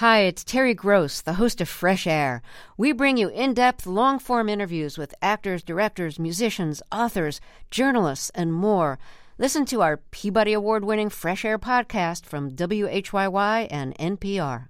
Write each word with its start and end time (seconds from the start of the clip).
Hi, 0.00 0.18
it's 0.24 0.44
Terry 0.44 0.74
Gross, 0.74 1.22
the 1.22 1.40
host 1.40 1.62
of 1.62 1.70
Fresh 1.70 2.06
Air. 2.06 2.42
We 2.76 2.92
bring 2.92 3.16
you 3.16 3.28
in 3.28 3.54
depth, 3.54 3.86
long 3.86 4.18
form 4.18 4.46
interviews 4.46 4.98
with 4.98 5.14
actors, 5.22 5.62
directors, 5.62 6.18
musicians, 6.18 6.82
authors, 6.92 7.40
journalists, 7.70 8.30
and 8.34 8.52
more. 8.52 8.98
Listen 9.38 9.64
to 9.64 9.80
our 9.80 9.96
Peabody 9.96 10.52
Award 10.52 10.84
winning 10.84 11.08
Fresh 11.08 11.46
Air 11.46 11.58
podcast 11.58 12.26
from 12.26 12.50
WHYY 12.50 13.68
and 13.70 13.96
NPR. 13.96 14.68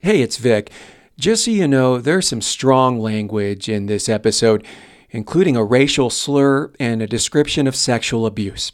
Hey, 0.00 0.20
it's 0.20 0.36
Vic. 0.36 0.70
Just 1.18 1.46
so 1.46 1.50
you 1.50 1.66
know, 1.66 1.96
there's 1.96 2.28
some 2.28 2.42
strong 2.42 3.00
language 3.00 3.66
in 3.66 3.86
this 3.86 4.10
episode, 4.10 4.62
including 5.08 5.56
a 5.56 5.64
racial 5.64 6.10
slur 6.10 6.70
and 6.78 7.00
a 7.00 7.06
description 7.06 7.66
of 7.66 7.74
sexual 7.74 8.26
abuse. 8.26 8.70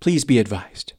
Please 0.00 0.26
be 0.26 0.38
advised. 0.38 0.92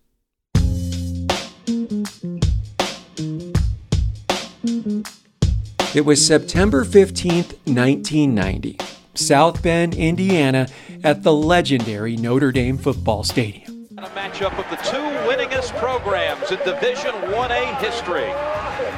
It 5.98 6.06
was 6.06 6.24
September 6.24 6.86
15th, 6.86 7.58
1990, 7.66 8.78
South 9.16 9.64
Bend, 9.64 9.96
Indiana, 9.96 10.68
at 11.04 11.24
the 11.24 11.34
legendary 11.34 12.16
Notre 12.16 12.52
Dame 12.52 12.78
football 12.78 13.24
stadium. 13.24 13.88
A 13.98 14.04
matchup 14.10 14.56
of 14.60 14.70
the 14.70 14.76
two 14.86 15.02
winningest 15.28 15.76
programs 15.80 16.52
in 16.52 16.60
Division 16.60 17.16
1A 17.34 17.80
history. 17.80 18.32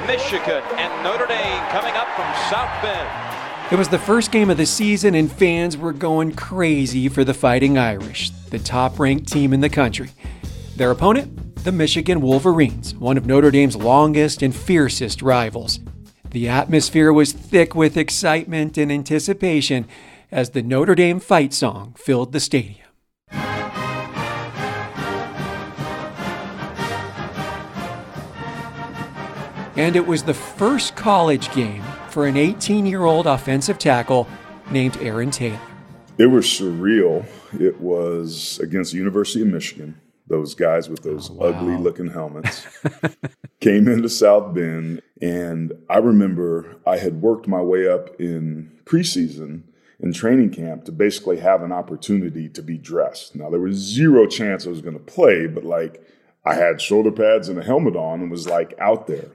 Michigan 0.07 0.62
and 0.76 1.02
Notre 1.02 1.26
Dame 1.26 1.63
coming 1.70 1.93
up 1.93 2.09
from 2.17 2.30
South 2.49 2.81
Bend. 2.81 3.71
It 3.71 3.77
was 3.77 3.88
the 3.88 3.98
first 3.98 4.34
game 4.34 4.49
of 4.49 4.57
the 4.57 4.66
season, 4.66 5.16
and 5.16 5.31
fans 5.31 5.77
were 5.77 5.93
going 5.93 6.34
crazy 6.34 7.07
for 7.07 7.23
the 7.23 7.34
Fighting 7.34 7.77
Irish, 7.77 8.31
the 8.49 8.59
top 8.59 8.99
ranked 8.99 9.31
team 9.31 9.54
in 9.54 9.62
the 9.62 9.70
country. 9.70 10.09
Their 10.76 10.91
opponent, 10.91 11.63
the 11.63 11.71
Michigan 11.71 12.20
Wolverines, 12.20 12.93
one 12.93 13.16
of 13.16 13.26
Notre 13.26 13.52
Dame's 13.52 13.77
longest 13.77 14.41
and 14.41 14.54
fiercest 14.54 15.21
rivals. 15.21 15.79
The 16.31 16.47
atmosphere 16.47 17.11
was 17.11 17.33
thick 17.33 17.73
with 17.73 17.98
excitement 17.98 18.77
and 18.77 18.91
anticipation 18.91 19.87
as 20.31 20.51
the 20.51 20.62
Notre 20.62 20.93
Dame 20.93 21.20
fight 21.20 21.54
song 21.54 21.95
filled 21.98 22.34
the 22.34 22.40
stadium. 22.40 22.85
And 29.76 29.95
it 29.95 30.05
was 30.05 30.23
the 30.23 30.35
first 30.35 30.95
college 30.95 31.51
game 31.51 31.81
for 32.09 32.27
an 32.27 32.37
18 32.37 32.85
year 32.85 33.05
old 33.05 33.26
offensive 33.26 33.79
tackle 33.79 34.27
named 34.70 34.98
Aaron 34.98 35.32
Taylor. 35.32 35.59
It 36.20 36.27
was 36.27 36.45
surreal. 36.45 37.26
It 37.59 37.82
was 37.82 38.59
against 38.59 38.91
the 38.91 38.99
University 38.99 39.41
of 39.41 39.48
Michigan 39.48 39.99
those 40.30 40.55
guys 40.55 40.90
with 40.90 41.04
those 41.04 41.30
oh, 41.30 41.34
wow. 41.34 41.46
ugly 41.48 41.76
looking 41.76 42.10
helmets 42.10 42.68
came 43.60 43.88
into 43.88 44.10
South 44.10 44.54
Bend. 44.54 45.02
And 45.22 45.74
I 45.90 45.98
remember 45.98 46.77
I 46.85 46.98
had 46.98 47.22
worked 47.22 47.48
my 47.48 47.62
way 47.62 47.88
up 47.88 48.20
in 48.20 48.72
preseason 48.85 49.63
in 50.00 50.13
training 50.13 50.52
camp 50.52 50.85
to 50.85 50.91
basically 50.91 51.40
have 51.40 51.62
an 51.62 51.72
opportunity 51.72 52.48
to 52.50 52.62
be 52.62 52.77
dressed. 52.77 53.35
Now, 53.35 53.50
there 53.50 53.60
was 53.60 53.76
zero 53.76 54.27
chance 54.27 54.66
I 54.66 54.70
was 54.70 54.82
going 54.82 54.94
to 54.98 55.04
play, 55.04 55.46
but 55.48 55.66
like 55.66 56.02
I 56.46 56.55
had 56.55 56.82
shoulder 56.82 57.12
pads 57.12 57.50
and 57.50 57.60
a 57.60 57.63
helmet 57.63 57.96
on 57.96 58.22
and 58.22 58.32
was 58.32 58.48
like 58.48 58.74
out 58.80 59.07
there. 59.07 59.32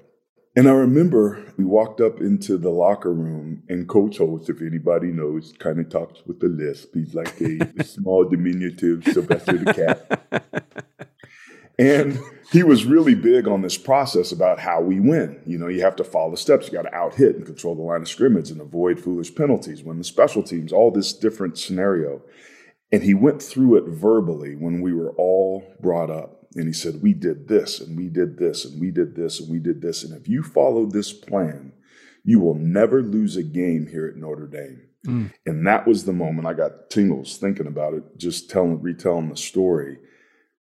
And 0.56 0.68
I 0.68 0.72
remember 0.72 1.44
we 1.56 1.64
walked 1.64 2.00
up 2.00 2.20
into 2.20 2.56
the 2.56 2.70
locker 2.70 3.12
room, 3.12 3.64
and 3.68 3.88
Coach 3.88 4.18
Holtz, 4.18 4.48
if 4.48 4.62
anybody 4.62 5.08
knows, 5.08 5.52
kind 5.58 5.80
of 5.80 5.88
talks 5.88 6.22
with 6.26 6.38
the 6.38 6.46
lisp. 6.46 6.94
He's 6.94 7.12
like 7.12 7.40
a, 7.40 7.58
a 7.76 7.84
small, 7.84 8.24
diminutive 8.24 9.02
Sylvester 9.04 9.58
the 9.58 9.74
cat. 9.74 10.83
And 11.78 12.18
he 12.52 12.62
was 12.62 12.84
really 12.84 13.14
big 13.14 13.48
on 13.48 13.62
this 13.62 13.76
process 13.76 14.32
about 14.32 14.60
how 14.60 14.80
we 14.80 15.00
win. 15.00 15.40
You 15.44 15.58
know, 15.58 15.68
you 15.68 15.80
have 15.82 15.96
to 15.96 16.04
follow 16.04 16.30
the 16.30 16.36
steps. 16.36 16.66
You 16.66 16.72
got 16.72 16.82
to 16.82 16.94
out 16.94 17.14
hit 17.14 17.36
and 17.36 17.44
control 17.44 17.74
the 17.74 17.82
line 17.82 18.02
of 18.02 18.08
scrimmage 18.08 18.50
and 18.50 18.60
avoid 18.60 19.00
foolish 19.00 19.34
penalties, 19.34 19.82
win 19.82 19.98
the 19.98 20.04
special 20.04 20.42
teams, 20.42 20.72
all 20.72 20.90
this 20.90 21.12
different 21.12 21.58
scenario. 21.58 22.22
And 22.92 23.02
he 23.02 23.14
went 23.14 23.42
through 23.42 23.76
it 23.76 23.88
verbally 23.88 24.54
when 24.54 24.80
we 24.80 24.92
were 24.92 25.10
all 25.16 25.64
brought 25.80 26.10
up. 26.10 26.46
And 26.54 26.68
he 26.68 26.72
said, 26.72 27.02
We 27.02 27.12
did 27.12 27.48
this, 27.48 27.80
and 27.80 27.96
we 27.96 28.08
did 28.08 28.38
this, 28.38 28.64
and 28.64 28.80
we 28.80 28.92
did 28.92 29.16
this, 29.16 29.40
and 29.40 29.50
we 29.50 29.58
did 29.58 29.82
this. 29.82 30.04
And 30.04 30.16
if 30.16 30.28
you 30.28 30.44
follow 30.44 30.86
this 30.86 31.12
plan, 31.12 31.72
you 32.24 32.38
will 32.38 32.54
never 32.54 33.02
lose 33.02 33.36
a 33.36 33.42
game 33.42 33.88
here 33.88 34.06
at 34.06 34.16
Notre 34.16 34.46
Dame. 34.46 34.82
Mm. 35.04 35.32
And 35.44 35.66
that 35.66 35.88
was 35.88 36.04
the 36.04 36.12
moment 36.12 36.46
I 36.46 36.54
got 36.54 36.88
tingles 36.88 37.36
thinking 37.36 37.66
about 37.66 37.94
it, 37.94 38.04
just 38.16 38.48
telling, 38.48 38.80
retelling 38.80 39.28
the 39.28 39.36
story 39.36 39.98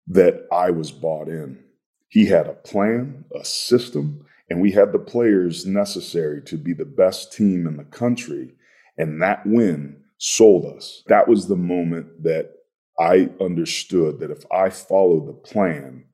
that 0.08 0.48
I 0.52 0.72
was 0.72 0.92
bought 0.92 1.28
in. 1.28 1.64
He 2.10 2.26
had 2.26 2.48
a 2.48 2.54
plan, 2.54 3.26
a 3.34 3.46
system, 3.46 4.26
and 4.50 4.62
we 4.62 4.72
had 4.72 4.92
the 4.92 5.00
players 5.00 5.66
necessary 5.66 6.42
to 6.44 6.58
be 6.58 6.74
the 6.74 6.86
best 6.86 7.32
team 7.32 7.66
in 7.68 7.78
the 7.78 7.86
country. 7.86 8.54
And 8.98 9.22
that 9.22 9.46
win 9.46 10.04
sold 10.18 10.66
us. 10.66 11.04
That 11.08 11.28
was 11.28 11.48
the 11.48 11.56
moment 11.56 12.24
that 12.24 12.52
I 13.00 13.30
understood 13.40 14.20
that 14.20 14.30
if 14.30 14.44
I 14.52 14.70
follow 14.70 15.26
the 15.26 15.34
plan, 15.34 16.06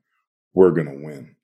we're 0.54 0.70
going 0.70 0.86
to 0.86 1.04
win. 1.04 1.34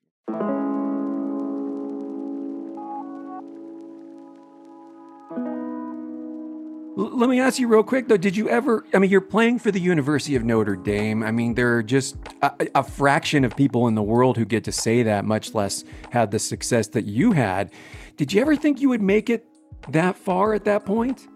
Let 6.95 7.29
me 7.29 7.39
ask 7.39 7.59
you 7.59 7.67
real 7.67 7.83
quick 7.83 8.07
though. 8.07 8.17
Did 8.17 8.37
you 8.37 8.49
ever 8.49 8.85
i 8.93 8.99
mean 8.99 9.09
you're 9.09 9.21
playing 9.21 9.59
for 9.59 9.71
the 9.71 9.79
university 9.79 10.35
of 10.35 10.43
notre 10.43 10.75
dame. 10.75 11.23
I 11.23 11.31
mean 11.31 11.53
there 11.53 11.75
are 11.75 11.83
just 11.83 12.15
a, 12.41 12.67
a, 12.75 12.83
fraction 12.83 13.43
of 13.43 13.55
people 13.55 13.87
in 13.87 13.95
the 13.95 14.03
world 14.03 14.37
who 14.37 14.45
get 14.45 14.63
to 14.65 14.71
say 14.71 15.03
that 15.03 15.25
much 15.25 15.53
less 15.53 15.83
have 16.11 16.31
the 16.31 16.39
success 16.39 16.87
that 16.89 17.05
you 17.05 17.33
had. 17.33 17.71
Did 18.17 18.31
you 18.33 18.41
ever 18.41 18.55
think 18.55 18.79
you 18.79 18.89
would 18.89 19.01
make 19.01 19.29
it 19.29 19.45
that 19.89 20.15
far 20.15 20.53
at 20.53 20.65
that 20.65 20.85
point? 20.85 21.27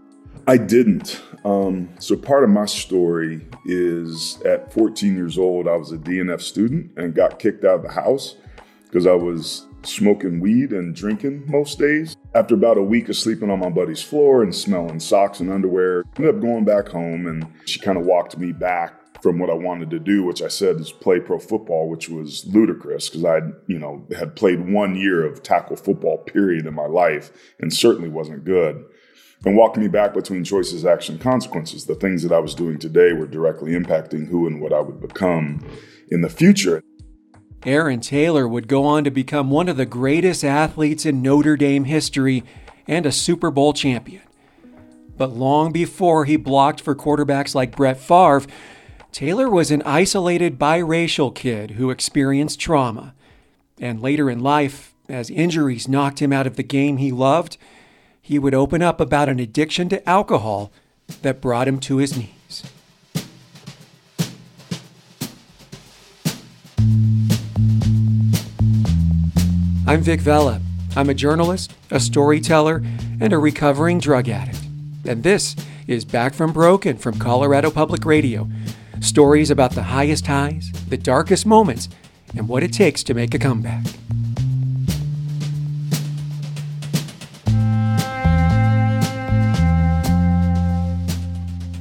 I 0.48 0.58
didn't. 0.58 1.22
Um, 1.46 1.90
so 2.00 2.16
part 2.16 2.44
of 2.44 2.50
my 2.50 2.66
story 2.66 3.46
is 3.66 4.42
at 4.44 4.74
14 4.74 5.16
years 5.16 5.38
old, 5.38 5.68
I 5.68 5.75
was 5.75 5.92
a 5.92 5.98
DNF 5.98 6.42
student 6.42 6.92
and 6.98 7.14
got 7.14 7.38
kicked 7.38 7.66
out 7.66 7.75
of 7.75 7.84
the 7.84 7.92
house 7.92 8.36
because 8.86 9.06
I 9.06 9.14
was 9.14 9.68
smoking 9.84 10.40
weed 10.40 10.72
and 10.72 10.96
drinking 10.96 11.44
most 11.48 11.80
days. 11.80 12.16
After 12.36 12.56
about 12.56 12.78
a 12.78 12.84
week 12.84 13.10
of 13.10 13.16
sleeping 13.16 13.50
on 13.50 13.60
my 13.60 13.70
buddy's 13.70 14.02
floor 14.02 14.44
and 14.44 14.54
smelling 14.54 15.00
socks 15.00 15.40
and 15.40 15.52
underwear, 15.52 16.04
I 16.04 16.22
ended 16.22 16.36
up 16.36 16.42
going 16.42 16.66
back 16.66 16.90
home 16.90 17.28
and 17.28 17.46
she 17.66 17.80
kind 17.80 17.98
of 17.98 18.06
walked 18.06 18.38
me 18.38 18.52
back 18.52 18.94
from 19.22 19.40
what 19.40 19.50
I 19.50 19.54
wanted 19.54 19.90
to 19.90 20.00
do, 20.00 20.24
which 20.24 20.42
I 20.42 20.48
said 20.48 20.78
is 20.78 20.92
play 20.92 21.20
pro 21.20 21.40
football, 21.40 21.90
which 21.90 22.10
was 22.10 22.46
ludicrous 22.46 23.10
because 23.10 23.26
I, 23.26 23.40
you 23.68 23.78
know, 23.78 24.08
had 24.18 24.36
played 24.36 24.70
one 24.70 24.96
year 24.96 25.26
of 25.26 25.44
tackle 25.44 25.76
football 25.76 26.20
period 26.20 26.66
in 26.66 26.74
my 26.74 26.86
life 26.86 27.32
and 27.60 27.74
certainly 27.74 28.10
wasn't 28.10 28.46
good 28.46 28.86
and 29.46 29.56
walking 29.56 29.82
me 29.82 29.90
back 29.90 30.14
between 30.14 30.44
choices, 30.44 30.86
action, 30.86 31.18
consequences. 31.18 31.86
The 31.86 31.96
things 31.96 32.24
that 32.24 32.32
I 32.32 32.40
was 32.40 32.54
doing 32.54 32.78
today 32.78 33.14
were 33.14 33.28
directly 33.28 33.72
impacting 33.72 34.28
who 34.28 34.48
and 34.48 34.62
what 34.62 34.74
I 34.74 34.82
would 34.82 35.00
become 35.00 35.66
in 36.10 36.22
the 36.22 36.30
future. 36.30 36.84
Aaron 37.66 38.00
Taylor 38.00 38.47
would 38.47 38.68
go 38.68 38.86
on 38.86 39.03
to 39.03 39.12
become 39.12 39.50
one 39.50 39.68
of 39.68 39.78
the 39.78 39.86
greatest 39.86 40.46
athletes 40.46 41.06
in 41.06 41.22
Notre 41.22 41.58
Dame 41.58 41.84
history 41.84 42.44
and 42.88 43.06
a 43.06 43.12
Super 43.12 43.52
Bowl 43.52 43.74
champion. 43.74 44.22
But 45.18 45.36
long 45.36 45.74
before 45.74 46.24
he 46.24 46.38
blocked 46.38 46.80
for 46.80 46.96
quarterbacks 46.96 47.53
like 47.53 47.75
Brett 47.75 48.00
Favre, 48.00 48.44
Taylor 49.12 49.50
was 49.50 49.72
an 49.72 49.81
isolated 49.81 50.58
biracial 50.58 51.36
kid 51.36 51.72
who 51.72 51.90
experienced 51.90 52.59
trauma. 52.59 53.14
And 53.80 54.02
later 54.02 54.30
in 54.30 54.40
life, 54.40 54.94
as 55.09 55.30
injuries 55.30 55.88
knocked 55.88 56.22
him 56.22 56.31
out 56.31 56.48
of 56.48 56.56
the 56.56 56.64
game 56.64 56.98
he 56.98 57.12
loved, 57.12 57.58
he 58.22 58.40
would 58.40 58.53
open 58.53 58.81
up 58.81 59.02
about 59.02 59.28
an 59.28 59.40
addiction 59.40 59.90
to 59.90 60.08
alcohol 60.08 60.72
that 61.24 61.42
brought 61.42 61.68
him 61.68 61.80
to 61.81 61.98
his 61.98 62.16
knees. 62.16 62.30
I'm 69.90 70.02
Vic 70.02 70.20
Vela. 70.20 70.62
I'm 70.96 71.10
a 71.10 71.16
journalist, 71.16 71.74
a 71.90 72.00
storyteller, 72.00 72.84
and 73.19 73.34
a 73.34 73.40
recovering 73.40 73.98
drug 73.98 74.30
addict. 74.30 74.62
And 75.04 75.24
this 75.24 75.56
is 75.88 76.06
Back 76.06 76.36
from 76.36 76.54
Broken 76.54 76.96
from 76.96 77.18
Colorado 77.18 77.72
Public 77.72 78.06
Radio. 78.06 78.48
Stories 79.02 79.50
about 79.50 79.72
the 79.72 79.81
highest 79.81 80.28
highs, 80.28 80.72
the 80.90 80.96
darkest 80.96 81.48
moments, 81.48 81.90
and 82.38 82.48
what 82.48 82.62
it 82.62 82.72
takes 82.72 83.02
to 83.02 83.16
make 83.16 83.34
a 83.34 83.40
comeback. 83.40 83.84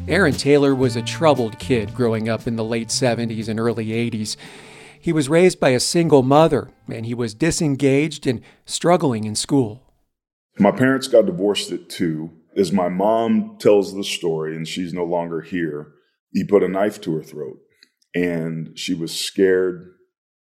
Aaron 0.09 0.32
Taylor 0.32 0.75
was 0.75 0.97
a 0.97 1.03
troubled 1.03 1.59
kid 1.59 1.94
growing 1.94 2.31
up 2.31 2.47
in 2.47 2.56
the 2.56 2.65
late 2.65 2.88
70s 2.88 3.50
and 3.50 3.61
early 3.61 3.88
80s. 3.88 4.38
He 5.08 5.12
was 5.14 5.31
raised 5.31 5.58
by 5.58 5.70
a 5.70 5.81
single 5.81 6.22
mother, 6.22 6.69
and 6.87 7.06
he 7.06 7.14
was 7.14 7.32
disengaged 7.32 8.26
and 8.26 8.43
struggling 8.66 9.25
in 9.25 9.34
school. 9.34 9.82
My 10.58 10.70
parents 10.70 11.08
got 11.08 11.25
divorced 11.25 11.72
at 11.72 11.88
two. 11.88 12.31
As 12.55 12.72
my 12.72 12.90
mom 12.90 13.56
tells 13.58 13.94
the 13.94 14.05
story, 14.05 14.55
and 14.55 14.69
she's 14.69 14.93
no 14.93 15.05
longer 15.05 15.40
here, 15.40 15.93
he 16.34 16.44
put 16.44 16.62
a 16.62 16.69
knife 16.69 17.00
to 17.00 17.16
her 17.16 17.22
throat. 17.22 17.58
And 18.14 18.78
she 18.78 18.93
was 18.93 19.19
scared 19.19 19.94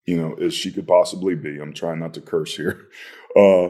you 0.06 0.16
know, 0.16 0.34
as 0.36 0.54
she 0.54 0.72
could 0.72 0.88
possibly 0.88 1.36
be. 1.36 1.60
I'm 1.60 1.74
trying 1.74 2.00
not 2.00 2.14
to 2.14 2.22
curse 2.22 2.56
here. 2.56 2.88
Uh, 3.36 3.70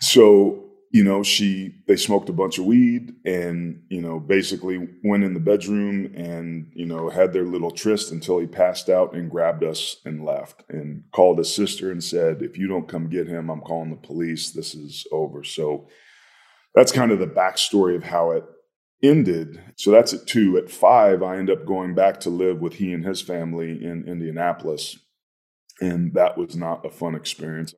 so 0.00 0.63
you 0.94 1.02
know, 1.02 1.24
she 1.24 1.74
they 1.88 1.96
smoked 1.96 2.28
a 2.28 2.32
bunch 2.32 2.56
of 2.56 2.66
weed 2.66 3.16
and 3.24 3.82
you 3.88 4.00
know 4.00 4.20
basically 4.20 4.88
went 5.02 5.24
in 5.24 5.34
the 5.34 5.40
bedroom 5.40 6.14
and 6.14 6.70
you 6.72 6.86
know 6.86 7.10
had 7.10 7.32
their 7.32 7.42
little 7.42 7.72
tryst 7.72 8.12
until 8.12 8.38
he 8.38 8.46
passed 8.46 8.88
out 8.88 9.12
and 9.12 9.28
grabbed 9.28 9.64
us 9.64 9.96
and 10.04 10.24
left 10.24 10.62
and 10.68 11.02
called 11.10 11.38
his 11.38 11.52
sister 11.52 11.90
and 11.90 12.04
said, 12.04 12.42
"If 12.42 12.56
you 12.56 12.68
don't 12.68 12.86
come 12.86 13.10
get 13.10 13.26
him, 13.26 13.50
I'm 13.50 13.60
calling 13.60 13.90
the 13.90 13.96
police. 13.96 14.52
This 14.52 14.72
is 14.76 15.04
over." 15.10 15.42
So 15.42 15.88
that's 16.76 16.92
kind 16.92 17.10
of 17.10 17.18
the 17.18 17.26
backstory 17.26 17.96
of 17.96 18.04
how 18.04 18.30
it 18.30 18.44
ended. 19.02 19.60
So 19.74 19.90
that's 19.90 20.14
at 20.14 20.28
two. 20.28 20.56
At 20.56 20.70
five, 20.70 21.24
I 21.24 21.38
end 21.38 21.50
up 21.50 21.66
going 21.66 21.96
back 21.96 22.20
to 22.20 22.30
live 22.30 22.60
with 22.60 22.74
he 22.74 22.92
and 22.92 23.04
his 23.04 23.20
family 23.20 23.84
in 23.84 24.04
Indianapolis, 24.06 24.96
and 25.80 26.14
that 26.14 26.38
was 26.38 26.54
not 26.54 26.86
a 26.86 26.90
fun 26.90 27.16
experience. 27.16 27.74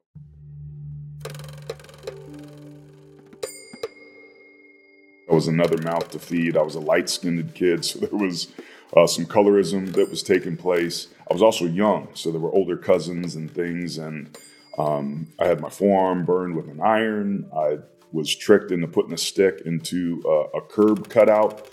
I 5.29 5.35
was 5.35 5.49
another 5.49 5.79
mouth 5.79 6.11
to 6.11 6.19
feed. 6.19 6.57
I 6.57 6.63
was 6.63 6.75
a 6.75 6.81
light 6.81 7.09
skinned 7.09 7.55
kid, 7.55 7.85
so 7.85 7.99
there 8.01 8.11
was 8.11 8.49
uh, 8.97 9.07
some 9.07 9.27
colorism 9.27 9.93
that 9.95 10.11
was 10.11 10.23
taking 10.23 10.57
place. 10.57 11.09
I 11.29 11.33
was 11.33 11.43
also 11.43 11.65
young, 11.65 12.09
so 12.15 12.31
there 12.31 12.41
were 12.41 12.53
older 12.53 12.77
cousins 12.77 13.35
and 13.35 13.51
things, 13.51 13.99
and 13.99 14.37
um, 14.79 15.29
I 15.39 15.47
had 15.47 15.61
my 15.61 15.71
forearm 15.71 16.25
burned 16.25 16.55
with 16.55 16.69
an 16.69 16.81
iron. 16.81 17.51
I 17.57 17.79
was 18.13 18.35
tricked 18.35 18.71
into 18.71 18.87
putting 18.87 19.13
a 19.13 19.19
stick 19.19 19.63
into 19.67 20.23
uh, 20.27 20.59
a 20.59 20.61
curb 20.61 21.09
cutout 21.09 21.69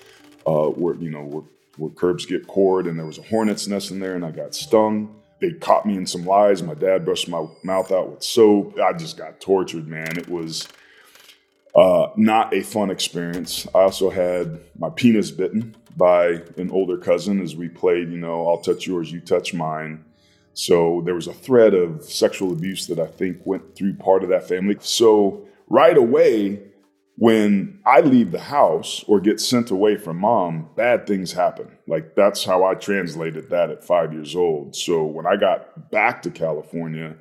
uh, 0.48 0.68
where 0.68 0.96
you 0.96 1.10
know 1.10 1.24
where, 1.24 1.44
where 1.78 1.92
curbs 1.92 2.26
get 2.26 2.48
cored, 2.48 2.88
and 2.88 2.98
there 2.98 3.06
was 3.06 3.20
a 3.20 3.24
hornet's 3.24 3.68
nest 3.68 3.92
in 3.92 4.00
there, 4.00 4.16
and 4.16 4.26
I 4.26 4.32
got 4.32 4.56
stung. 4.56 5.20
They 5.40 5.52
caught 5.52 5.86
me 5.86 5.98
in 5.98 6.08
some 6.08 6.26
lies. 6.26 6.64
My 6.64 6.74
dad 6.74 7.04
brushed 7.06 7.28
my 7.28 7.46
mouth 7.64 7.92
out 7.92 8.10
with 8.10 8.24
soap. 8.24 8.80
I 8.80 8.94
just 8.94 9.18
got 9.18 9.42
tortured, 9.42 9.88
man. 9.88 10.18
It 10.18 10.30
was 10.30 10.68
uh, 11.76 12.08
not 12.16 12.54
a 12.54 12.62
fun 12.62 12.92
experience. 12.92 13.68
I 13.74 13.80
also 13.80 14.10
had 14.10 14.60
my 14.78 14.90
penis 14.90 15.32
bitten 15.32 15.76
by 15.96 16.42
an 16.58 16.72
older 16.72 16.98
cousin 16.98 17.42
as 17.42 17.56
we 17.56 17.70
played, 17.70 18.12
you 18.12 18.18
know, 18.18 18.48
I'll 18.48 18.62
touch 18.62 18.88
yours, 18.88 19.12
you 19.12 19.20
touch 19.20 19.54
mine. 19.54 20.06
So 20.54 21.02
there 21.06 21.16
was 21.16 21.28
a 21.28 21.34
thread 21.34 21.74
of 21.74 22.04
sexual 22.04 22.52
abuse 22.52 22.88
that 22.88 23.00
I 23.00 23.08
think 23.08 23.42
went 23.46 23.76
through 23.76 23.96
part 23.96 24.24
of 24.24 24.30
that 24.30 24.48
family. 24.48 24.78
So 24.82 25.48
right 25.68 25.98
away, 25.98 26.62
when 27.16 27.80
I 27.86 28.02
leave 28.02 28.32
the 28.32 28.40
house 28.40 29.04
or 29.08 29.20
get 29.20 29.40
sent 29.40 29.72
away 29.72 29.98
from 29.98 30.18
mom, 30.18 30.70
bad 30.76 31.06
things 31.06 31.32
happen. 31.32 31.78
Like 31.88 32.16
that's 32.16 32.44
how 32.44 32.64
I 32.64 32.74
translated 32.76 33.50
that 33.50 33.70
at 33.70 33.84
five 33.84 34.14
years 34.14 34.36
old. 34.36 34.76
So 34.76 35.04
when 35.06 35.26
I 35.26 35.36
got 35.36 35.92
back 35.92 36.22
to 36.24 36.32
California, 36.32 37.16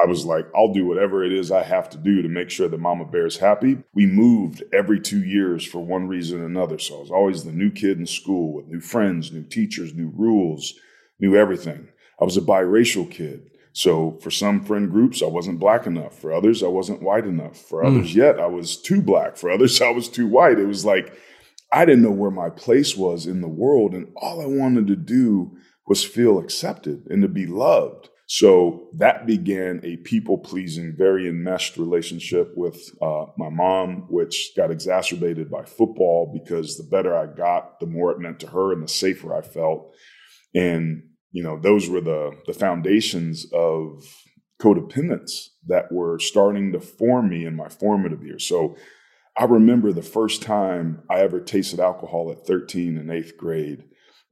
I 0.00 0.06
was 0.06 0.24
like, 0.24 0.46
I'll 0.54 0.72
do 0.72 0.86
whatever 0.86 1.24
it 1.24 1.32
is 1.32 1.50
I 1.50 1.62
have 1.62 1.88
to 1.90 1.98
do 1.98 2.22
to 2.22 2.28
make 2.28 2.50
sure 2.50 2.68
that 2.68 2.80
Mama 2.80 3.04
Bear 3.04 3.26
is 3.26 3.38
happy. 3.38 3.78
We 3.94 4.06
moved 4.06 4.62
every 4.72 5.00
two 5.00 5.24
years 5.24 5.64
for 5.64 5.84
one 5.84 6.06
reason 6.06 6.40
or 6.40 6.46
another. 6.46 6.78
So 6.78 6.96
I 6.96 7.00
was 7.00 7.10
always 7.10 7.44
the 7.44 7.52
new 7.52 7.70
kid 7.70 7.98
in 7.98 8.06
school 8.06 8.54
with 8.54 8.68
new 8.68 8.80
friends, 8.80 9.32
new 9.32 9.42
teachers, 9.42 9.94
new 9.94 10.12
rules, 10.14 10.74
new 11.18 11.36
everything. 11.36 11.88
I 12.20 12.24
was 12.24 12.36
a 12.36 12.42
biracial 12.42 13.10
kid. 13.10 13.50
So 13.72 14.18
for 14.22 14.30
some 14.30 14.64
friend 14.64 14.90
groups, 14.90 15.22
I 15.22 15.26
wasn't 15.26 15.60
black 15.60 15.86
enough. 15.86 16.18
For 16.18 16.32
others, 16.32 16.62
I 16.62 16.68
wasn't 16.68 17.02
white 17.02 17.26
enough. 17.26 17.56
For 17.56 17.82
mm. 17.82 17.86
others, 17.86 18.14
yet 18.14 18.38
I 18.38 18.46
was 18.46 18.76
too 18.76 19.02
black. 19.02 19.36
For 19.36 19.50
others, 19.50 19.80
I 19.82 19.90
was 19.90 20.08
too 20.08 20.26
white. 20.26 20.58
It 20.58 20.66
was 20.66 20.84
like 20.84 21.16
I 21.72 21.84
didn't 21.84 22.02
know 22.02 22.10
where 22.10 22.30
my 22.30 22.50
place 22.50 22.96
was 22.96 23.26
in 23.26 23.40
the 23.40 23.48
world. 23.48 23.94
And 23.94 24.08
all 24.16 24.40
I 24.40 24.46
wanted 24.46 24.86
to 24.88 24.96
do 24.96 25.56
was 25.86 26.04
feel 26.04 26.38
accepted 26.38 27.06
and 27.08 27.22
to 27.22 27.28
be 27.28 27.46
loved. 27.46 28.07
So 28.30 28.90
that 28.92 29.26
began 29.26 29.80
a 29.82 29.96
people 29.96 30.36
pleasing, 30.36 30.94
very 30.94 31.26
enmeshed 31.26 31.78
relationship 31.78 32.52
with 32.54 32.78
uh, 33.00 33.24
my 33.38 33.48
mom, 33.48 34.04
which 34.10 34.52
got 34.54 34.70
exacerbated 34.70 35.50
by 35.50 35.64
football 35.64 36.30
because 36.30 36.76
the 36.76 36.84
better 36.84 37.16
I 37.16 37.24
got, 37.24 37.80
the 37.80 37.86
more 37.86 38.12
it 38.12 38.20
meant 38.20 38.38
to 38.40 38.48
her 38.48 38.70
and 38.70 38.82
the 38.82 38.88
safer 38.88 39.34
I 39.34 39.40
felt. 39.40 39.94
And, 40.54 41.04
you 41.32 41.42
know, 41.42 41.58
those 41.58 41.88
were 41.88 42.02
the, 42.02 42.32
the 42.46 42.52
foundations 42.52 43.46
of 43.54 44.04
codependence 44.60 45.46
that 45.66 45.90
were 45.90 46.18
starting 46.18 46.72
to 46.72 46.80
form 46.80 47.30
me 47.30 47.46
in 47.46 47.56
my 47.56 47.70
formative 47.70 48.22
years. 48.22 48.46
So 48.46 48.76
I 49.38 49.44
remember 49.44 49.90
the 49.90 50.02
first 50.02 50.42
time 50.42 51.02
I 51.08 51.20
ever 51.20 51.40
tasted 51.40 51.80
alcohol 51.80 52.30
at 52.30 52.46
13 52.46 52.98
in 52.98 53.10
eighth 53.10 53.38
grade. 53.38 53.84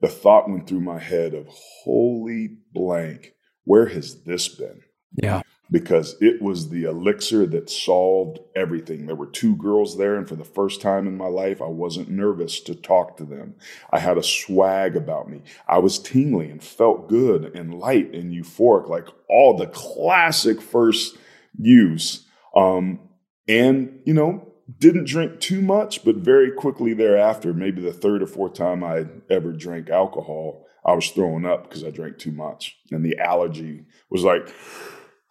The 0.03 0.09
thought 0.09 0.51
went 0.51 0.69
through 0.69 0.83
my 0.83 0.99
head 0.99 1.33
of 1.33 1.47
holy 1.49 2.59
blank 2.75 3.33
where 3.67 3.87
has 3.87 4.23
this 4.23 4.49
been? 4.49 4.81
Yeah. 5.23 5.43
Because 5.71 6.17
it 6.21 6.41
was 6.41 6.69
the 6.69 6.85
elixir 6.85 7.45
that 7.47 7.69
solved 7.69 8.39
everything. 8.55 9.07
There 9.07 9.17
were 9.17 9.27
two 9.27 9.57
girls 9.57 9.99
there, 9.99 10.17
and 10.17 10.29
for 10.29 10.37
the 10.37 10.45
first 10.45 10.81
time 10.81 11.09
in 11.09 11.17
my 11.17 11.27
life, 11.27 11.61
I 11.61 11.67
wasn't 11.67 12.09
nervous 12.09 12.61
to 12.61 12.75
talk 12.77 13.17
to 13.17 13.25
them. 13.25 13.57
I 13.91 13.99
had 13.99 14.17
a 14.17 14.23
swag 14.23 14.97
about 14.97 15.29
me. 15.29 15.43
I 15.69 15.79
was 15.79 15.99
tingly 15.99 16.49
and 16.49 16.63
felt 16.63 17.09
good 17.09 17.57
and 17.57 17.75
light 17.75 18.15
and 18.15 18.33
euphoric, 18.33 18.89
like 18.89 19.09
all 19.29 19.57
the 19.57 19.67
classic 19.67 20.63
first 20.63 21.19
use. 21.59 22.25
Um, 22.55 23.01
and, 23.49 24.01
you 24.05 24.15
know, 24.15 24.53
didn't 24.79 25.07
drink 25.07 25.41
too 25.41 25.61
much, 25.61 26.05
but 26.05 26.17
very 26.17 26.53
quickly 26.53 26.93
thereafter, 26.93 27.53
maybe 27.53 27.83
the 27.83 27.93
third 27.93 28.23
or 28.23 28.27
fourth 28.27 28.55
time 28.55 28.85
I 28.85 29.07
ever 29.31 29.53
drank 29.53 29.91
alcohol, 29.91 30.66
I 30.87 30.95
was 30.95 31.11
throwing 31.11 31.45
up 31.45 31.65
because 31.65 31.85
I 31.85 31.91
drank 31.91 32.19
too 32.19 32.31
much. 32.31 32.77
And 32.93 33.05
the 33.05 33.19
allergy 33.19 33.85
was 34.09 34.23
like, 34.23 34.49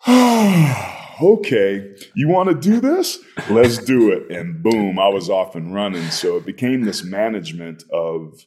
okay, 1.21 1.95
you 2.13 2.27
want 2.27 2.49
to 2.49 2.55
do 2.55 2.81
this? 2.81 3.19
Let's 3.49 3.77
do 3.77 4.11
it. 4.11 4.29
And 4.29 4.61
boom, 4.61 4.99
I 4.99 5.07
was 5.07 5.29
off 5.29 5.55
and 5.55 5.73
running. 5.73 6.09
So 6.11 6.35
it 6.35 6.45
became 6.45 6.83
this 6.83 7.03
management 7.03 7.83
of 7.91 8.45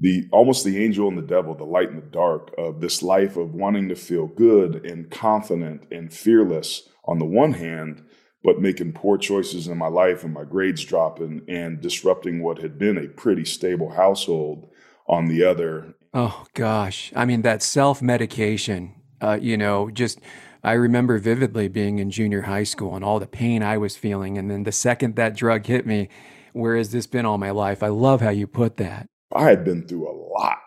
the 0.00 0.28
almost 0.30 0.64
the 0.64 0.84
angel 0.84 1.08
and 1.08 1.18
the 1.18 1.22
devil, 1.22 1.54
the 1.54 1.64
light 1.64 1.90
and 1.90 1.98
the 1.98 2.06
dark 2.06 2.54
of 2.58 2.80
this 2.80 3.02
life 3.02 3.36
of 3.36 3.54
wanting 3.54 3.88
to 3.88 3.96
feel 3.96 4.26
good 4.26 4.84
and 4.86 5.10
confident 5.10 5.86
and 5.90 6.12
fearless 6.12 6.88
on 7.06 7.18
the 7.18 7.24
one 7.24 7.54
hand, 7.54 8.04
but 8.44 8.60
making 8.60 8.92
poor 8.92 9.18
choices 9.18 9.66
in 9.66 9.76
my 9.76 9.88
life 9.88 10.22
and 10.22 10.32
my 10.32 10.44
grades 10.44 10.84
dropping 10.84 11.42
and 11.48 11.80
disrupting 11.80 12.42
what 12.42 12.58
had 12.58 12.78
been 12.78 12.98
a 12.98 13.08
pretty 13.08 13.44
stable 13.44 13.90
household 13.90 14.70
on 15.08 15.26
the 15.26 15.42
other. 15.42 15.94
Oh 16.20 16.46
gosh, 16.54 17.12
I 17.14 17.24
mean 17.24 17.42
that 17.42 17.62
self 17.62 18.02
medication. 18.02 18.96
Uh, 19.20 19.38
you 19.40 19.56
know, 19.56 19.88
just 19.88 20.18
I 20.64 20.72
remember 20.72 21.16
vividly 21.18 21.68
being 21.68 22.00
in 22.00 22.10
junior 22.10 22.42
high 22.42 22.64
school 22.64 22.96
and 22.96 23.04
all 23.04 23.20
the 23.20 23.28
pain 23.28 23.62
I 23.62 23.78
was 23.78 23.96
feeling, 23.96 24.36
and 24.36 24.50
then 24.50 24.64
the 24.64 24.72
second 24.72 25.14
that 25.14 25.36
drug 25.36 25.66
hit 25.66 25.86
me, 25.86 26.08
where 26.54 26.76
has 26.76 26.90
this 26.90 27.06
been 27.06 27.24
all 27.24 27.38
my 27.38 27.52
life? 27.52 27.84
I 27.84 27.88
love 27.88 28.20
how 28.20 28.30
you 28.30 28.48
put 28.48 28.78
that. 28.78 29.06
I 29.32 29.44
had 29.44 29.64
been 29.64 29.86
through 29.86 30.10
a 30.10 30.18
lot 30.34 30.58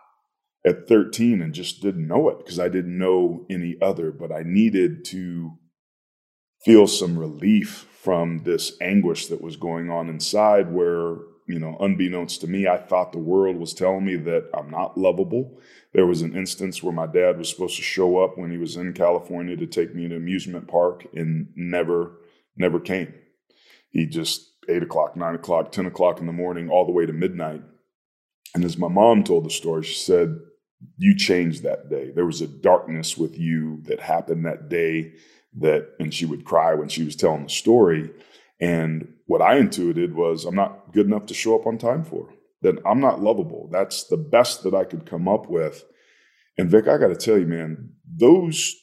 at 0.66 0.88
13 0.88 1.42
and 1.42 1.54
just 1.54 1.82
didn't 1.82 2.08
know 2.08 2.30
it 2.30 2.38
because 2.38 2.58
I 2.58 2.70
didn't 2.70 2.98
know 2.98 3.46
any 3.50 3.76
other, 3.82 4.14
but 4.14 4.32
I 4.32 4.44
needed 4.46 5.04
to 5.08 5.58
feel 6.64 6.88
some 6.88 7.20
relief 7.20 7.90
from 8.02 8.44
this 8.46 8.78
anguish 8.80 9.28
that 9.28 9.42
was 9.42 9.58
going 9.58 9.90
on 9.90 10.08
inside 10.08 10.72
where 10.72 11.18
you 11.52 11.60
know, 11.60 11.78
unbeknownst 11.80 12.42
to 12.42 12.48
me, 12.48 12.68
I 12.68 12.78
thought 12.78 13.12
the 13.12 13.20
world 13.20 13.58
was 13.58 13.74
telling 13.74 14.06
me 14.06 14.16
that 14.16 14.50
I'm 14.54 14.70
not 14.70 14.98
lovable. 14.98 15.60
There 15.94 16.06
was 16.06 16.22
an 16.22 16.36
instance 16.36 16.82
where 16.82 16.94
my 16.94 17.08
dad 17.08 17.38
was 17.38 17.50
supposed 17.50 17.76
to 17.76 17.82
show 17.82 18.20
up 18.20 18.38
when 18.38 18.52
he 18.52 18.58
was 18.58 18.78
in 18.78 18.94
California 18.94 19.58
to 19.58 19.68
take 19.68 19.94
me 19.94 20.08
to 20.08 20.16
an 20.16 20.22
amusement 20.22 20.68
park 20.68 21.06
and 21.14 21.50
never, 21.56 22.14
never 22.56 22.80
came. 22.80 23.14
He 23.90 24.06
just 24.06 24.52
eight 24.70 24.84
o'clock, 24.84 25.18
nine 25.18 25.36
o'clock, 25.36 25.72
10 25.72 25.86
o'clock 25.86 26.20
in 26.20 26.28
the 26.28 26.34
morning, 26.34 26.70
all 26.70 26.86
the 26.86 26.92
way 26.92 27.06
to 27.06 27.14
midnight. 27.14 27.62
And 28.56 28.64
as 28.64 28.78
my 28.78 28.88
mom 28.88 29.24
told 29.24 29.46
the 29.46 29.50
story, 29.50 29.84
she 29.84 29.96
said, 29.96 30.40
You 30.98 31.16
changed 31.18 31.64
that 31.64 31.90
day. 31.90 32.12
There 32.12 32.26
was 32.26 32.42
a 32.42 32.48
darkness 32.48 33.18
with 33.18 33.38
you 33.38 33.82
that 33.84 34.00
happened 34.00 34.46
that 34.46 34.70
day 34.70 35.14
that, 35.58 35.90
and 36.00 36.14
she 36.14 36.26
would 36.26 36.46
cry 36.46 36.74
when 36.74 36.90
she 36.90 37.04
was 37.04 37.16
telling 37.16 37.44
the 37.44 37.50
story. 37.50 38.10
And 38.62 39.16
what 39.26 39.42
I 39.42 39.58
intuited 39.58 40.14
was 40.14 40.46
I'm 40.46 40.56
not 40.56 40.94
good 40.94 41.08
enough 41.08 41.26
to 41.28 41.34
show 41.34 41.56
up 41.60 41.66
on 41.66 41.78
time 41.78 42.04
for. 42.04 42.30
That 42.62 42.76
I'm 42.86 43.00
not 43.00 43.22
lovable. 43.22 43.68
That's 43.72 44.06
the 44.06 44.18
best 44.18 44.64
that 44.64 44.76
I 44.76 44.84
could 44.84 45.06
come 45.06 45.28
up 45.28 45.50
with. 45.50 45.84
And 46.58 46.70
Vic, 46.70 46.88
I 46.88 46.98
got 46.98 47.08
to 47.08 47.16
tell 47.16 47.40
you, 47.40 47.48
man, 47.48 47.94
those 48.06 48.76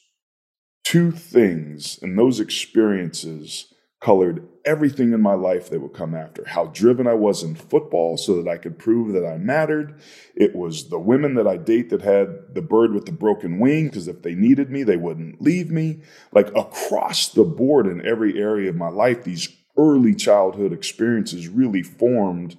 two 0.83 1.11
things 1.11 1.97
and 2.01 2.19
those 2.19 2.39
experiences 2.39 3.73
colored 4.01 4.47
everything 4.65 5.13
in 5.13 5.21
my 5.21 5.33
life 5.33 5.69
that 5.69 5.81
would 5.81 5.93
come 5.93 6.15
after. 6.15 6.43
How 6.47 6.65
driven 6.67 7.05
I 7.05 7.13
was 7.13 7.43
in 7.43 7.55
football 7.55 8.17
so 8.17 8.41
that 8.41 8.49
I 8.49 8.57
could 8.57 8.79
prove 8.79 9.13
that 9.13 9.25
I 9.25 9.37
mattered. 9.37 9.99
It 10.35 10.55
was 10.55 10.89
the 10.89 10.99
women 10.99 11.35
that 11.35 11.47
I 11.47 11.57
date 11.57 11.89
that 11.89 12.01
had 12.01 12.53
the 12.53 12.61
bird 12.61 12.93
with 12.93 13.05
the 13.05 13.11
broken 13.11 13.59
wing 13.59 13.87
because 13.87 14.07
if 14.07 14.21
they 14.21 14.35
needed 14.35 14.69
me, 14.69 14.83
they 14.83 14.97
wouldn't 14.97 15.41
leave 15.41 15.69
me. 15.69 16.01
Like 16.31 16.47
across 16.55 17.29
the 17.29 17.43
board 17.43 17.87
in 17.87 18.05
every 18.05 18.39
area 18.39 18.69
of 18.69 18.75
my 18.75 18.89
life, 18.89 19.23
these 19.23 19.47
early 19.79 20.13
childhood 20.13 20.73
experiences 20.73 21.47
really 21.47 21.81
formed 21.81 22.57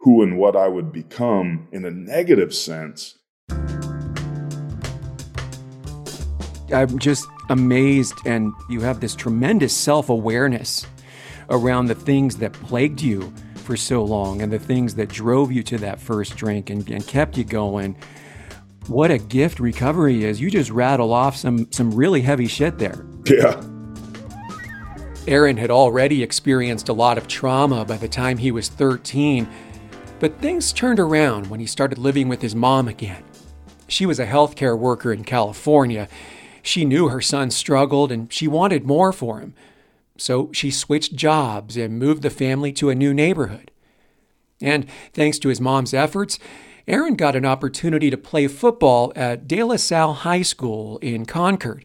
who 0.00 0.22
and 0.22 0.38
what 0.38 0.54
I 0.54 0.68
would 0.68 0.92
become 0.92 1.66
in 1.72 1.84
a 1.84 1.90
negative 1.90 2.54
sense. 2.54 3.18
I'm 6.70 6.98
just 6.98 7.26
amazed, 7.48 8.14
and 8.26 8.52
you 8.68 8.82
have 8.82 9.00
this 9.00 9.14
tremendous 9.14 9.74
self 9.74 10.10
awareness 10.10 10.86
around 11.50 11.86
the 11.86 11.94
things 11.94 12.36
that 12.36 12.52
plagued 12.52 13.00
you 13.00 13.32
for 13.56 13.76
so 13.76 14.04
long 14.04 14.42
and 14.42 14.52
the 14.52 14.58
things 14.58 14.94
that 14.96 15.08
drove 15.08 15.50
you 15.50 15.62
to 15.62 15.78
that 15.78 15.98
first 15.98 16.36
drink 16.36 16.68
and, 16.68 16.88
and 16.90 17.06
kept 17.06 17.38
you 17.38 17.44
going. 17.44 17.96
What 18.86 19.10
a 19.10 19.18
gift 19.18 19.60
recovery 19.60 20.24
is. 20.24 20.40
You 20.40 20.50
just 20.50 20.70
rattle 20.70 21.12
off 21.12 21.36
some 21.36 21.70
some 21.72 21.94
really 21.94 22.20
heavy 22.20 22.46
shit 22.46 22.78
there. 22.78 23.06
Yeah. 23.26 23.62
Aaron 25.28 25.58
had 25.58 25.70
already 25.70 26.22
experienced 26.22 26.88
a 26.88 26.94
lot 26.94 27.18
of 27.18 27.28
trauma 27.28 27.84
by 27.84 27.98
the 27.98 28.08
time 28.08 28.38
he 28.38 28.50
was 28.50 28.68
13, 28.68 29.46
but 30.20 30.40
things 30.40 30.72
turned 30.72 30.98
around 30.98 31.48
when 31.48 31.60
he 31.60 31.66
started 31.66 31.98
living 31.98 32.28
with 32.28 32.40
his 32.40 32.54
mom 32.54 32.88
again. 32.88 33.22
She 33.86 34.06
was 34.06 34.18
a 34.18 34.26
healthcare 34.26 34.76
worker 34.76 35.12
in 35.12 35.24
California. 35.24 36.08
She 36.62 36.86
knew 36.86 37.08
her 37.08 37.20
son 37.20 37.50
struggled 37.50 38.10
and 38.10 38.32
she 38.32 38.48
wanted 38.48 38.86
more 38.86 39.12
for 39.12 39.40
him. 39.40 39.54
So 40.16 40.50
she 40.52 40.70
switched 40.70 41.14
jobs 41.14 41.76
and 41.76 41.98
moved 41.98 42.22
the 42.22 42.30
family 42.30 42.72
to 42.72 42.88
a 42.88 42.94
new 42.94 43.12
neighborhood. 43.12 43.70
And 44.62 44.86
thanks 45.12 45.38
to 45.40 45.50
his 45.50 45.60
mom's 45.60 45.92
efforts, 45.92 46.38
Aaron 46.86 47.16
got 47.16 47.36
an 47.36 47.44
opportunity 47.44 48.08
to 48.08 48.16
play 48.16 48.48
football 48.48 49.12
at 49.14 49.46
De 49.46 49.62
La 49.62 49.76
Salle 49.76 50.14
High 50.14 50.42
School 50.42 50.96
in 50.98 51.26
Concord, 51.26 51.84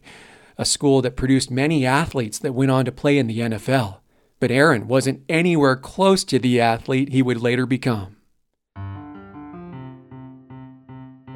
a 0.56 0.64
school 0.64 1.02
that 1.02 1.16
produced 1.16 1.50
many 1.50 1.84
athletes 1.84 2.38
that 2.38 2.52
went 2.52 2.70
on 2.70 2.84
to 2.84 2.92
play 2.92 3.18
in 3.18 3.26
the 3.26 3.38
NFL. 3.40 3.98
But 4.40 4.50
Aaron 4.50 4.88
wasn't 4.88 5.24
anywhere 5.28 5.76
close 5.76 6.24
to 6.24 6.38
the 6.38 6.60
athlete 6.60 7.10
he 7.10 7.22
would 7.22 7.40
later 7.40 7.66
become. 7.66 8.16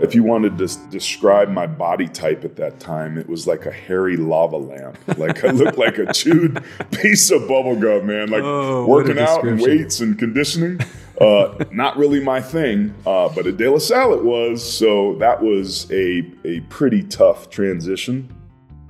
If 0.00 0.14
you 0.14 0.22
wanted 0.22 0.58
to 0.58 0.68
describe 0.90 1.48
my 1.48 1.66
body 1.66 2.06
type 2.06 2.44
at 2.44 2.54
that 2.56 2.78
time, 2.78 3.18
it 3.18 3.28
was 3.28 3.48
like 3.48 3.66
a 3.66 3.72
hairy 3.72 4.16
lava 4.16 4.56
lamp. 4.56 4.96
Like 5.18 5.44
I 5.44 5.50
looked 5.50 5.76
like 5.76 5.98
a 5.98 6.12
chewed 6.12 6.62
piece 6.92 7.32
of 7.32 7.42
bubblegum, 7.42 8.04
man. 8.04 8.28
Like 8.30 8.44
oh, 8.44 8.86
working 8.86 9.18
out 9.18 9.44
and 9.44 9.60
weights 9.60 9.98
and 9.98 10.16
conditioning. 10.16 10.80
Uh, 11.20 11.64
not 11.72 11.96
really 11.96 12.20
my 12.20 12.40
thing, 12.40 12.94
uh, 13.04 13.28
but 13.30 13.48
at 13.48 13.56
De 13.56 13.68
La 13.68 13.78
Salle 13.78 14.14
it 14.14 14.24
was. 14.24 14.62
So 14.62 15.16
that 15.16 15.42
was 15.42 15.90
a, 15.90 16.30
a 16.44 16.60
pretty 16.68 17.02
tough 17.02 17.50
transition. 17.50 18.32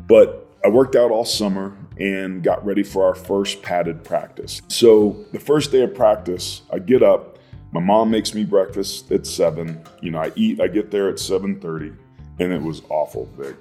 But 0.09 0.51
I 0.65 0.69
worked 0.69 0.97
out 0.97 1.13
all 1.13 1.25
summer 1.25 1.77
and 2.01 2.43
got 2.43 2.65
ready 2.67 2.83
for 2.83 3.05
our 3.05 3.15
first 3.15 3.63
padded 3.63 4.03
practice. 4.03 4.61
So 4.67 5.25
the 5.33 5.39
first 5.39 5.71
day 5.71 5.83
of 5.83 5.95
practice, 5.95 6.63
I 6.73 6.81
get 6.81 7.03
up 7.05 7.39
my 7.71 7.81
mom 7.81 8.11
makes 8.11 8.35
me 8.35 8.45
breakfast 8.45 9.11
at 9.13 9.27
seven. 9.27 9.83
You 10.01 10.13
know, 10.13 10.19
I 10.21 10.33
eat. 10.37 10.61
I 10.61 10.69
get 10.69 10.91
there 10.91 11.09
at 11.09 11.19
seven 11.19 11.61
thirty, 11.61 11.93
and 12.39 12.53
it 12.53 12.63
was 12.63 12.83
awful, 12.89 13.29
Vic. 13.37 13.57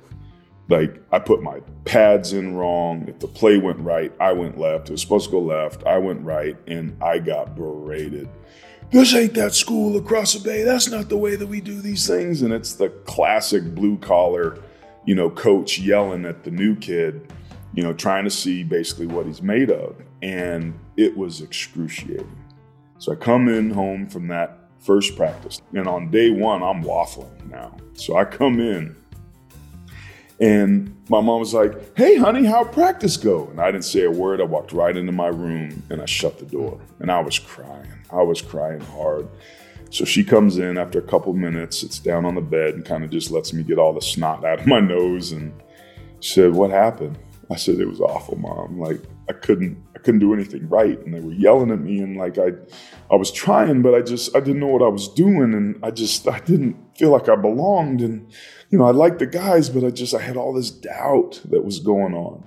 Like 0.70 1.01
I 1.12 1.20
put 1.20 1.42
my 1.42 1.60
pads 1.86 2.34
in 2.34 2.56
wrong. 2.56 3.06
If 3.08 3.20
the 3.20 3.27
play 3.27 3.58
went 3.58 3.80
right, 3.80 4.13
I 4.20 4.32
went 4.32 4.58
left. 4.58 4.89
It 4.89 4.94
was 4.94 5.01
supposed 5.01 5.25
to 5.25 5.32
go 5.32 5.42
left. 5.42 5.84
I 5.86 5.98
went 5.98 6.22
right, 6.22 6.56
and 6.68 6.96
I 7.01 7.20
got 7.20 7.56
berated. 7.56 8.30
This 8.92 9.13
ain't 9.13 9.34
that 9.34 9.54
school 9.54 9.98
across 9.98 10.34
the 10.34 10.39
bay. 10.39 10.63
That's 10.63 10.89
not 10.89 11.10
the 11.10 11.18
way 11.18 11.36
that 11.36 11.48
we 11.48 11.60
do 11.60 11.82
these 11.82 12.08
things. 12.08 12.42
And 12.42 12.54
it's 12.54 12.74
the 12.74 12.88
classic 12.88 13.75
blue 13.75 13.98
collar, 13.98 14.60
you 15.08 15.16
know, 15.16 15.30
coach 15.30 15.80
yelling 15.80 16.26
at 16.26 16.44
the 16.44 16.52
new 16.52 16.76
kid, 16.76 17.32
you 17.74 17.82
know, 17.82 17.94
trying 17.94 18.26
to 18.26 18.30
see 18.30 18.62
basically 18.62 19.08
what 19.08 19.26
he's 19.26 19.42
made 19.42 19.72
of. 19.72 19.96
And 20.22 20.78
it 20.98 21.16
was 21.18 21.42
excruciating. 21.42 22.36
So 23.00 23.14
I 23.14 23.16
come 23.16 23.48
in 23.48 23.72
home 23.72 24.10
from 24.10 24.28
that 24.28 24.60
first 24.80 25.16
practice, 25.16 25.62
and 25.74 25.88
on 25.88 26.12
day 26.12 26.30
one, 26.30 26.62
I'm 26.62 26.84
waffling 26.84 27.50
now. 27.50 27.76
So 27.94 28.18
I 28.18 28.26
come 28.26 28.60
in, 28.60 28.96
and 30.40 30.96
my 31.10 31.22
mom 31.22 31.40
was 31.40 31.54
like, 31.54 31.96
Hey, 31.96 32.18
honey, 32.18 32.46
how'd 32.46 32.74
practice 32.74 33.16
go? 33.16 33.48
And 33.48 33.62
I 33.62 33.72
didn't 33.72 33.86
say 33.86 34.04
a 34.04 34.12
word. 34.12 34.42
I 34.42 34.44
walked 34.44 34.74
right 34.74 34.96
into 34.96 35.12
my 35.12 35.28
room 35.28 35.84
and 35.90 36.02
I 36.02 36.06
shut 36.06 36.40
the 36.40 36.46
door, 36.46 36.80
and 37.00 37.12
I 37.12 37.22
was 37.22 37.40
crying. 37.40 37.88
I 38.12 38.24
was 38.24 38.42
crying 38.42 38.82
hard. 38.82 39.28
So 39.89 40.06
she 40.06 40.24
comes 40.24 40.58
in 40.58 40.77
after 40.77 41.00
a 41.00 41.03
couple 41.03 41.34
minutes, 41.34 41.79
sits 41.79 42.00
down 42.00 42.25
on 42.25 42.36
the 42.36 42.41
bed, 42.41 42.75
and 42.75 42.86
kind 42.86 43.03
of 43.03 43.10
just 43.10 43.32
lets 43.32 43.53
me 43.53 43.63
get 43.63 43.79
all 43.79 43.94
the 43.94 44.01
snot 44.01 44.44
out 44.46 44.60
of 44.60 44.67
my 44.67 44.79
nose. 44.79 45.32
And 45.32 45.53
she 46.20 46.34
said, 46.34 46.53
What 46.53 46.72
happened? 46.72 47.17
I 47.50 47.56
said, 47.56 47.79
It 47.79 47.88
was 47.88 48.01
awful, 48.01 48.38
mom. 48.38 48.79
Like, 48.79 49.01
I 49.29 49.34
couldn't 49.34 49.77
I 49.96 50.00
couldn't 50.00 50.20
do 50.20 50.34
anything 50.34 50.70
right 50.70 50.98
and 51.00 51.13
they 51.13 51.20
were 51.20 51.34
yelling 51.34 51.72
at 51.72 51.82
me 51.82 52.00
and 52.00 52.17
like 52.17 52.38
I 52.38 52.51
I 53.12 53.15
was 53.15 53.32
trying 53.32 53.82
but 53.82 53.94
I 53.94 54.01
just 54.01 54.36
I 54.36 54.39
didn't 54.39 54.60
know 54.60 54.67
what 54.67 54.82
I 54.82 54.88
was 54.88 55.10
doing 55.10 55.53
and 55.53 55.79
I 55.84 55.91
just 55.91 56.27
I 56.27 56.39
didn't 56.39 56.77
feel 56.98 57.10
like 57.10 57.27
I 57.27 57.36
belonged 57.36 58.01
and 58.01 58.32
you 58.70 58.77
know 58.77 58.86
I 58.86 58.91
liked 58.91 59.20
the 59.20 59.27
guys 59.27 59.70
but 59.70 59.84
I 59.84 59.89
just 59.89 60.13
I 60.13 60.22
had 60.22 60.38
all 60.38 60.53
this 60.53 60.72
doubt 60.72 61.41
that 61.50 61.65
was 61.65 61.79
going 61.79 62.13
on. 62.13 62.44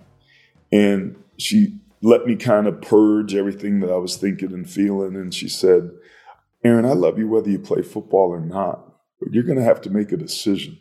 And 0.73 1.23
she 1.37 1.77
let 2.03 2.25
me 2.27 2.37
kind 2.37 2.67
of 2.67 2.81
purge 2.81 3.35
everything 3.35 3.81
that 3.81 3.91
I 3.91 3.97
was 3.97 4.17
thinking 4.17 4.53
and 4.53 4.69
feeling 4.69 5.17
and 5.17 5.35
she 5.35 5.49
said, 5.49 5.91
"Aaron, 6.65 6.85
I 6.85 6.93
love 6.93 7.19
you 7.19 7.29
whether 7.29 7.51
you 7.51 7.59
play 7.59 7.83
football 7.83 8.29
or 8.29 8.41
not, 8.41 8.95
but 9.21 9.33
you're 9.33 9.45
going 9.45 9.59
to 9.59 9.65
have 9.65 9.81
to 9.83 9.91
make 9.91 10.13
a 10.13 10.17
decision. 10.17 10.79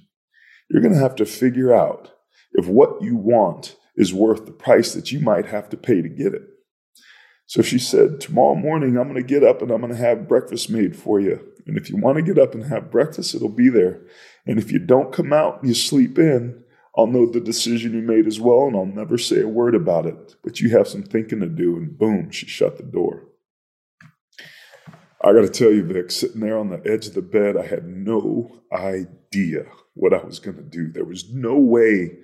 You're 0.69 0.81
going 0.81 0.93
to 0.93 0.99
have 0.99 1.15
to 1.15 1.25
figure 1.25 1.73
out 1.73 2.11
if 2.53 2.67
what 2.67 3.01
you 3.01 3.15
want 3.15 3.75
is 3.95 4.13
worth 4.13 4.45
the 4.45 4.51
price 4.51 4.93
that 4.93 5.11
you 5.11 5.19
might 5.19 5.47
have 5.47 5.69
to 5.69 5.77
pay 5.77 6.01
to 6.01 6.09
get 6.09 6.33
it. 6.33 6.43
So 7.45 7.61
she 7.61 7.79
said, 7.79 8.21
Tomorrow 8.21 8.55
morning, 8.55 8.97
I'm 8.97 9.11
going 9.11 9.15
to 9.15 9.23
get 9.23 9.43
up 9.43 9.61
and 9.61 9.71
I'm 9.71 9.81
going 9.81 9.91
to 9.91 9.99
have 9.99 10.27
breakfast 10.27 10.69
made 10.69 10.95
for 10.95 11.19
you. 11.19 11.39
And 11.65 11.77
if 11.77 11.89
you 11.89 11.97
want 11.97 12.17
to 12.17 12.21
get 12.21 12.37
up 12.37 12.53
and 12.53 12.63
have 12.65 12.91
breakfast, 12.91 13.33
it'll 13.33 13.49
be 13.49 13.69
there. 13.69 14.01
And 14.45 14.59
if 14.59 14.71
you 14.71 14.79
don't 14.79 15.11
come 15.11 15.33
out 15.33 15.59
and 15.59 15.67
you 15.67 15.73
sleep 15.73 16.17
in, 16.17 16.63
I'll 16.95 17.07
know 17.07 17.25
the 17.25 17.39
decision 17.39 17.93
you 17.93 18.01
made 18.01 18.27
as 18.27 18.39
well, 18.39 18.67
and 18.67 18.75
I'll 18.75 18.85
never 18.85 19.17
say 19.17 19.41
a 19.41 19.47
word 19.47 19.75
about 19.75 20.05
it. 20.05 20.35
But 20.43 20.59
you 20.59 20.69
have 20.77 20.87
some 20.87 21.03
thinking 21.03 21.39
to 21.39 21.47
do. 21.47 21.75
And 21.77 21.97
boom, 21.97 22.31
she 22.31 22.45
shut 22.45 22.77
the 22.77 22.83
door. 22.83 23.28
I 25.21 25.33
got 25.33 25.41
to 25.41 25.49
tell 25.49 25.71
you, 25.71 25.83
Vic, 25.83 26.11
sitting 26.11 26.39
there 26.39 26.57
on 26.57 26.69
the 26.69 26.81
edge 26.85 27.07
of 27.07 27.13
the 27.13 27.21
bed, 27.21 27.57
I 27.57 27.65
had 27.65 27.85
no 27.85 28.61
idea 28.71 29.65
what 29.93 30.13
I 30.13 30.23
was 30.23 30.39
going 30.39 30.55
to 30.55 30.63
do. 30.63 30.91
There 30.91 31.03
was 31.03 31.29
no 31.29 31.57
way 31.57 32.19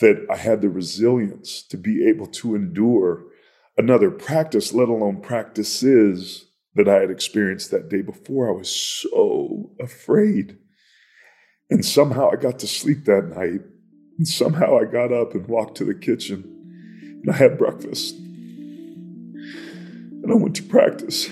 that 0.00 0.26
I 0.30 0.36
had 0.36 0.60
the 0.60 0.68
resilience 0.68 1.62
to 1.68 1.78
be 1.78 2.06
able 2.06 2.26
to 2.26 2.54
endure 2.54 3.24
another 3.78 4.10
practice, 4.10 4.74
let 4.74 4.88
alone 4.88 5.22
practices 5.22 6.46
that 6.74 6.88
I 6.88 7.00
had 7.00 7.10
experienced 7.10 7.70
that 7.70 7.88
day 7.88 8.02
before. 8.02 8.50
I 8.50 8.56
was 8.56 8.68
so 8.68 9.70
afraid. 9.80 10.58
And 11.70 11.84
somehow 11.84 12.30
I 12.30 12.36
got 12.36 12.58
to 12.58 12.66
sleep 12.66 13.04
that 13.04 13.32
night. 13.34 13.62
And 14.18 14.28
somehow 14.28 14.78
I 14.78 14.84
got 14.84 15.12
up 15.12 15.34
and 15.34 15.46
walked 15.46 15.78
to 15.78 15.84
the 15.84 15.94
kitchen 15.94 17.22
and 17.22 17.34
I 17.34 17.38
had 17.38 17.56
breakfast. 17.56 18.16
And 18.16 20.30
I 20.30 20.34
went 20.34 20.56
to 20.56 20.62
practice. 20.62 21.30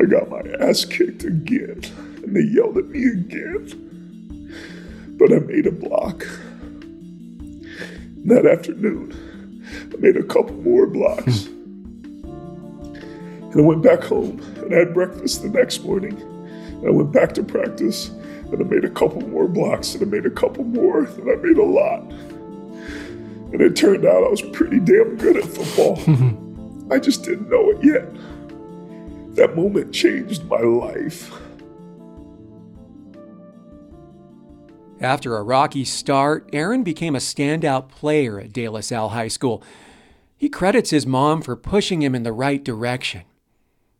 I 0.00 0.06
got 0.06 0.30
my 0.30 0.42
ass 0.60 0.84
kicked 0.84 1.24
again. 1.24 1.82
And 2.22 2.36
they 2.36 2.42
yelled 2.42 2.78
at 2.78 2.88
me 2.88 3.06
again 3.06 3.88
but 5.18 5.32
I 5.32 5.40
made 5.40 5.66
a 5.66 5.72
block. 5.72 6.24
That 8.24 8.46
afternoon, 8.46 9.66
I 9.92 9.96
made 9.96 10.16
a 10.16 10.22
couple 10.22 10.54
more 10.56 10.86
blocks. 10.86 11.46
and 11.46 13.54
I 13.54 13.60
went 13.60 13.82
back 13.82 14.02
home 14.02 14.40
and 14.62 14.72
I 14.72 14.78
had 14.78 14.94
breakfast 14.94 15.42
the 15.42 15.48
next 15.48 15.84
morning. 15.84 16.20
And 16.20 16.86
I 16.86 16.90
went 16.90 17.12
back 17.12 17.34
to 17.34 17.42
practice 17.42 18.08
and 18.08 18.54
I 18.54 18.64
made 18.64 18.84
a 18.84 18.90
couple 18.90 19.22
more 19.22 19.48
blocks 19.48 19.94
and 19.94 20.02
I 20.02 20.06
made 20.06 20.24
a 20.24 20.30
couple 20.30 20.64
more 20.64 21.04
and 21.04 21.30
I 21.30 21.34
made 21.34 21.58
a 21.58 21.64
lot. 21.64 22.00
And 23.52 23.60
it 23.60 23.74
turned 23.74 24.04
out 24.04 24.24
I 24.24 24.28
was 24.28 24.42
pretty 24.42 24.78
damn 24.78 25.16
good 25.16 25.36
at 25.36 25.44
football. 25.44 25.98
I 26.92 26.98
just 26.98 27.24
didn't 27.24 27.50
know 27.50 27.70
it 27.70 27.84
yet. 27.84 28.08
That 29.38 29.54
moment 29.54 29.94
changed 29.94 30.46
my 30.46 30.58
life. 30.58 31.32
After 35.00 35.36
a 35.36 35.44
rocky 35.44 35.84
start, 35.84 36.50
Aaron 36.52 36.82
became 36.82 37.14
a 37.14 37.20
standout 37.20 37.88
player 37.88 38.40
at 38.40 38.52
De 38.52 38.68
La 38.68 38.80
Salle 38.80 39.10
High 39.10 39.28
School. 39.28 39.62
He 40.36 40.48
credits 40.48 40.90
his 40.90 41.06
mom 41.06 41.42
for 41.42 41.54
pushing 41.54 42.02
him 42.02 42.16
in 42.16 42.24
the 42.24 42.32
right 42.32 42.64
direction. 42.64 43.22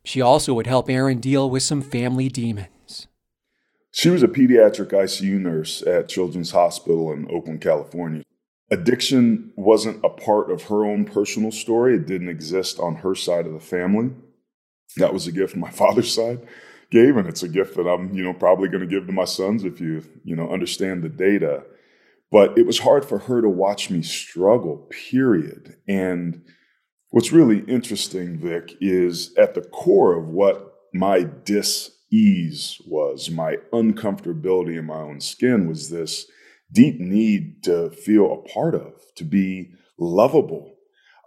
She 0.02 0.20
also 0.20 0.54
would 0.54 0.66
help 0.66 0.90
Aaron 0.90 1.20
deal 1.20 1.48
with 1.48 1.62
some 1.62 1.82
family 1.82 2.28
demons. 2.28 3.06
She 3.92 4.10
was 4.10 4.24
a 4.24 4.28
pediatric 4.28 4.90
ICU 4.90 5.38
nurse 5.38 5.82
at 5.82 6.08
Children's 6.08 6.50
Hospital 6.50 7.12
in 7.12 7.30
Oakland, 7.30 7.60
California. 7.60 8.24
Addiction 8.72 9.52
wasn't 9.54 10.04
a 10.04 10.08
part 10.08 10.50
of 10.50 10.64
her 10.64 10.84
own 10.84 11.04
personal 11.04 11.52
story, 11.52 11.94
it 11.94 12.08
didn't 12.08 12.28
exist 12.28 12.80
on 12.80 12.96
her 12.96 13.14
side 13.14 13.46
of 13.46 13.52
the 13.52 13.60
family. 13.60 14.10
That 14.96 15.12
was 15.12 15.26
a 15.26 15.32
gift 15.32 15.56
my 15.56 15.70
father's 15.82 16.12
side 16.12 16.40
gave, 16.90 17.16
and 17.16 17.28
it's 17.28 17.42
a 17.42 17.48
gift 17.48 17.76
that 17.76 17.86
I'm, 17.86 18.14
you 18.14 18.22
know, 18.22 18.32
probably 18.32 18.68
going 18.68 18.80
to 18.80 18.86
give 18.86 19.06
to 19.06 19.12
my 19.12 19.24
sons 19.24 19.64
if 19.64 19.80
you, 19.80 20.02
you 20.24 20.34
know, 20.34 20.50
understand 20.50 21.02
the 21.02 21.08
data. 21.08 21.64
But 22.30 22.58
it 22.58 22.66
was 22.66 22.80
hard 22.80 23.04
for 23.04 23.18
her 23.20 23.40
to 23.40 23.48
watch 23.48 23.90
me 23.90 24.02
struggle, 24.02 24.88
period. 24.90 25.76
And 25.86 26.42
what's 27.10 27.32
really 27.32 27.60
interesting, 27.60 28.38
Vic, 28.38 28.76
is 28.80 29.34
at 29.36 29.54
the 29.54 29.62
core 29.62 30.16
of 30.16 30.28
what 30.28 30.74
my 30.92 31.22
dis 31.22 31.90
ease 32.10 32.80
was, 32.86 33.30
my 33.30 33.56
uncomfortability 33.72 34.78
in 34.78 34.86
my 34.86 34.96
own 34.96 35.20
skin 35.20 35.68
was 35.68 35.90
this 35.90 36.26
deep 36.72 36.98
need 37.00 37.62
to 37.64 37.90
feel 37.90 38.32
a 38.32 38.48
part 38.48 38.74
of, 38.74 38.92
to 39.16 39.24
be 39.24 39.70
lovable. 39.98 40.74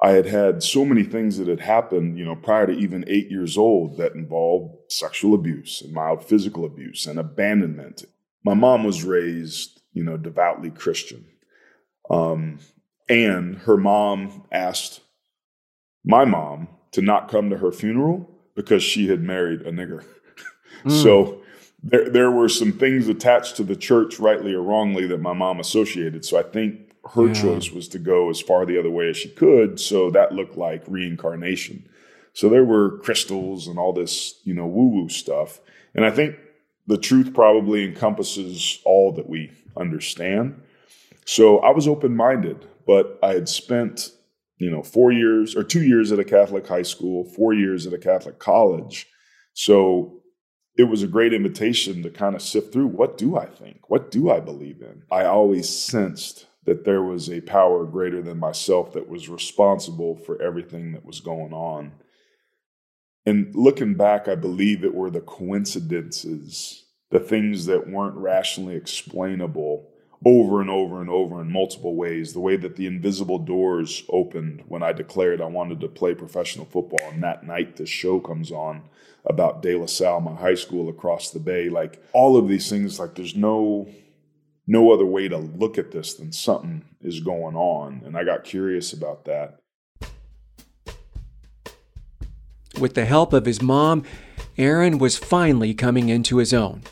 I 0.02 0.12
had 0.12 0.26
had 0.26 0.64
so 0.64 0.84
many 0.84 1.04
things 1.04 1.38
that 1.38 1.48
had 1.48 1.60
happened, 1.60 2.18
you 2.18 2.26
know, 2.26 2.36
prior 2.36 2.66
to 2.66 2.74
even 2.74 3.06
eight 3.08 3.30
years 3.30 3.56
old 3.56 3.98
that 3.98 4.16
involved 4.16 4.76
sexual 4.92 5.36
abuse 5.36 5.82
and 5.82 5.94
mild 5.94 6.26
physical 6.26 6.66
abuse 6.66 7.06
and 7.06 7.20
abandonment. 7.20 8.06
My 8.44 8.56
mom 8.56 8.84
was 8.84 9.04
raised, 9.04 9.82
you 9.94 10.04
know, 10.04 10.18
devoutly 10.18 10.72
Christian. 10.72 11.26
Um, 12.10 12.60
and 13.08 13.58
her 13.60 13.78
mom 13.78 14.46
asked 14.52 15.02
my 16.04 16.26
mom 16.26 16.68
to 16.94 17.02
not 17.02 17.30
come 17.30 17.52
to 17.52 17.58
her 17.58 17.72
funeral 17.72 18.28
because 18.56 18.82
she 18.82 19.08
had 19.08 19.22
married 19.22 19.62
a 19.62 19.72
nigger. 19.72 20.04
Mm. 20.84 20.92
so 21.04 21.42
there, 21.84 22.10
there 22.10 22.32
were 22.32 22.50
some 22.50 22.72
things 22.72 23.08
attached 23.08 23.56
to 23.58 23.64
the 23.64 23.76
church, 23.76 24.20
rightly 24.20 24.54
or 24.54 24.64
wrongly, 24.64 25.06
that 25.08 25.22
my 25.22 25.34
mom 25.34 25.60
associated. 25.60 26.26
So 26.26 26.40
I 26.40 26.44
think 26.44 26.91
her 27.14 27.28
yeah. 27.28 27.34
choice 27.34 27.72
was 27.72 27.88
to 27.90 28.00
go 28.00 28.30
as 28.30 28.42
far 28.42 28.66
the 28.66 28.80
other 28.80 28.90
way 28.90 29.10
as 29.10 29.18
she 29.18 29.30
could. 29.30 29.80
So 29.80 30.10
that 30.12 30.34
looked 30.34 30.58
like 30.58 30.84
reincarnation. 30.88 31.88
So 32.34 32.48
there 32.48 32.64
were 32.64 33.00
crystals 33.00 33.68
and 33.68 33.78
all 33.78 33.94
this, 33.94 34.40
you 34.44 34.54
know, 34.54 34.66
woo 34.66 34.88
woo 34.88 35.10
stuff. 35.10 35.60
And 35.94 36.06
I 36.06 36.12
think 36.12 36.38
the 36.88 36.98
truth 36.98 37.34
probably 37.34 37.84
encompasses 37.84 38.80
all 38.86 39.12
that 39.14 39.28
we 39.28 39.52
understand. 39.76 40.62
So 41.26 41.60
I 41.60 41.72
was 41.72 41.88
open 41.88 42.16
minded, 42.16 42.66
but 42.88 43.20
I 43.22 43.34
had 43.34 43.50
spent, 43.50 44.12
you 44.58 44.72
know, 44.72 44.82
four 44.82 45.12
years 45.12 45.56
or 45.56 45.64
two 45.64 45.84
years 45.84 46.12
at 46.12 46.20
a 46.20 46.24
Catholic 46.24 46.66
high 46.68 46.82
school, 46.82 47.26
four 47.26 47.54
years 47.54 47.86
at 47.86 47.94
a 47.94 47.98
Catholic 47.98 48.40
college. 48.40 49.08
So 49.54 50.22
it 50.78 50.86
was 50.86 51.04
a 51.04 51.08
great 51.08 51.34
invitation 51.34 52.04
to 52.04 52.10
kind 52.10 52.36
of 52.36 52.42
sift 52.42 52.72
through 52.72 52.88
what 52.88 53.18
do 53.18 53.38
I 53.38 53.46
think? 53.46 53.90
What 53.90 54.12
do 54.12 54.32
I 54.32 54.40
believe 54.40 54.82
in? 54.82 55.04
I 55.12 55.26
always 55.26 55.68
sensed 55.68 56.48
that 56.66 56.86
there 56.86 57.02
was 57.02 57.30
a 57.30 57.42
power 57.42 57.86
greater 57.86 58.22
than 58.22 58.38
myself 58.38 58.94
that 58.94 59.10
was 59.10 59.30
responsible 59.30 60.16
for 60.16 60.42
everything 60.42 60.92
that 60.92 61.06
was 61.06 61.20
going 61.20 61.54
on. 61.54 61.92
And 63.26 63.54
looking 63.56 63.96
back, 63.96 64.28
I 64.28 64.36
believe 64.36 64.84
it 64.84 64.94
were 64.94 65.10
the 65.10 65.22
coincidences, 65.22 66.86
the 67.10 67.20
things 67.20 67.66
that 67.66 67.90
weren't 67.90 68.16
rationally 68.16 68.76
explainable 68.76 69.88
over 70.26 70.62
and 70.62 70.70
over 70.70 71.02
and 71.02 71.10
over 71.10 71.42
in 71.42 71.52
multiple 71.52 71.96
ways. 71.96 72.34
The 72.34 72.40
way 72.40 72.56
that 72.58 72.76
the 72.76 72.88
invisible 72.88 73.40
doors 73.40 74.04
opened 74.10 74.64
when 74.68 74.84
I 74.84 74.92
declared 74.92 75.42
I 75.42 75.46
wanted 75.46 75.80
to 75.82 75.88
play 75.88 76.14
professional 76.14 76.66
football, 76.66 77.10
and 77.12 77.24
that 77.24 77.46
night 77.46 77.76
the 77.76 77.86
show 77.86 78.20
comes 78.20 78.52
on 78.52 78.84
about 79.26 79.62
De 79.62 79.76
La 79.76 79.86
Salle, 79.86 80.22
my 80.22 80.36
high 80.36 80.56
school 80.56 80.90
across 80.90 81.32
the 81.32 81.40
bay. 81.40 81.70
Like 81.70 82.04
all 82.14 82.38
of 82.38 82.48
these 82.48 82.70
things, 82.70 83.00
like 83.00 83.16
there's 83.16 83.36
no 83.36 83.88
no 84.68 84.92
other 84.92 85.06
way 85.06 85.28
to 85.28 85.38
look 85.38 85.78
at 85.78 85.92
this 85.92 86.14
than 86.14 86.32
something 86.32 86.84
is 87.02 87.20
going 87.20 87.56
on. 87.56 88.02
And 88.06 88.16
I 88.16 88.24
got 88.24 88.44
curious 88.44 88.94
about 88.94 89.26
that. 89.26 89.60
With 92.80 92.94
the 92.94 93.06
help 93.06 93.34
of 93.34 93.46
his 93.46 93.62
mom, 93.62 94.04
Aaron 94.58 94.98
was 94.98 95.18
finally 95.18 95.74
coming 95.74 96.10
into 96.10 96.38
his 96.38 96.54
own. 96.54 96.84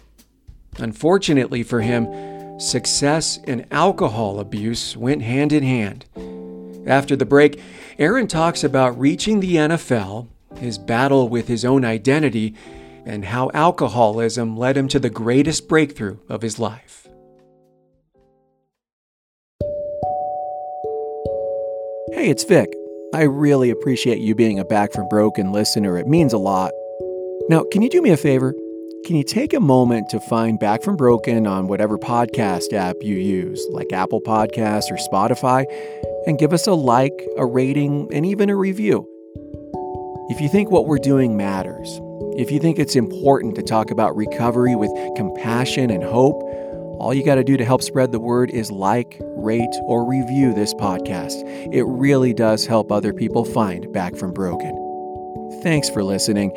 Unfortunately 0.77 1.63
for 1.63 1.81
him, 1.81 2.59
success 2.59 3.39
and 3.45 3.65
alcohol 3.71 4.39
abuse 4.39 4.95
went 4.95 5.21
hand 5.21 5.51
in 5.53 5.63
hand. 5.63 6.05
After 6.85 7.15
the 7.15 7.25
break, 7.25 7.61
Aaron 7.97 8.27
talks 8.27 8.63
about 8.63 8.99
reaching 8.99 9.39
the 9.39 9.55
NFL, 9.55 10.27
his 10.57 10.77
battle 10.77 11.27
with 11.27 11.47
his 11.47 11.65
own 11.65 11.83
identity, 11.85 12.55
and 13.05 13.25
how 13.25 13.51
alcoholism 13.53 14.57
led 14.57 14.77
him 14.77 14.87
to 14.89 14.99
the 14.99 15.09
greatest 15.09 15.67
breakthrough 15.67 16.17
of 16.27 16.41
his 16.41 16.59
life. 16.59 17.08
Hey, 22.19 22.29
it's 22.29 22.43
Vic. 22.43 22.75
I 23.13 23.21
really 23.21 23.69
appreciate 23.69 24.19
you 24.19 24.35
being 24.35 24.59
a 24.59 24.65
Back 24.65 24.91
from 24.91 25.07
Broken 25.07 25.53
listener. 25.53 25.97
It 25.97 26.05
means 26.05 26.33
a 26.33 26.37
lot. 26.37 26.73
Now, 27.47 27.63
can 27.71 27.81
you 27.81 27.89
do 27.89 28.01
me 28.01 28.09
a 28.09 28.17
favor? 28.17 28.53
Can 29.05 29.15
you 29.15 29.23
take 29.23 29.53
a 29.53 29.59
moment 29.61 30.09
to 30.09 30.19
find 30.19 30.59
Back 30.59 30.83
from 30.83 30.97
Broken 30.97 31.47
on 31.47 31.69
whatever 31.69 31.97
podcast 31.97 32.73
app 32.73 32.97
you 32.99 33.15
use, 33.15 33.65
like 33.71 33.93
Apple 33.93 34.19
Podcasts 34.19 34.91
or 34.91 34.97
Spotify, 34.97 35.63
and 36.27 36.37
give 36.37 36.51
us 36.51 36.67
a 36.67 36.73
like, 36.73 37.25
a 37.37 37.45
rating, 37.45 38.09
and 38.13 38.25
even 38.25 38.49
a 38.49 38.55
review? 38.57 39.07
If 40.29 40.41
you 40.41 40.49
think 40.49 40.69
what 40.69 40.87
we're 40.87 40.97
doing 40.97 41.37
matters, 41.37 42.01
if 42.35 42.51
you 42.51 42.59
think 42.59 42.79
it's 42.79 42.97
important 42.97 43.55
to 43.55 43.63
talk 43.63 43.91
about 43.91 44.17
recovery 44.17 44.75
with 44.75 44.91
compassion 45.15 45.89
and 45.89 46.03
hope, 46.03 46.43
all 46.99 47.13
you 47.13 47.23
got 47.23 47.35
to 47.35 47.43
do 47.43 47.55
to 47.55 47.63
help 47.63 47.81
spread 47.81 48.11
the 48.11 48.19
word 48.19 48.51
is 48.51 48.69
like, 48.71 49.17
rate, 49.21 49.73
or 49.83 50.05
review 50.05 50.53
this 50.53 50.73
podcast. 50.73 51.41
It 51.73 51.83
really 51.83 52.33
does 52.33 52.65
help 52.65 52.91
other 52.91 53.13
people 53.13 53.45
find 53.45 53.91
Back 53.93 54.15
from 54.15 54.33
Broken. 54.33 54.75
Thanks 55.63 55.89
for 55.89 56.03
listening. 56.03 56.51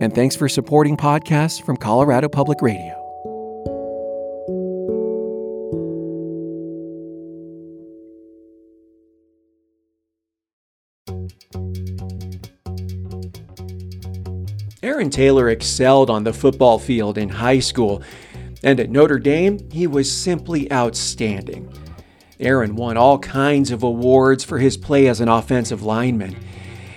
And 0.00 0.12
thanks 0.12 0.34
for 0.34 0.48
supporting 0.48 0.96
podcasts 0.96 1.64
from 1.64 1.76
Colorado 1.76 2.28
Public 2.28 2.60
Radio. 2.60 3.00
Aaron 14.82 15.08
Taylor 15.08 15.48
excelled 15.48 16.10
on 16.10 16.24
the 16.24 16.32
football 16.32 16.78
field 16.78 17.16
in 17.16 17.28
high 17.28 17.58
school, 17.58 18.02
and 18.64 18.80
at 18.80 18.90
Notre 18.90 19.18
Dame, 19.18 19.70
he 19.70 19.86
was 19.86 20.10
simply 20.10 20.72
outstanding. 20.72 21.70
Aaron 22.40 22.74
won 22.74 22.96
all 22.96 23.18
kinds 23.18 23.70
of 23.70 23.82
awards 23.82 24.42
for 24.42 24.58
his 24.58 24.78
play 24.78 25.06
as 25.06 25.20
an 25.20 25.28
offensive 25.28 25.82
lineman. 25.82 26.34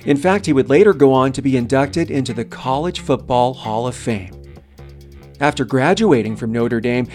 In 0.06 0.15
fact, 0.15 0.45
he 0.45 0.53
would 0.53 0.69
later 0.69 0.93
go 0.93 1.12
on 1.12 1.34
to 1.34 1.41
be 1.41 1.58
inducted 1.58 2.10
into 2.10 2.34
the 2.34 2.45
College 2.45 3.01
Football 3.01 3.53
Hall 3.53 3.86
of 3.86 3.95
Fame. 3.95 4.34
After 5.41 5.65
graduating 5.65 6.38
from 6.38 6.53
Notre 6.53 6.80
Dame, 6.80 7.08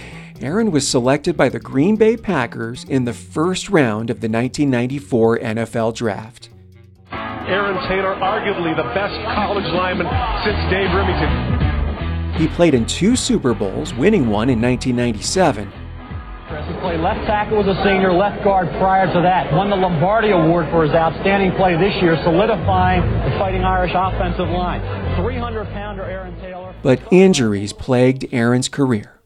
Aaron 0.43 0.71
was 0.71 0.87
selected 0.87 1.37
by 1.37 1.49
the 1.49 1.59
Green 1.59 1.97
Bay 1.97 2.17
Packers 2.17 2.85
in 2.85 3.05
the 3.05 3.15
first 3.15 3.71
round 3.71 4.11
of 4.11 4.21
the 4.21 4.29
1994 4.29 5.39
NFL 5.39 5.95
Draft. 5.95 6.51
Aaron 7.11 7.77
Taylor, 7.89 8.15
arguably 8.17 8.77
the 8.77 8.89
best 8.95 9.15
college 9.35 9.65
lineman 9.73 10.07
since 10.45 10.59
Dave 10.71 10.91
Rimington. 10.91 11.52
He 12.35 12.49
played 12.49 12.75
in 12.75 12.87
two 12.87 13.17
Super 13.17 13.55
Bowls, 13.55 13.95
winning 13.95 14.29
one 14.29 14.49
in 14.49 14.61
1997 14.61 15.73
he 16.61 16.75
played 16.81 17.01
left 17.01 17.27
tackle 17.27 17.61
as 17.61 17.67
a 17.67 17.83
senior, 17.83 18.13
left 18.13 18.45
guard 18.45 18.69
prior 18.79 19.07
to 19.13 19.21
that. 19.23 19.53
Won 19.53 19.71
the 19.71 19.77
Lombardi 19.77 20.31
Award 20.31 20.69
for 20.71 20.85
his 20.85 20.93
outstanding 20.93 21.53
play 21.57 21.77
this 21.77 21.95
year, 22.03 22.17
solidifying 22.23 23.03
the 23.03 23.37
Fighting 23.39 23.65
Irish 23.65 23.93
offensive 23.95 24.49
line. 24.49 24.81
300 25.17 25.65
pounder 25.69 26.05
Aaron 26.05 26.39
Taylor. 26.41 26.75
But 26.83 27.01
injuries 27.11 27.73
plagued 27.73 28.27
Aaron's 28.33 28.69
career. 28.69 29.21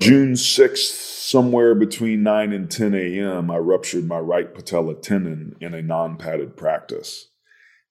June 0.00 0.34
6th, 0.34 1.22
somewhere 1.28 1.74
between 1.74 2.22
9 2.22 2.52
and 2.52 2.70
10 2.70 2.94
a.m., 2.94 3.50
I 3.50 3.56
ruptured 3.56 4.06
my 4.06 4.18
right 4.18 4.54
patella 4.54 4.94
tendon 4.94 5.56
in 5.60 5.74
a 5.74 5.82
non 5.82 6.16
padded 6.16 6.56
practice. 6.56 7.30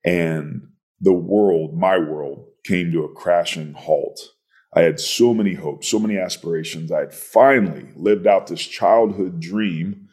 And 0.03 0.69
the 1.01 1.13
world, 1.13 1.75
my 1.75 1.97
world, 1.97 2.45
came 2.65 2.91
to 2.91 3.03
a 3.03 3.13
crashing 3.13 3.73
halt. 3.73 4.19
I 4.73 4.81
had 4.81 4.99
so 4.99 5.33
many 5.33 5.53
hopes, 5.53 5.87
so 5.87 5.99
many 5.99 6.17
aspirations. 6.17 6.91
I 6.91 6.99
had 7.01 7.13
finally 7.13 7.87
lived 7.95 8.27
out 8.27 8.47
this 8.47 8.65
childhood 8.65 9.39
dream 9.39 10.09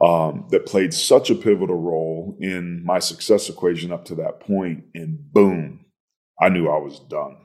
um, 0.00 0.46
that 0.50 0.66
played 0.66 0.94
such 0.94 1.30
a 1.30 1.34
pivotal 1.34 1.80
role 1.80 2.36
in 2.40 2.84
my 2.84 2.98
success 2.98 3.48
equation 3.48 3.92
up 3.92 4.06
to 4.06 4.14
that 4.16 4.40
point, 4.40 4.84
and 4.94 5.18
boom, 5.32 5.84
I 6.40 6.48
knew 6.48 6.68
I 6.68 6.78
was 6.78 6.98
done. 7.00 7.36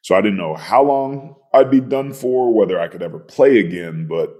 So 0.00 0.16
I 0.16 0.22
didn't 0.22 0.38
know 0.38 0.54
how 0.54 0.82
long 0.82 1.36
I'd 1.54 1.70
be 1.70 1.80
done 1.80 2.12
for, 2.12 2.52
whether 2.52 2.80
I 2.80 2.88
could 2.88 3.02
ever 3.02 3.20
play 3.20 3.58
again, 3.58 4.08
but 4.08 4.34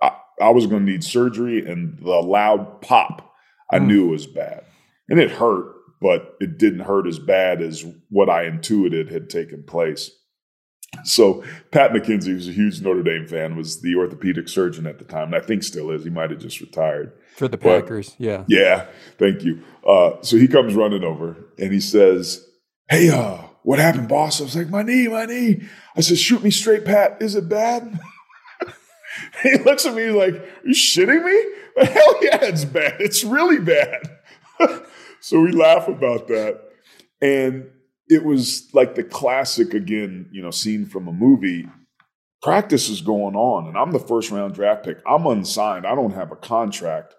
I, 0.00 0.12
I 0.40 0.50
was 0.50 0.66
going 0.66 0.86
to 0.86 0.90
need 0.90 1.04
surgery, 1.04 1.66
and 1.66 1.98
the 1.98 2.22
loud 2.22 2.80
pop 2.80 3.34
I 3.70 3.80
mm. 3.80 3.88
knew 3.88 4.08
was 4.08 4.26
bad. 4.26 4.64
And 5.08 5.18
it 5.18 5.32
hurt, 5.32 5.73
but 6.04 6.36
it 6.38 6.58
didn't 6.58 6.80
hurt 6.80 7.06
as 7.06 7.18
bad 7.18 7.62
as 7.62 7.82
what 8.10 8.28
I 8.28 8.44
intuited 8.44 9.10
had 9.10 9.30
taken 9.30 9.62
place. 9.62 10.10
So 11.02 11.42
Pat 11.70 11.92
McKenzie, 11.92 12.26
who's 12.26 12.46
a 12.46 12.52
huge 12.52 12.82
Notre 12.82 13.02
Dame 13.02 13.26
fan, 13.26 13.56
was 13.56 13.80
the 13.80 13.96
orthopedic 13.96 14.50
surgeon 14.50 14.86
at 14.86 14.98
the 14.98 15.06
time, 15.06 15.32
and 15.32 15.34
I 15.34 15.40
think 15.40 15.62
still 15.62 15.90
is. 15.90 16.04
He 16.04 16.10
might 16.10 16.28
have 16.28 16.40
just 16.40 16.60
retired 16.60 17.14
for 17.34 17.48
the 17.48 17.56
Packers. 17.56 18.10
But, 18.10 18.20
yeah, 18.20 18.44
yeah. 18.48 18.86
Thank 19.16 19.44
you. 19.44 19.62
Uh, 19.88 20.20
so 20.20 20.36
he 20.36 20.46
comes 20.46 20.74
running 20.74 21.04
over 21.04 21.38
and 21.58 21.72
he 21.72 21.80
says, 21.80 22.46
"Hey, 22.90 23.08
uh, 23.08 23.38
what 23.62 23.78
happened, 23.78 24.08
boss?" 24.08 24.42
I 24.42 24.44
was 24.44 24.54
like, 24.54 24.68
"My 24.68 24.82
knee, 24.82 25.08
my 25.08 25.24
knee." 25.24 25.62
I 25.96 26.02
said, 26.02 26.18
"Shoot 26.18 26.44
me 26.44 26.50
straight, 26.50 26.84
Pat. 26.84 27.16
Is 27.22 27.34
it 27.34 27.48
bad?" 27.48 27.98
he 29.42 29.56
looks 29.64 29.86
at 29.86 29.94
me 29.94 30.10
like, 30.10 30.34
"Are 30.34 30.66
you 30.66 30.74
shitting 30.74 31.24
me?" 31.24 31.54
Hell 31.86 32.22
yeah, 32.22 32.44
it's 32.44 32.66
bad. 32.66 33.00
It's 33.00 33.24
really 33.24 33.58
bad. 33.58 34.18
so 35.24 35.40
we 35.40 35.52
laugh 35.52 35.88
about 35.88 36.28
that, 36.28 36.60
and 37.22 37.70
it 38.08 38.24
was 38.24 38.68
like 38.74 38.94
the 38.94 39.02
classic 39.02 39.72
again, 39.72 40.28
you 40.30 40.42
know, 40.42 40.50
scene 40.50 40.84
from 40.84 41.08
a 41.08 41.12
movie. 41.12 41.66
practice 42.42 42.90
is 42.90 43.00
going 43.00 43.34
on, 43.34 43.66
and 43.66 43.74
I'm 43.78 43.92
the 43.92 43.98
first 43.98 44.30
round 44.30 44.52
draft 44.52 44.84
pick. 44.84 44.98
I'm 45.06 45.24
unsigned. 45.26 45.86
I 45.86 45.94
don't 45.94 46.12
have 46.12 46.30
a 46.30 46.36
contract, 46.36 47.14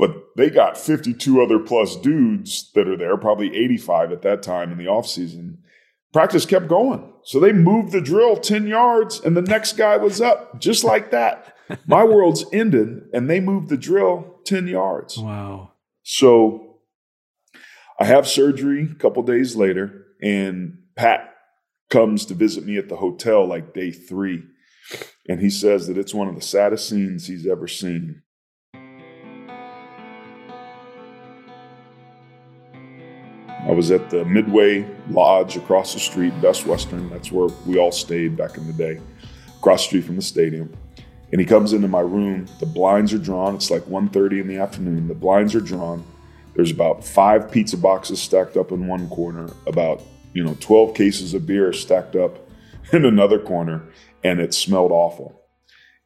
but 0.00 0.10
they 0.36 0.50
got 0.50 0.76
52 0.76 1.40
other 1.40 1.60
plus 1.60 1.94
dudes 1.94 2.72
that 2.74 2.88
are 2.88 2.96
there, 2.96 3.16
probably 3.16 3.56
85 3.56 4.10
at 4.10 4.22
that 4.22 4.42
time 4.42 4.72
in 4.72 4.78
the 4.78 4.86
offseason. 4.86 5.58
Practice 6.12 6.44
kept 6.44 6.66
going. 6.66 7.12
So 7.22 7.38
they 7.38 7.52
moved 7.52 7.92
the 7.92 8.00
drill 8.00 8.36
10 8.36 8.66
yards, 8.66 9.20
and 9.20 9.36
the 9.36 9.42
next 9.42 9.74
guy 9.76 9.96
was 9.96 10.20
up 10.20 10.60
just 10.60 10.82
like 10.82 11.12
that. 11.12 11.54
My 11.86 12.02
world's 12.02 12.44
ended, 12.52 13.02
and 13.12 13.30
they 13.30 13.38
moved 13.38 13.68
the 13.68 13.76
drill 13.76 14.40
10 14.44 14.66
yards. 14.66 15.16
Wow. 15.16 15.70
So 16.02 16.73
I 17.98 18.06
have 18.06 18.26
surgery 18.26 18.88
a 18.90 18.94
couple 18.96 19.22
days 19.22 19.54
later, 19.54 20.06
and 20.20 20.78
Pat 20.96 21.32
comes 21.90 22.26
to 22.26 22.34
visit 22.34 22.64
me 22.66 22.76
at 22.76 22.88
the 22.88 22.96
hotel 22.96 23.46
like 23.46 23.72
day 23.72 23.92
three. 23.92 24.42
And 25.28 25.40
he 25.40 25.48
says 25.48 25.86
that 25.86 25.96
it's 25.96 26.12
one 26.12 26.28
of 26.28 26.34
the 26.34 26.40
saddest 26.40 26.88
scenes 26.88 27.28
he's 27.28 27.46
ever 27.46 27.68
seen. 27.68 28.22
I 33.66 33.70
was 33.70 33.90
at 33.92 34.10
the 34.10 34.24
Midway 34.24 34.86
Lodge 35.08 35.56
across 35.56 35.94
the 35.94 36.00
street, 36.00 36.38
Best 36.42 36.66
Western. 36.66 37.08
That's 37.10 37.30
where 37.30 37.48
we 37.64 37.78
all 37.78 37.92
stayed 37.92 38.36
back 38.36 38.58
in 38.58 38.66
the 38.66 38.72
day, 38.72 39.00
across 39.58 39.82
the 39.82 39.86
street 39.86 40.04
from 40.04 40.16
the 40.16 40.22
stadium. 40.22 40.76
And 41.30 41.40
he 41.40 41.46
comes 41.46 41.72
into 41.72 41.88
my 41.88 42.00
room. 42.00 42.46
The 42.58 42.66
blinds 42.66 43.14
are 43.14 43.18
drawn. 43.18 43.54
It's 43.54 43.70
like 43.70 43.82
1.30 43.84 44.40
in 44.40 44.48
the 44.48 44.58
afternoon. 44.58 45.08
The 45.08 45.14
blinds 45.14 45.54
are 45.54 45.60
drawn. 45.60 46.04
There's 46.54 46.70
about 46.70 47.04
five 47.04 47.50
pizza 47.50 47.76
boxes 47.76 48.20
stacked 48.20 48.56
up 48.56 48.70
in 48.70 48.86
one 48.86 49.08
corner, 49.08 49.50
about 49.66 50.02
you 50.32 50.44
know 50.44 50.56
12 50.60 50.94
cases 50.94 51.34
of 51.34 51.46
beer 51.46 51.72
stacked 51.72 52.16
up 52.16 52.38
in 52.92 53.04
another 53.04 53.38
corner, 53.38 53.82
and 54.22 54.40
it 54.40 54.54
smelled 54.54 54.92
awful. 54.92 55.40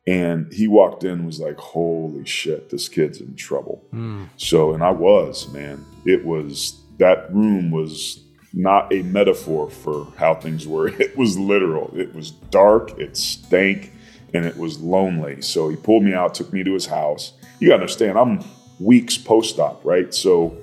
And 0.06 0.50
he 0.54 0.68
walked 0.68 1.04
in 1.04 1.26
was 1.26 1.38
like, 1.38 1.58
holy 1.58 2.24
shit, 2.24 2.70
this 2.70 2.88
kid's 2.88 3.20
in 3.20 3.36
trouble. 3.36 3.84
Mm. 3.92 4.28
So, 4.38 4.72
and 4.72 4.82
I 4.82 4.90
was, 4.90 5.52
man. 5.52 5.84
It 6.06 6.24
was, 6.24 6.80
that 6.98 7.30
room 7.30 7.70
was 7.70 8.24
not 8.54 8.90
a 8.90 9.02
metaphor 9.02 9.68
for 9.68 10.06
how 10.16 10.34
things 10.34 10.66
were. 10.66 10.88
It 11.00 11.16
was 11.16 11.38
literal. 11.38 11.92
It 11.94 12.14
was 12.14 12.30
dark, 12.30 12.98
it 12.98 13.18
stank, 13.18 13.92
and 14.32 14.46
it 14.46 14.56
was 14.56 14.80
lonely. 14.80 15.42
So 15.42 15.68
he 15.68 15.76
pulled 15.76 16.04
me 16.04 16.14
out, 16.14 16.32
took 16.32 16.54
me 16.54 16.64
to 16.64 16.72
his 16.72 16.86
house. 16.86 17.34
You 17.60 17.68
gotta 17.68 17.82
understand, 17.82 18.18
I'm 18.18 18.42
weeks 18.80 19.16
post 19.18 19.58
op, 19.58 19.84
right? 19.84 20.12
So, 20.14 20.56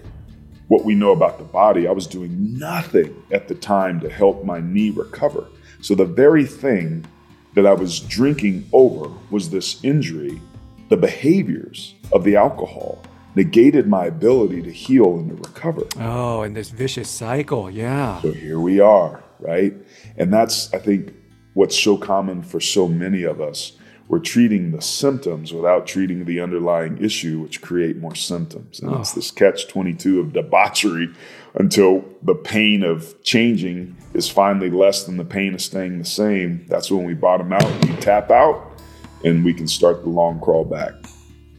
what 0.68 0.84
we 0.84 0.96
know 0.96 1.12
about 1.12 1.38
the 1.38 1.44
body, 1.44 1.88
I 1.88 1.92
was 1.92 2.08
doing 2.08 2.58
nothing 2.58 3.24
at 3.32 3.48
the 3.48 3.56
time 3.56 4.00
to 4.00 4.10
help 4.10 4.44
my 4.44 4.60
knee 4.60 4.90
recover. 4.90 5.48
So, 5.82 5.96
the 5.96 6.06
very 6.06 6.46
thing 6.46 7.06
that 7.54 7.66
I 7.66 7.74
was 7.74 8.00
drinking 8.00 8.68
over 8.74 9.10
was 9.32 9.50
this 9.50 9.84
injury. 9.84 10.42
The 10.90 10.98
behaviors 10.98 11.96
of 12.12 12.24
the 12.24 12.36
alcohol 12.36 13.02
negated 13.36 13.88
my 13.88 14.06
ability 14.06 14.62
to 14.62 14.72
heal 14.72 15.18
and 15.18 15.30
to 15.30 15.36
recover. 15.36 15.84
Oh, 16.00 16.42
and 16.42 16.56
this 16.56 16.70
vicious 16.70 17.10
cycle, 17.10 17.70
yeah. 17.70 18.22
So 18.22 18.32
here 18.32 18.60
we 18.60 18.80
are, 18.80 19.24
right? 19.40 19.74
And 20.18 20.34
that's, 20.34 20.74
I 20.74 20.80
think, 20.80 21.14
what's 21.54 21.78
so 21.78 21.98
common 21.98 22.42
for 22.42 22.60
so 22.60 22.88
many 22.88 23.24
of 23.24 23.42
us. 23.42 23.74
We're 24.08 24.20
treating 24.20 24.72
the 24.72 24.82
symptoms 24.82 25.52
without 25.52 25.88
treating 25.88 26.26
the 26.26 26.40
underlying 26.40 27.04
issue, 27.04 27.40
which 27.40 27.62
create 27.62 27.98
more 27.98 28.14
symptoms. 28.14 28.80
And 28.80 28.92
Oh. 28.92 29.00
it's 29.00 29.14
this 29.14 29.32
catch 29.32 29.68
22 29.68 30.20
of 30.20 30.32
debauchery 30.34 31.10
until 31.56 32.06
the 32.22 32.36
pain 32.36 32.84
of 32.84 33.16
changing 33.24 33.96
is 34.14 34.30
finally 34.30 34.70
less 34.70 35.06
than 35.06 35.18
the 35.18 35.26
pain 35.26 35.56
of 35.56 35.62
staying 35.62 35.98
the 35.98 36.06
same. 36.06 36.66
That's 36.68 36.92
when 36.92 37.04
we 37.04 37.16
bottom 37.16 37.52
out, 37.52 37.66
we 37.86 37.96
tap 37.96 38.30
out, 38.30 38.80
and 39.24 39.44
we 39.44 39.54
can 39.54 39.68
start 39.68 40.04
the 40.04 40.10
long 40.10 40.40
crawl 40.40 40.66
back. 40.66 40.94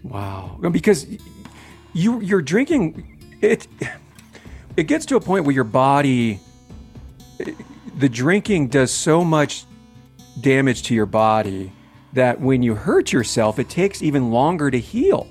Wow. 0.04 0.58
Because 0.70 1.04
you 1.92 2.20
you're 2.20 2.42
drinking 2.42 3.18
it 3.40 3.66
it 4.76 4.84
gets 4.84 5.04
to 5.06 5.16
a 5.16 5.20
point 5.20 5.46
where 5.46 5.54
your 5.54 5.64
body 5.64 6.38
the 7.98 8.08
drinking 8.08 8.68
does 8.68 8.90
so 8.90 9.24
much 9.24 9.64
damage 10.40 10.82
to 10.84 10.94
your 10.94 11.06
body 11.06 11.72
that 12.12 12.40
when 12.40 12.62
you 12.62 12.74
hurt 12.74 13.12
yourself 13.12 13.58
it 13.58 13.68
takes 13.68 14.02
even 14.02 14.30
longer 14.30 14.70
to 14.70 14.78
heal 14.78 15.28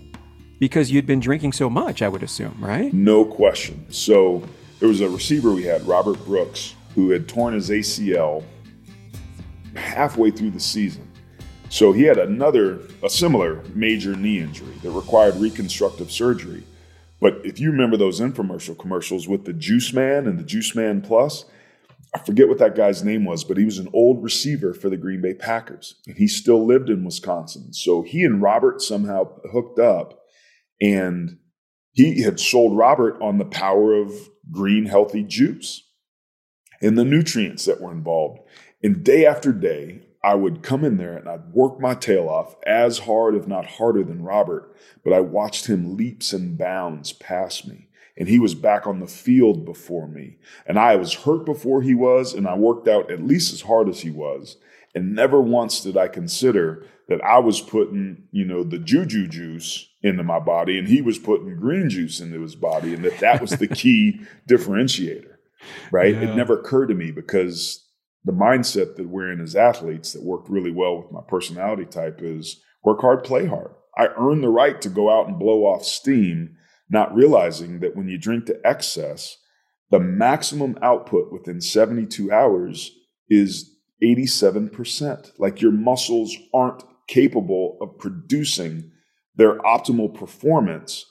because 0.59 0.91
you'd 0.91 1.05
been 1.05 1.19
drinking 1.19 1.53
so 1.53 1.69
much, 1.69 2.01
I 2.01 2.07
would 2.07 2.23
assume, 2.23 2.57
right? 2.59 2.93
No 2.93 3.25
question. 3.25 3.85
So 3.91 4.43
there 4.79 4.87
was 4.87 5.01
a 5.01 5.09
receiver 5.09 5.51
we 5.51 5.63
had, 5.63 5.85
Robert 5.85 6.23
Brooks, 6.25 6.75
who 6.93 7.09
had 7.09 7.27
torn 7.27 7.53
his 7.53 7.69
ACL 7.69 8.43
halfway 9.75 10.31
through 10.31 10.51
the 10.51 10.59
season. 10.59 11.11
So 11.69 11.91
he 11.91 12.03
had 12.03 12.17
another, 12.17 12.79
a 13.03 13.09
similar 13.09 13.61
major 13.73 14.15
knee 14.15 14.39
injury 14.39 14.75
that 14.81 14.91
required 14.91 15.35
reconstructive 15.35 16.11
surgery. 16.11 16.63
But 17.19 17.41
if 17.43 17.59
you 17.59 17.71
remember 17.71 17.97
those 17.97 18.21
infomercial 18.21 18.77
commercials 18.77 19.27
with 19.27 19.45
the 19.45 19.53
Juice 19.53 19.91
Man 19.91 20.27
and 20.27 20.39
the 20.39 20.43
Juice 20.43 20.75
Man 20.75 21.01
Plus, 21.01 21.45
I 22.15 22.19
forget 22.19 22.47
what 22.47 22.59
that 22.59 22.77
guy's 22.77 23.03
name 23.03 23.25
was, 23.25 23.43
but 23.43 23.57
he 23.57 23.65
was 23.65 23.77
an 23.77 23.89
old 23.91 24.23
receiver 24.23 24.73
for 24.73 24.89
the 24.89 24.95
Green 24.95 25.21
Bay 25.21 25.33
Packers. 25.33 25.95
And 26.07 26.17
he 26.17 26.29
still 26.29 26.65
lived 26.65 26.89
in 26.89 27.03
Wisconsin. 27.03 27.73
So 27.73 28.03
he 28.03 28.23
and 28.23 28.41
Robert 28.41 28.81
somehow 28.81 29.33
hooked 29.51 29.79
up 29.79 30.21
and 30.81 31.39
he 31.91 32.21
had 32.21 32.39
sold 32.39 32.77
Robert 32.77 33.21
on 33.21 33.37
the 33.37 33.43
power 33.45 33.93
of 33.93 34.13
green, 34.49 34.85
healthy 34.85 35.23
juice 35.23 35.83
and 36.81 36.97
the 36.97 37.03
nutrients 37.03 37.65
that 37.65 37.81
were 37.81 37.91
involved. 37.91 38.39
And 38.81 39.03
day 39.03 39.25
after 39.25 39.51
day, 39.51 40.01
I 40.23 40.35
would 40.35 40.63
come 40.63 40.85
in 40.85 40.95
there 40.95 41.17
and 41.17 41.27
I'd 41.27 41.51
work 41.51 41.81
my 41.81 41.95
tail 41.95 42.29
off 42.29 42.55
as 42.65 42.99
hard, 42.99 43.35
if 43.35 43.45
not 43.45 43.65
harder, 43.65 44.03
than 44.03 44.23
Robert. 44.23 44.73
But 45.03 45.11
I 45.11 45.19
watched 45.19 45.67
him 45.67 45.97
leaps 45.97 46.31
and 46.31 46.57
bounds 46.57 47.11
past 47.11 47.67
me. 47.67 47.84
And 48.17 48.29
he 48.29 48.39
was 48.39 48.55
back 48.55 48.87
on 48.87 48.99
the 48.99 49.07
field 49.07 49.65
before 49.65 50.07
me. 50.07 50.37
And 50.65 50.79
I 50.79 50.95
was 50.95 51.13
hurt 51.13 51.45
before 51.45 51.81
he 51.81 51.93
was, 51.93 52.33
and 52.33 52.47
I 52.47 52.55
worked 52.55 52.87
out 52.87 53.11
at 53.11 53.23
least 53.23 53.53
as 53.53 53.61
hard 53.61 53.89
as 53.89 54.01
he 54.01 54.09
was. 54.09 54.57
And 54.93 55.13
never 55.13 55.41
once 55.41 55.81
did 55.81 55.97
I 55.97 56.07
consider 56.07 56.85
that 57.07 57.23
I 57.23 57.39
was 57.39 57.61
putting, 57.61 58.23
you 58.31 58.45
know, 58.45 58.63
the 58.63 58.79
juju 58.79 59.27
juice 59.27 59.87
into 60.01 60.23
my 60.23 60.39
body 60.39 60.77
and 60.77 60.87
he 60.87 61.01
was 61.01 61.19
putting 61.19 61.55
green 61.57 61.89
juice 61.89 62.19
into 62.19 62.41
his 62.41 62.55
body 62.55 62.93
and 62.93 63.03
that 63.03 63.19
that 63.19 63.41
was 63.41 63.51
the 63.51 63.67
key 63.75 64.21
differentiator, 64.49 65.35
right? 65.91 66.15
Yeah. 66.15 66.21
It 66.21 66.35
never 66.35 66.59
occurred 66.59 66.87
to 66.87 66.95
me 66.95 67.11
because 67.11 67.85
the 68.23 68.31
mindset 68.31 68.95
that 68.95 69.07
we're 69.07 69.31
in 69.31 69.41
as 69.41 69.55
athletes 69.55 70.13
that 70.13 70.23
worked 70.23 70.49
really 70.49 70.71
well 70.71 70.97
with 70.97 71.11
my 71.11 71.21
personality 71.27 71.85
type 71.85 72.21
is 72.21 72.61
work 72.83 73.01
hard, 73.01 73.23
play 73.23 73.45
hard. 73.45 73.71
I 73.97 74.07
earn 74.17 74.41
the 74.41 74.49
right 74.49 74.81
to 74.81 74.89
go 74.89 75.09
out 75.09 75.27
and 75.27 75.39
blow 75.39 75.65
off 75.65 75.85
steam, 75.85 76.55
not 76.89 77.13
realizing 77.15 77.79
that 77.79 77.95
when 77.95 78.07
you 78.07 78.17
drink 78.17 78.45
to 78.45 78.59
excess, 78.65 79.37
the 79.91 79.99
maximum 79.99 80.77
output 80.81 81.31
within 81.31 81.61
72 81.61 82.31
hours 82.31 82.91
is 83.29 83.71
87%. 84.03 85.31
Like 85.39 85.61
your 85.61 85.71
muscles 85.71 86.35
aren't 86.53 86.83
capable 87.07 87.77
of 87.81 87.97
producing 87.99 88.91
their 89.35 89.57
optimal 89.59 90.13
performance 90.13 91.05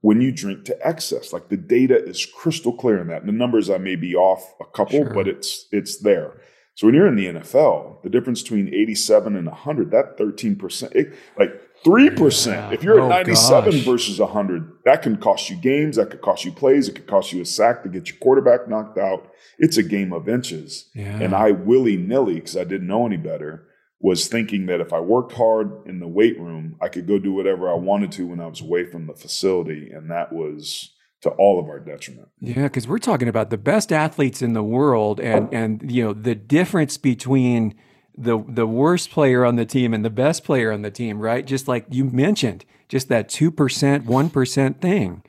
when 0.00 0.20
you 0.20 0.32
drink 0.32 0.64
to 0.64 0.86
excess. 0.86 1.32
Like 1.32 1.48
the 1.48 1.56
data 1.56 2.02
is 2.02 2.24
crystal 2.26 2.72
clear 2.72 2.98
in 3.00 3.08
that. 3.08 3.20
And 3.22 3.28
the 3.28 3.32
numbers 3.32 3.68
I 3.70 3.78
may 3.78 3.96
be 3.96 4.14
off 4.14 4.54
a 4.60 4.64
couple, 4.64 5.00
Sure. 5.04 5.14
but 5.14 5.28
it's 5.28 5.66
it's 5.72 5.98
there. 6.00 6.40
So 6.80 6.86
when 6.86 6.94
you're 6.94 7.08
in 7.08 7.16
the 7.16 7.26
NFL, 7.26 8.02
the 8.02 8.08
difference 8.08 8.40
between 8.40 8.68
87 8.68 9.36
and 9.36 9.46
100, 9.48 9.90
that 9.90 10.16
13%, 10.16 10.94
it, 10.94 11.12
like 11.38 11.52
3%. 11.84 12.46
Yeah. 12.46 12.70
If 12.70 12.82
you're 12.82 12.98
Oh, 13.00 13.04
at 13.12 13.26
97 13.26 13.70
gosh. 13.72 13.84
versus 13.84 14.18
100, 14.18 14.78
that 14.86 15.02
can 15.02 15.18
cost 15.18 15.50
you 15.50 15.56
games, 15.56 15.96
that 15.96 16.08
could 16.08 16.22
cost 16.22 16.46
you 16.46 16.52
plays, 16.52 16.88
it 16.88 16.94
could 16.94 17.06
cost 17.06 17.34
you 17.34 17.42
a 17.42 17.44
sack 17.44 17.82
to 17.82 17.90
get 17.90 18.08
your 18.08 18.16
quarterback 18.16 18.66
knocked 18.66 18.96
out. 18.96 19.30
It's 19.58 19.76
a 19.76 19.82
game 19.82 20.10
of 20.14 20.26
inches. 20.26 20.86
Yeah. 20.94 21.20
And 21.20 21.34
I 21.34 21.50
willy 21.50 21.98
nilly, 21.98 22.36
because 22.36 22.56
I 22.56 22.64
didn't 22.64 22.88
know 22.88 23.04
any 23.04 23.18
better, 23.18 23.66
was 24.00 24.26
thinking 24.28 24.64
that 24.64 24.80
if 24.80 24.94
I 24.94 25.00
worked 25.00 25.32
hard 25.32 25.86
in 25.86 26.00
the 26.00 26.08
weight 26.08 26.40
room, 26.40 26.76
I 26.80 26.88
could 26.88 27.06
go 27.06 27.18
do 27.18 27.34
whatever 27.34 27.68
I 27.68 27.74
wanted 27.74 28.10
to 28.12 28.26
when 28.28 28.40
I 28.40 28.46
was 28.46 28.62
away 28.62 28.86
from 28.86 29.06
the 29.06 29.12
facility. 29.12 29.90
And 29.90 30.10
that 30.10 30.32
was 30.32 30.94
to 31.22 31.30
all 31.30 31.60
of 31.60 31.66
our 31.66 31.78
detriment. 31.78 32.28
Yeah, 32.40 32.64
because 32.64 32.88
we're 32.88 32.98
talking 32.98 33.28
about 33.28 33.50
the 33.50 33.58
best 33.58 33.92
athletes 33.92 34.42
in 34.42 34.52
the 34.54 34.62
world, 34.62 35.20
and 35.20 35.52
and 35.52 35.90
you 35.90 36.02
know 36.04 36.12
the 36.12 36.34
difference 36.34 36.96
between 36.96 37.74
the 38.16 38.42
the 38.48 38.66
worst 38.66 39.10
player 39.10 39.44
on 39.44 39.56
the 39.56 39.66
team 39.66 39.94
and 39.94 40.04
the 40.04 40.10
best 40.10 40.44
player 40.44 40.72
on 40.72 40.82
the 40.82 40.90
team, 40.90 41.20
right? 41.20 41.46
Just 41.46 41.68
like 41.68 41.86
you 41.90 42.04
mentioned, 42.04 42.64
just 42.88 43.08
that 43.08 43.28
two 43.28 43.50
percent, 43.50 44.06
one 44.06 44.30
percent 44.30 44.80
thing. 44.80 45.22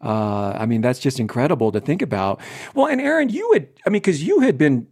Uh, 0.00 0.56
I 0.58 0.66
mean, 0.66 0.80
that's 0.80 0.98
just 0.98 1.20
incredible 1.20 1.70
to 1.70 1.80
think 1.80 2.02
about. 2.02 2.40
Well, 2.74 2.86
and 2.86 3.00
Aaron, 3.00 3.28
you 3.28 3.48
had, 3.52 3.68
I 3.86 3.90
mean, 3.90 4.02
because 4.02 4.20
you 4.20 4.40
had 4.40 4.58
been, 4.58 4.88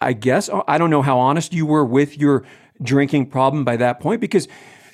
I 0.00 0.12
guess, 0.12 0.48
I 0.68 0.78
don't 0.78 0.90
know 0.90 1.02
how 1.02 1.18
honest 1.18 1.52
you 1.52 1.66
were 1.66 1.84
with 1.84 2.16
your 2.16 2.44
drinking 2.80 3.30
problem 3.30 3.64
by 3.64 3.76
that 3.76 3.98
point, 3.98 4.20
because 4.20 4.46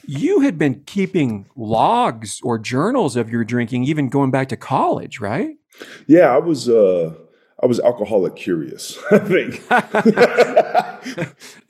you 0.06 0.40
had 0.40 0.58
been 0.58 0.82
keeping 0.86 1.46
logs 1.56 2.40
or 2.42 2.58
journals 2.58 3.16
of 3.16 3.30
your 3.30 3.44
drinking, 3.44 3.84
even 3.84 4.08
going 4.08 4.30
back 4.30 4.48
to 4.48 4.56
college, 4.56 5.20
right? 5.20 5.56
Yeah, 6.06 6.34
I 6.34 6.38
was 6.38 6.68
uh 6.68 7.14
I 7.62 7.66
was 7.66 7.78
alcoholic 7.80 8.36
curious, 8.36 8.98
I 9.10 9.18
think. 9.18 9.62
I, 9.70 11.00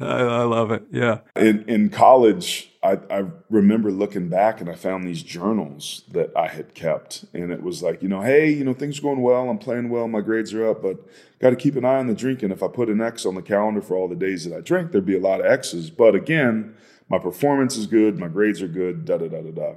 I, 0.00 0.42
love 0.42 0.70
it. 0.70 0.84
Yeah. 0.90 1.18
In, 1.36 1.64
in 1.68 1.90
college, 1.90 2.70
I, 2.82 2.98
I, 3.10 3.24
remember 3.48 3.90
looking 3.90 4.28
back 4.28 4.60
and 4.60 4.70
I 4.70 4.74
found 4.74 5.04
these 5.04 5.22
journals 5.22 6.04
that 6.10 6.30
I 6.36 6.48
had 6.48 6.74
kept. 6.74 7.24
And 7.34 7.50
it 7.50 7.62
was 7.62 7.82
like, 7.82 8.02
you 8.02 8.08
know, 8.08 8.20
hey, 8.20 8.50
you 8.50 8.64
know, 8.64 8.72
things 8.72 8.98
are 8.98 9.02
going 9.02 9.20
well. 9.20 9.48
I'm 9.48 9.58
playing 9.58 9.90
well. 9.90 10.08
My 10.08 10.20
grades 10.20 10.54
are 10.54 10.68
up, 10.68 10.82
but 10.82 10.96
got 11.40 11.50
to 11.50 11.56
keep 11.56 11.76
an 11.76 11.84
eye 11.84 11.98
on 11.98 12.06
the 12.06 12.14
drinking. 12.14 12.50
If 12.50 12.62
I 12.62 12.68
put 12.68 12.88
an 12.88 13.00
X 13.00 13.26
on 13.26 13.34
the 13.34 13.42
calendar 13.42 13.82
for 13.82 13.96
all 13.96 14.08
the 14.08 14.16
days 14.16 14.44
that 14.44 14.56
I 14.56 14.60
drink, 14.60 14.92
there'd 14.92 15.04
be 15.04 15.16
a 15.16 15.20
lot 15.20 15.40
of 15.40 15.46
X's. 15.46 15.90
But 15.90 16.14
again, 16.14 16.74
my 17.10 17.18
performance 17.18 17.76
is 17.76 17.86
good. 17.86 18.18
My 18.18 18.28
grades 18.28 18.62
are 18.62 18.68
good, 18.68 19.04
da 19.04 19.18
da 19.18 19.28
da 19.28 19.42
da 19.42 19.50
da. 19.50 19.74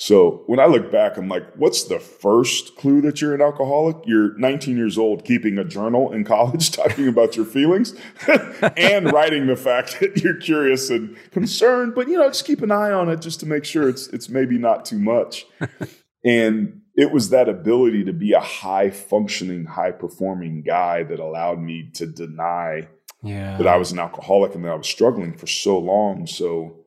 So 0.00 0.44
when 0.46 0.60
I 0.60 0.66
look 0.66 0.92
back, 0.92 1.16
I'm 1.16 1.28
like, 1.28 1.42
what's 1.56 1.84
the 1.84 1.98
first 1.98 2.76
clue 2.76 3.00
that 3.00 3.20
you're 3.20 3.34
an 3.34 3.40
alcoholic? 3.40 3.96
You're 4.04 4.38
19 4.38 4.76
years 4.76 4.96
old, 4.96 5.24
keeping 5.24 5.58
a 5.58 5.64
journal 5.64 6.12
in 6.12 6.22
college, 6.22 6.70
talking 6.72 7.08
about 7.08 7.34
your 7.34 7.44
feelings, 7.44 7.96
and 8.76 9.12
writing 9.12 9.48
the 9.48 9.56
fact 9.56 9.98
that 9.98 10.22
you're 10.22 10.36
curious 10.36 10.88
and 10.88 11.16
concerned, 11.32 11.96
but 11.96 12.06
you 12.06 12.16
know, 12.16 12.28
just 12.28 12.44
keep 12.44 12.62
an 12.62 12.70
eye 12.70 12.92
on 12.92 13.08
it 13.08 13.20
just 13.20 13.40
to 13.40 13.46
make 13.46 13.64
sure 13.64 13.88
it's 13.88 14.06
it's 14.08 14.28
maybe 14.28 14.56
not 14.56 14.84
too 14.84 15.00
much. 15.00 15.46
and 16.24 16.80
it 16.94 17.10
was 17.10 17.30
that 17.30 17.48
ability 17.48 18.04
to 18.04 18.12
be 18.12 18.32
a 18.34 18.40
high 18.40 18.90
functioning, 18.90 19.64
high 19.64 19.92
performing 19.92 20.62
guy 20.62 21.02
that 21.02 21.18
allowed 21.18 21.58
me 21.60 21.90
to 21.94 22.06
deny 22.06 22.86
yeah. 23.22 23.56
that 23.56 23.66
I 23.66 23.76
was 23.76 23.92
an 23.92 23.98
alcoholic 23.98 24.54
and 24.54 24.64
that 24.64 24.72
I 24.72 24.76
was 24.76 24.86
struggling 24.86 25.36
for 25.36 25.46
so 25.46 25.78
long. 25.78 26.26
So 26.26 26.84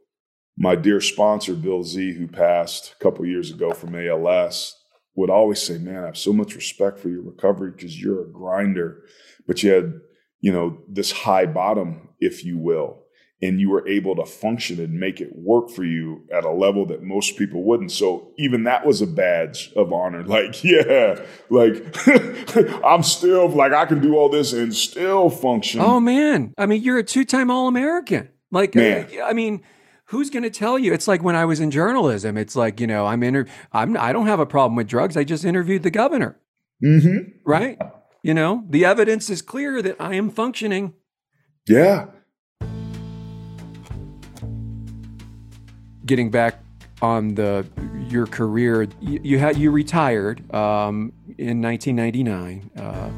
my 0.58 0.76
dear 0.76 1.02
sponsor, 1.02 1.56
Bill 1.56 1.84
Z, 1.84 2.14
who 2.14 2.28
passed 2.28 2.94
a 2.94 3.04
couple 3.04 3.26
years 3.26 3.52
ago 3.52 3.72
from 3.72 3.96
ALS, 3.96 4.76
would 5.16 5.30
always 5.30 5.62
say, 5.62 5.78
Man, 5.78 6.04
I 6.04 6.08
have 6.08 6.18
so 6.18 6.34
much 6.34 6.56
respect 6.56 7.00
for 7.00 7.10
your 7.10 7.24
recovery 7.24 7.72
because 7.72 8.02
you're 8.02 8.24
a 8.24 8.32
grinder, 8.32 9.04
but 9.48 9.64
you 9.64 9.72
had, 9.72 9.94
you 10.40 10.52
know, 10.52 10.80
this 10.88 11.12
high 11.12 11.46
bottom, 11.46 12.10
if 12.20 12.46
you 12.46 12.58
will, 12.58 13.01
and 13.42 13.60
you 13.60 13.70
were 13.70 13.88
able 13.88 14.16
to 14.16 14.26
function 14.26 14.80
and 14.80 14.94
make 14.94 15.20
it 15.20 15.36
work 15.36 15.70
for 15.72 15.84
you 15.84 16.24
at 16.32 16.46
a 16.46 16.52
level 16.52 16.86
that 16.86 17.02
most 17.02 17.38
people 17.38 17.64
wouldn't. 17.64 17.92
So 17.92 18.32
even 18.38 18.66
that 18.66 18.86
was 18.86 19.02
a 19.02 19.08
badge 19.08 19.72
of 19.76 19.92
honor. 19.92 20.24
Like, 20.32 20.64
yeah, 20.64 21.20
like 21.50 21.94
I'm 22.86 23.04
still 23.04 23.50
like 23.50 23.74
I 23.74 23.86
can 23.86 24.00
do 24.00 24.16
all 24.16 24.30
this 24.30 24.54
and 24.54 24.74
still 24.74 25.30
function. 25.30 25.82
Oh 25.82 26.00
man. 26.00 26.54
I 26.58 26.68
mean, 26.68 26.82
you're 26.84 27.00
a 27.00 27.04
two-time 27.04 27.52
All-American. 27.52 28.30
Like, 28.50 28.76
man. 28.76 29.10
I 29.26 29.34
mean, 29.34 29.62
who's 30.06 30.30
going 30.30 30.44
to 30.44 30.50
tell 30.50 30.80
you? 30.80 30.94
It's 30.94 31.08
like 31.08 31.22
when 31.22 31.36
I 31.36 31.44
was 31.44 31.60
in 31.60 31.70
journalism. 31.72 32.38
It's 32.38 32.56
like 32.56 32.80
you 32.80 32.88
know, 32.88 33.08
I'm 33.08 33.24
inter- 33.24 33.48
I'm 33.74 33.98
I 33.98 34.14
don't 34.14 34.28
have 34.28 34.40
a 34.40 34.46
problem 34.46 34.76
with 34.78 34.88
drugs. 34.88 35.18
I 35.18 35.24
just 35.26 35.44
interviewed 35.44 35.84
the 35.84 35.92
governor. 35.92 36.40
Mm-hmm. 36.84 37.40
Right? 37.46 37.78
You 38.24 38.34
know, 38.34 38.64
the 38.70 38.86
evidence 38.86 39.30
is 39.30 39.42
clear 39.42 39.82
that 39.82 39.96
I 40.00 40.16
am 40.16 40.30
functioning. 40.30 40.94
Yeah. 41.68 42.08
Getting 46.12 46.30
back 46.30 46.60
on 47.02 47.36
the 47.36 47.66
your 48.10 48.28
career, 48.28 48.86
you, 49.00 49.22
you 49.24 49.40
had 49.40 49.56
you 49.56 49.72
retired 49.72 50.40
um, 50.54 51.14
in 51.38 51.62
1999. 51.62 52.70
Uh, 52.76 53.10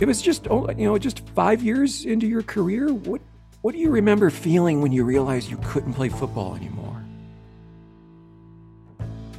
it 0.00 0.04
was 0.04 0.20
just 0.20 0.48
oh, 0.50 0.68
you 0.70 0.84
know 0.84 0.98
just 0.98 1.20
five 1.28 1.62
years 1.62 2.04
into 2.04 2.26
your 2.26 2.42
career. 2.42 2.92
What 2.92 3.20
what 3.62 3.70
do 3.72 3.78
you 3.78 3.90
remember 3.90 4.30
feeling 4.30 4.80
when 4.80 4.90
you 4.90 5.04
realized 5.04 5.48
you 5.48 5.60
couldn't 5.62 5.92
play 5.92 6.08
football 6.08 6.56
anymore? 6.56 7.04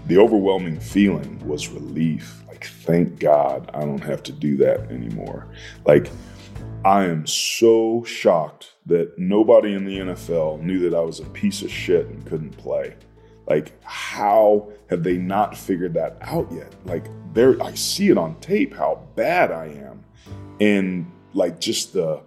The 0.06 0.18
overwhelming 0.18 0.80
feeling 0.80 1.46
was 1.46 1.68
relief. 1.68 2.46
Like, 2.48 2.64
thank 2.64 3.20
God 3.20 3.70
I 3.74 3.82
don't 3.82 4.06
have 4.06 4.24
to 4.24 4.32
do 4.32 4.56
that 4.56 4.90
anymore. 4.90 5.48
Like, 5.86 6.10
I 6.86 7.06
am 7.06 7.26
so 7.28 8.04
shocked 8.04 8.74
that 8.86 9.18
nobody 9.18 9.74
in 9.74 9.86
the 9.86 10.00
NFL 10.00 10.62
knew 10.62 10.80
that 10.90 10.96
I 10.96 11.02
was 11.02 11.20
a 11.20 11.26
piece 11.26 11.62
of 11.62 11.72
shit 11.72 12.08
and 12.08 12.26
couldn't 12.26 12.58
play. 12.58 12.96
Like, 13.48 13.74
how 13.84 14.72
have 14.90 15.04
they 15.04 15.18
not 15.18 15.58
figured 15.58 15.94
that 15.96 16.18
out 16.22 16.52
yet? 16.52 16.74
Like, 16.86 17.06
there, 17.34 17.62
I 17.62 17.74
see 17.74 18.10
it 18.10 18.18
on 18.18 18.40
tape 18.40 18.74
how 18.74 19.08
bad 19.16 19.52
I 19.52 19.68
am, 19.68 20.04
and 20.60 21.12
like 21.34 21.60
just 21.60 21.94
the 21.94 22.22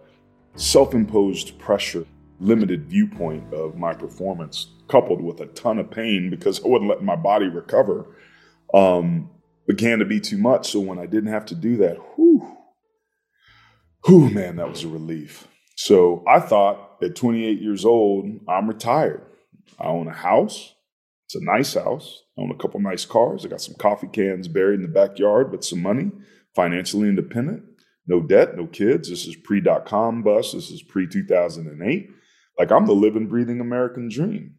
self 0.56 0.94
imposed 0.94 1.58
pressure, 1.58 2.06
limited 2.38 2.86
viewpoint 2.86 3.52
of 3.52 3.76
my 3.76 3.94
performance, 3.94 4.68
coupled 4.88 5.20
with 5.20 5.40
a 5.40 5.46
ton 5.46 5.78
of 5.78 5.90
pain 5.90 6.30
because 6.30 6.62
I 6.64 6.68
wouldn't 6.68 6.90
let 6.90 7.02
my 7.02 7.16
body 7.16 7.46
recover, 7.46 8.06
um, 8.74 9.30
began 9.66 9.98
to 10.00 10.04
be 10.04 10.20
too 10.20 10.38
much. 10.38 10.70
So 10.70 10.80
when 10.80 10.98
I 10.98 11.06
didn't 11.06 11.32
have 11.32 11.46
to 11.46 11.54
do 11.54 11.76
that, 11.78 11.96
whew, 12.14 12.49
whew, 14.04 14.30
man, 14.30 14.56
that 14.56 14.68
was 14.68 14.84
a 14.84 14.88
relief. 14.88 15.46
So 15.76 16.24
I 16.28 16.40
thought 16.40 16.98
at 17.02 17.16
28 17.16 17.60
years 17.60 17.84
old, 17.84 18.26
I'm 18.48 18.68
retired. 18.68 19.22
I 19.78 19.86
own 19.86 20.08
a 20.08 20.12
house. 20.12 20.74
It's 21.26 21.36
a 21.36 21.44
nice 21.44 21.74
house. 21.74 22.22
I 22.36 22.42
own 22.42 22.50
a 22.50 22.56
couple 22.56 22.80
nice 22.80 23.04
cars. 23.04 23.44
I 23.44 23.48
got 23.48 23.60
some 23.60 23.76
coffee 23.76 24.08
cans 24.08 24.48
buried 24.48 24.80
in 24.80 24.82
the 24.82 24.88
backyard 24.88 25.52
with 25.52 25.64
some 25.64 25.80
money, 25.80 26.10
financially 26.54 27.08
independent 27.08 27.64
no 28.10 28.20
debt, 28.20 28.56
no 28.56 28.66
kids. 28.66 29.08
This 29.08 29.26
is 29.26 29.36
pre 29.36 29.60
dot 29.60 29.86
com 29.86 30.22
bust. 30.22 30.52
This 30.52 30.70
is 30.70 30.82
pre 30.82 31.06
2008. 31.06 32.10
Like 32.58 32.72
I'm 32.72 32.86
the 32.86 32.92
living, 32.92 33.28
breathing 33.28 33.60
American 33.60 34.08
dream. 34.08 34.56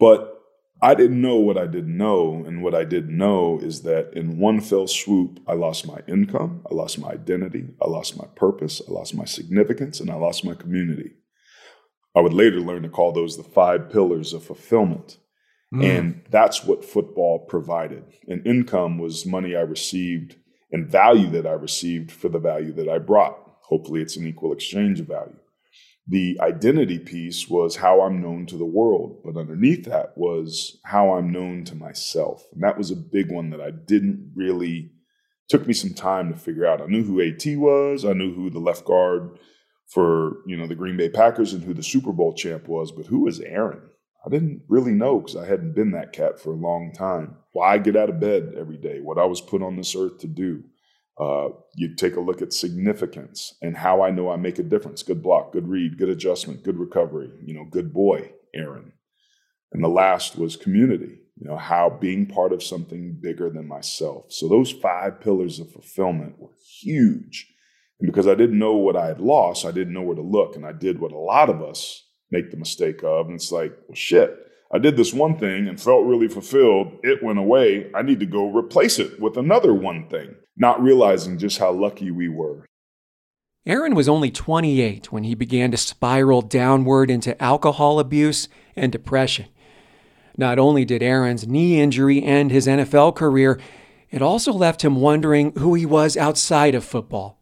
But 0.00 0.33
I 0.82 0.94
didn't 0.94 1.20
know 1.20 1.36
what 1.36 1.56
I 1.56 1.66
didn't 1.66 1.96
know. 1.96 2.44
And 2.46 2.62
what 2.62 2.74
I 2.74 2.84
didn't 2.84 3.16
know 3.16 3.58
is 3.60 3.82
that 3.82 4.12
in 4.14 4.38
one 4.38 4.60
fell 4.60 4.86
swoop, 4.86 5.40
I 5.46 5.54
lost 5.54 5.86
my 5.86 6.00
income, 6.06 6.62
I 6.70 6.74
lost 6.74 6.98
my 6.98 7.10
identity, 7.10 7.68
I 7.80 7.88
lost 7.88 8.18
my 8.18 8.26
purpose, 8.34 8.82
I 8.86 8.92
lost 8.92 9.14
my 9.14 9.24
significance, 9.24 10.00
and 10.00 10.10
I 10.10 10.14
lost 10.14 10.44
my 10.44 10.54
community. 10.54 11.12
I 12.16 12.20
would 12.20 12.34
later 12.34 12.60
learn 12.60 12.82
to 12.82 12.88
call 12.88 13.12
those 13.12 13.36
the 13.36 13.42
five 13.42 13.90
pillars 13.90 14.32
of 14.32 14.44
fulfillment. 14.44 15.18
Mm. 15.74 15.98
And 15.98 16.22
that's 16.30 16.64
what 16.64 16.84
football 16.84 17.40
provided. 17.40 18.04
And 18.28 18.46
income 18.46 18.98
was 18.98 19.26
money 19.26 19.56
I 19.56 19.62
received 19.62 20.36
and 20.70 20.86
value 20.86 21.30
that 21.30 21.46
I 21.46 21.52
received 21.52 22.12
for 22.12 22.28
the 22.28 22.38
value 22.38 22.72
that 22.74 22.88
I 22.88 22.98
brought. 22.98 23.38
Hopefully, 23.62 24.02
it's 24.02 24.16
an 24.16 24.26
equal 24.26 24.52
exchange 24.52 25.00
of 25.00 25.06
value. 25.06 25.38
The 26.06 26.38
identity 26.40 26.98
piece 26.98 27.48
was 27.48 27.76
how 27.76 28.02
I'm 28.02 28.20
known 28.20 28.44
to 28.46 28.58
the 28.58 28.64
world, 28.64 29.22
but 29.24 29.38
underneath 29.38 29.86
that 29.86 30.16
was 30.16 30.78
how 30.84 31.14
I'm 31.14 31.32
known 31.32 31.64
to 31.64 31.74
myself. 31.74 32.44
And 32.52 32.62
that 32.62 32.76
was 32.76 32.90
a 32.90 32.96
big 32.96 33.32
one 33.32 33.50
that 33.50 33.60
I 33.60 33.70
didn't 33.70 34.32
really 34.34 34.90
took 35.48 35.66
me 35.66 35.72
some 35.72 35.94
time 35.94 36.30
to 36.30 36.38
figure 36.38 36.66
out. 36.66 36.82
I 36.82 36.86
knew 36.86 37.04
who 37.04 37.22
AT 37.22 37.44
was, 37.56 38.04
I 38.04 38.12
knew 38.12 38.34
who 38.34 38.50
the 38.50 38.58
left 38.58 38.84
guard 38.84 39.38
for, 39.86 40.38
you 40.46 40.56
know, 40.56 40.66
the 40.66 40.74
Green 40.74 40.96
Bay 40.96 41.08
Packers 41.08 41.52
and 41.52 41.64
who 41.64 41.72
the 41.72 41.82
Super 41.82 42.12
Bowl 42.12 42.34
champ 42.34 42.68
was, 42.68 42.92
but 42.92 43.06
who 43.06 43.20
was 43.20 43.40
Aaron? 43.40 43.82
I 44.26 44.30
didn't 44.30 44.62
really 44.68 44.92
know 44.92 45.20
because 45.20 45.36
I 45.36 45.46
hadn't 45.46 45.74
been 45.74 45.92
that 45.92 46.12
cat 46.12 46.40
for 46.40 46.52
a 46.52 46.56
long 46.56 46.92
time. 46.92 47.36
Why 47.52 47.74
I 47.74 47.78
get 47.78 47.96
out 47.96 48.08
of 48.08 48.20
bed 48.20 48.54
every 48.58 48.78
day, 48.78 49.00
what 49.00 49.18
I 49.18 49.24
was 49.24 49.40
put 49.40 49.62
on 49.62 49.76
this 49.76 49.94
earth 49.94 50.18
to 50.18 50.26
do. 50.26 50.64
Uh, 51.18 51.48
you 51.76 51.94
take 51.94 52.16
a 52.16 52.20
look 52.20 52.42
at 52.42 52.52
significance 52.52 53.54
and 53.62 53.76
how 53.76 54.02
I 54.02 54.10
know 54.10 54.30
I 54.30 54.36
make 54.36 54.58
a 54.58 54.64
difference. 54.64 55.02
Good 55.02 55.22
block, 55.22 55.52
good 55.52 55.68
read, 55.68 55.98
good 55.98 56.08
adjustment, 56.08 56.64
good 56.64 56.78
recovery. 56.78 57.30
You 57.44 57.54
know, 57.54 57.64
good 57.64 57.92
boy, 57.92 58.32
Aaron. 58.54 58.92
And 59.72 59.82
the 59.82 59.88
last 59.88 60.36
was 60.36 60.56
community. 60.56 61.20
You 61.36 61.48
know, 61.48 61.56
how 61.56 61.90
being 61.90 62.26
part 62.26 62.52
of 62.52 62.62
something 62.62 63.18
bigger 63.20 63.50
than 63.50 63.66
myself. 63.66 64.26
So 64.32 64.48
those 64.48 64.70
five 64.70 65.20
pillars 65.20 65.58
of 65.58 65.70
fulfillment 65.72 66.38
were 66.38 66.56
huge. 66.80 67.52
And 68.00 68.06
because 68.10 68.28
I 68.28 68.34
didn't 68.34 68.58
know 68.58 68.74
what 68.74 68.96
I 68.96 69.06
had 69.06 69.20
lost, 69.20 69.64
I 69.64 69.72
didn't 69.72 69.94
know 69.94 70.02
where 70.02 70.14
to 70.14 70.22
look. 70.22 70.56
And 70.56 70.64
I 70.64 70.72
did 70.72 71.00
what 71.00 71.12
a 71.12 71.18
lot 71.18 71.50
of 71.50 71.62
us 71.62 72.04
make 72.30 72.50
the 72.50 72.56
mistake 72.56 73.02
of. 73.02 73.26
And 73.26 73.34
it's 73.34 73.52
like, 73.52 73.72
well, 73.88 73.94
shit, 73.94 74.36
I 74.72 74.78
did 74.78 74.96
this 74.96 75.12
one 75.12 75.38
thing 75.38 75.68
and 75.68 75.80
felt 75.80 76.06
really 76.06 76.28
fulfilled. 76.28 76.98
It 77.02 77.22
went 77.22 77.38
away. 77.38 77.90
I 77.94 78.02
need 78.02 78.20
to 78.20 78.26
go 78.26 78.50
replace 78.50 78.98
it 78.98 79.20
with 79.20 79.36
another 79.36 79.74
one 79.74 80.08
thing, 80.08 80.34
not 80.56 80.82
realizing 80.82 81.38
just 81.38 81.58
how 81.58 81.72
lucky 81.72 82.10
we 82.10 82.28
were. 82.28 82.66
Aaron 83.66 83.94
was 83.94 84.08
only 84.08 84.30
28 84.30 85.10
when 85.10 85.24
he 85.24 85.34
began 85.34 85.70
to 85.70 85.76
spiral 85.76 86.42
downward 86.42 87.10
into 87.10 87.40
alcohol 87.42 87.98
abuse 87.98 88.48
and 88.76 88.92
depression. 88.92 89.46
Not 90.36 90.58
only 90.58 90.84
did 90.84 91.02
Aaron's 91.02 91.46
knee 91.46 91.80
injury 91.80 92.22
end 92.22 92.50
his 92.50 92.66
NFL 92.66 93.14
career, 93.14 93.58
it 94.10 94.20
also 94.20 94.52
left 94.52 94.84
him 94.84 94.96
wondering 94.96 95.52
who 95.52 95.74
he 95.74 95.86
was 95.86 96.16
outside 96.16 96.74
of 96.74 96.84
football. 96.84 97.38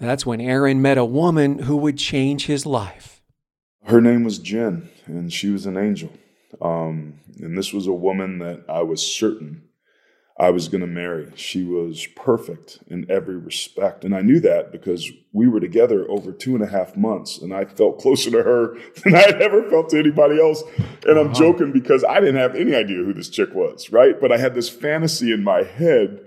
That's 0.00 0.24
when 0.24 0.40
Aaron 0.40 0.80
met 0.80 0.98
a 0.98 1.04
woman 1.04 1.60
who 1.60 1.76
would 1.76 1.98
change 1.98 2.46
his 2.46 2.64
life. 2.64 3.20
Her 3.84 4.00
name 4.00 4.24
was 4.24 4.38
Jen, 4.38 4.88
and 5.06 5.32
she 5.32 5.50
was 5.50 5.66
an 5.66 5.76
angel. 5.76 6.10
Um, 6.60 7.20
and 7.40 7.56
this 7.56 7.72
was 7.72 7.86
a 7.86 7.92
woman 7.92 8.38
that 8.38 8.64
I 8.68 8.82
was 8.82 9.04
certain 9.04 9.68
I 10.38 10.50
was 10.50 10.68
going 10.68 10.80
to 10.80 10.86
marry. 10.86 11.30
She 11.36 11.62
was 11.62 12.06
perfect 12.16 12.78
in 12.88 13.06
every 13.10 13.36
respect. 13.36 14.04
And 14.04 14.14
I 14.14 14.22
knew 14.22 14.40
that 14.40 14.72
because 14.72 15.10
we 15.32 15.46
were 15.46 15.60
together 15.60 16.06
over 16.08 16.32
two 16.32 16.54
and 16.54 16.64
a 16.64 16.68
half 16.68 16.96
months, 16.96 17.38
and 17.38 17.52
I 17.52 17.66
felt 17.66 18.00
closer 18.00 18.30
to 18.30 18.42
her 18.42 18.76
than 19.04 19.14
I 19.14 19.20
had 19.20 19.42
ever 19.42 19.68
felt 19.68 19.90
to 19.90 19.98
anybody 19.98 20.40
else. 20.40 20.62
And 21.06 21.18
I'm 21.18 21.28
uh-huh. 21.28 21.34
joking 21.34 21.72
because 21.72 22.02
I 22.04 22.20
didn't 22.20 22.40
have 22.40 22.54
any 22.54 22.74
idea 22.74 22.96
who 22.96 23.12
this 23.12 23.28
chick 23.28 23.50
was, 23.54 23.92
right? 23.92 24.20
But 24.20 24.32
I 24.32 24.38
had 24.38 24.54
this 24.54 24.68
fantasy 24.68 25.32
in 25.32 25.44
my 25.44 25.62
head 25.62 26.20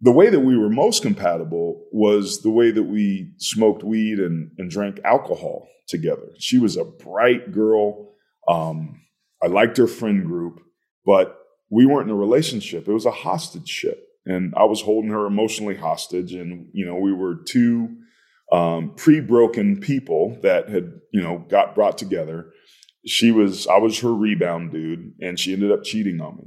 the 0.00 0.12
way 0.12 0.30
that 0.30 0.40
we 0.40 0.56
were 0.56 0.70
most 0.70 1.02
compatible 1.02 1.84
was 1.90 2.42
the 2.42 2.50
way 2.50 2.70
that 2.70 2.84
we 2.84 3.32
smoked 3.38 3.82
weed 3.82 4.20
and, 4.20 4.52
and 4.58 4.70
drank 4.70 5.00
alcohol 5.04 5.68
together. 5.88 6.28
She 6.38 6.58
was 6.58 6.76
a 6.76 6.84
bright 6.84 7.50
girl. 7.50 8.12
Um, 8.46 9.02
I 9.42 9.48
liked 9.48 9.76
her 9.78 9.88
friend 9.88 10.24
group, 10.24 10.60
but 11.04 11.37
we 11.70 11.86
weren't 11.86 12.08
in 12.08 12.14
a 12.14 12.18
relationship. 12.18 12.88
It 12.88 12.92
was 12.92 13.06
a 13.06 13.10
hostage 13.10 13.68
ship. 13.68 14.04
And 14.24 14.52
I 14.56 14.64
was 14.64 14.82
holding 14.82 15.10
her 15.10 15.26
emotionally 15.26 15.76
hostage. 15.76 16.32
And, 16.32 16.68
you 16.72 16.84
know, 16.84 16.96
we 16.96 17.12
were 17.12 17.36
two 17.36 17.96
um, 18.52 18.92
pre-broken 18.96 19.80
people 19.80 20.38
that 20.42 20.68
had, 20.68 21.00
you 21.12 21.22
know, 21.22 21.44
got 21.48 21.74
brought 21.74 21.98
together. 21.98 22.52
She 23.06 23.30
was, 23.30 23.66
I 23.66 23.78
was 23.78 24.00
her 24.00 24.12
rebound 24.12 24.72
dude, 24.72 25.14
and 25.20 25.38
she 25.38 25.52
ended 25.52 25.72
up 25.72 25.84
cheating 25.84 26.20
on 26.20 26.36
me. 26.36 26.44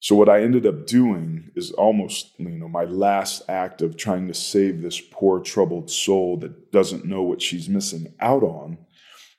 So 0.00 0.14
what 0.14 0.28
I 0.28 0.42
ended 0.42 0.64
up 0.64 0.86
doing 0.86 1.50
is 1.56 1.72
almost, 1.72 2.38
you 2.38 2.50
know, 2.50 2.68
my 2.68 2.84
last 2.84 3.42
act 3.48 3.82
of 3.82 3.96
trying 3.96 4.28
to 4.28 4.34
save 4.34 4.80
this 4.80 5.00
poor 5.00 5.40
troubled 5.40 5.90
soul 5.90 6.38
that 6.38 6.70
doesn't 6.70 7.04
know 7.04 7.22
what 7.22 7.42
she's 7.42 7.68
missing 7.68 8.14
out 8.20 8.44
on 8.44 8.78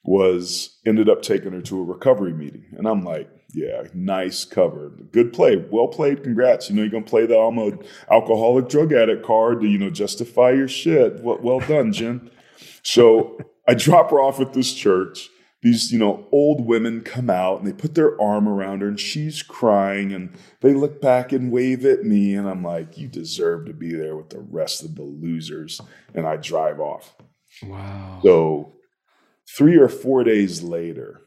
was 0.03 0.77
ended 0.85 1.07
up 1.09 1.21
taking 1.21 1.53
her 1.53 1.61
to 1.61 1.79
a 1.79 1.83
recovery 1.83 2.33
meeting. 2.33 2.65
And 2.77 2.87
I'm 2.87 3.03
like, 3.03 3.29
yeah, 3.53 3.83
nice 3.93 4.45
cover. 4.45 4.91
Good 5.11 5.33
play. 5.33 5.57
Well 5.57 5.87
played. 5.87 6.23
Congrats. 6.23 6.69
You 6.69 6.75
know, 6.75 6.83
you're 6.83 6.91
going 6.91 7.03
to 7.03 7.09
play 7.09 7.25
the 7.25 7.37
I'm 7.37 7.79
alcoholic 8.11 8.69
drug 8.69 8.93
addict 8.93 9.25
card 9.25 9.61
to, 9.61 9.67
you 9.67 9.77
know, 9.77 9.89
justify 9.89 10.51
your 10.51 10.67
shit. 10.67 11.21
Well, 11.21 11.39
well 11.41 11.59
done, 11.59 11.91
Jim. 11.91 12.29
So 12.83 13.39
I 13.67 13.73
drop 13.73 14.11
her 14.11 14.19
off 14.19 14.39
at 14.39 14.53
this 14.53 14.73
church 14.73 15.29
these 15.61 15.91
you 15.91 15.99
know 15.99 16.27
old 16.31 16.65
women 16.65 17.01
come 17.01 17.29
out 17.29 17.59
and 17.59 17.67
they 17.67 17.73
put 17.73 17.95
their 17.95 18.19
arm 18.21 18.47
around 18.47 18.81
her 18.81 18.87
and 18.87 18.99
she's 18.99 19.43
crying 19.43 20.13
and 20.13 20.31
they 20.61 20.73
look 20.73 21.01
back 21.01 21.31
and 21.31 21.51
wave 21.51 21.85
at 21.85 22.03
me 22.03 22.33
and 22.33 22.47
i'm 22.47 22.63
like 22.63 22.97
you 22.97 23.07
deserve 23.07 23.65
to 23.65 23.73
be 23.73 23.93
there 23.93 24.15
with 24.15 24.29
the 24.29 24.39
rest 24.39 24.83
of 24.83 24.95
the 24.95 25.03
losers 25.03 25.81
and 26.13 26.25
i 26.25 26.35
drive 26.37 26.79
off 26.79 27.15
wow 27.63 28.19
so 28.23 28.73
three 29.57 29.77
or 29.77 29.89
four 29.89 30.23
days 30.23 30.61
later 30.63 31.21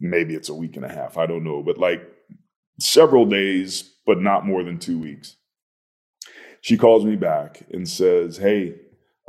maybe 0.00 0.34
it's 0.34 0.48
a 0.48 0.54
week 0.54 0.76
and 0.76 0.84
a 0.84 0.92
half 0.92 1.16
i 1.16 1.26
don't 1.26 1.44
know 1.44 1.62
but 1.62 1.78
like 1.78 2.02
several 2.80 3.26
days 3.26 3.94
but 4.06 4.20
not 4.20 4.46
more 4.46 4.62
than 4.62 4.78
two 4.78 4.98
weeks 4.98 5.36
she 6.60 6.76
calls 6.76 7.04
me 7.04 7.16
back 7.16 7.62
and 7.72 7.88
says 7.88 8.36
hey 8.36 8.74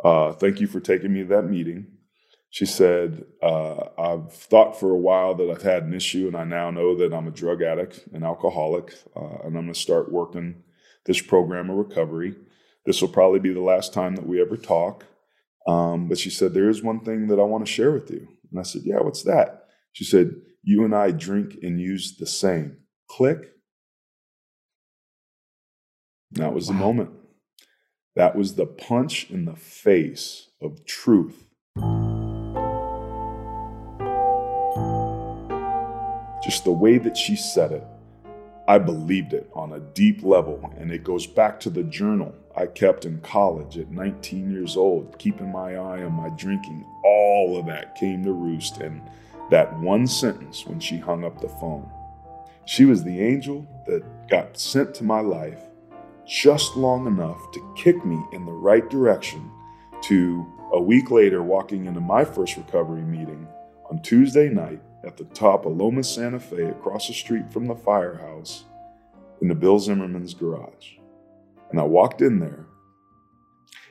uh, 0.04 0.32
thank 0.32 0.62
you 0.62 0.68
for 0.68 0.80
taking 0.80 1.12
me 1.14 1.24
to 1.24 1.28
that 1.28 1.44
meeting 1.44 1.86
she 2.52 2.66
said, 2.66 3.26
uh, 3.44 3.90
I've 3.98 4.34
thought 4.34 4.80
for 4.80 4.90
a 4.90 4.98
while 4.98 5.36
that 5.36 5.50
I've 5.50 5.62
had 5.62 5.84
an 5.84 5.94
issue, 5.94 6.28
and 6.28 6.36
I 6.36 6.46
now 6.46 6.72
know 6.72 6.96
that 6.98 7.14
I'm 7.14 7.28
a 7.28 7.32
drug 7.32 7.62
addict, 7.62 8.08
an 8.12 8.24
alcoholic, 8.24 8.96
uh, 9.16 9.44
and 9.44 9.56
I'm 9.56 9.66
going 9.66 9.74
to 9.74 9.80
start 9.80 10.12
working 10.12 10.64
this 11.06 11.22
program 11.22 11.70
of 11.70 11.78
recovery. 11.78 12.36
This 12.86 13.02
will 13.02 13.10
probably 13.10 13.40
be 13.40 13.54
the 13.54 13.62
last 13.62 13.94
time 13.94 14.16
that 14.16 14.26
we 14.26 14.42
ever 14.42 14.58
talk. 14.58 15.06
Um, 15.68 16.08
but 16.08 16.18
she 16.18 16.32
said, 16.32 16.54
There 16.54 16.70
is 16.70 16.82
one 16.82 17.02
thing 17.02 17.28
that 17.28 17.40
I 17.40 17.44
want 17.44 17.66
to 17.66 17.72
share 17.72 17.92
with 17.92 18.10
you. 18.10 18.28
And 18.50 18.60
I 18.60 18.64
said, 18.64 18.82
Yeah, 18.84 19.00
what's 19.02 19.24
that? 19.24 19.59
She 20.00 20.06
said, 20.06 20.36
You 20.64 20.86
and 20.86 20.96
I 20.96 21.12
drink 21.12 21.58
and 21.62 21.78
use 21.78 22.16
the 22.16 22.26
same. 22.26 22.78
Click. 23.10 23.52
that 26.32 26.54
was 26.54 26.68
wow. 26.68 26.74
the 26.74 26.80
moment. 26.80 27.10
That 28.16 28.34
was 28.34 28.56
the 28.56 28.66
punch 28.66 29.30
in 29.30 29.44
the 29.44 29.58
face 29.58 30.52
of 30.62 30.86
truth 30.86 31.50
Just 36.42 36.64
the 36.64 36.72
way 36.72 36.98
that 36.98 37.18
she 37.18 37.36
said 37.36 37.74
it, 37.74 37.84
I 38.70 38.78
believed 38.78 39.34
it 39.34 39.50
on 39.54 39.74
a 39.74 39.82
deep 39.82 40.24
level, 40.24 40.74
and 40.78 40.94
it 40.94 41.04
goes 41.04 41.28
back 41.28 41.60
to 41.60 41.70
the 41.70 41.84
journal 41.84 42.34
I 42.56 42.68
kept 42.68 43.04
in 43.04 43.20
college 43.20 43.78
at 43.78 43.92
19 43.92 44.50
years 44.50 44.78
old, 44.78 45.20
keeping 45.20 45.52
my 45.52 45.76
eye 45.76 46.04
on 46.04 46.14
my 46.14 46.30
drinking. 46.38 46.86
All 47.04 47.60
of 47.60 47.66
that 47.66 47.96
came 47.96 48.24
to 48.24 48.32
roost 48.32 48.80
in 48.80 49.02
that 49.50 49.78
one 49.80 50.08
sentence 50.08 50.66
when 50.66 50.80
she 50.80 50.98
hung 50.98 51.24
up 51.24 51.42
the 51.42 51.50
phone. 51.50 51.90
She 52.66 52.86
was 52.86 53.04
the 53.04 53.20
angel 53.20 53.66
that 53.88 54.04
got 54.30 54.58
sent 54.58 54.94
to 54.96 55.04
my 55.04 55.22
life 55.22 55.62
just 56.28 56.76
long 56.76 57.08
enough 57.08 57.52
to 57.52 57.74
kick 57.76 58.06
me 58.06 58.24
in 58.32 58.46
the 58.46 58.52
right 58.52 58.88
direction 58.90 59.50
to 60.04 60.46
a 60.74 60.82
week 60.82 61.10
later 61.10 61.42
walking 61.42 61.86
into 61.86 62.00
my 62.00 62.24
first 62.24 62.56
recovery 62.56 63.02
meeting 63.02 63.48
on 63.90 64.02
Tuesday 64.04 64.50
night 64.50 64.82
at 65.04 65.18
the 65.18 65.24
top 65.26 65.66
of 65.66 65.76
Loma 65.76 66.04
Santa 66.04 66.40
Fe 66.40 66.66
across 66.66 67.08
the 67.08 67.14
street 67.14 67.52
from 67.52 67.66
the 67.66 67.76
firehouse 67.76 68.66
in 69.42 69.48
the 69.48 69.56
Bill 69.56 69.80
Zimmerman's 69.80 70.34
garage. 70.34 70.98
And 71.72 71.80
I 71.80 71.84
walked 71.84 72.22
in 72.22 72.40
there 72.40 72.66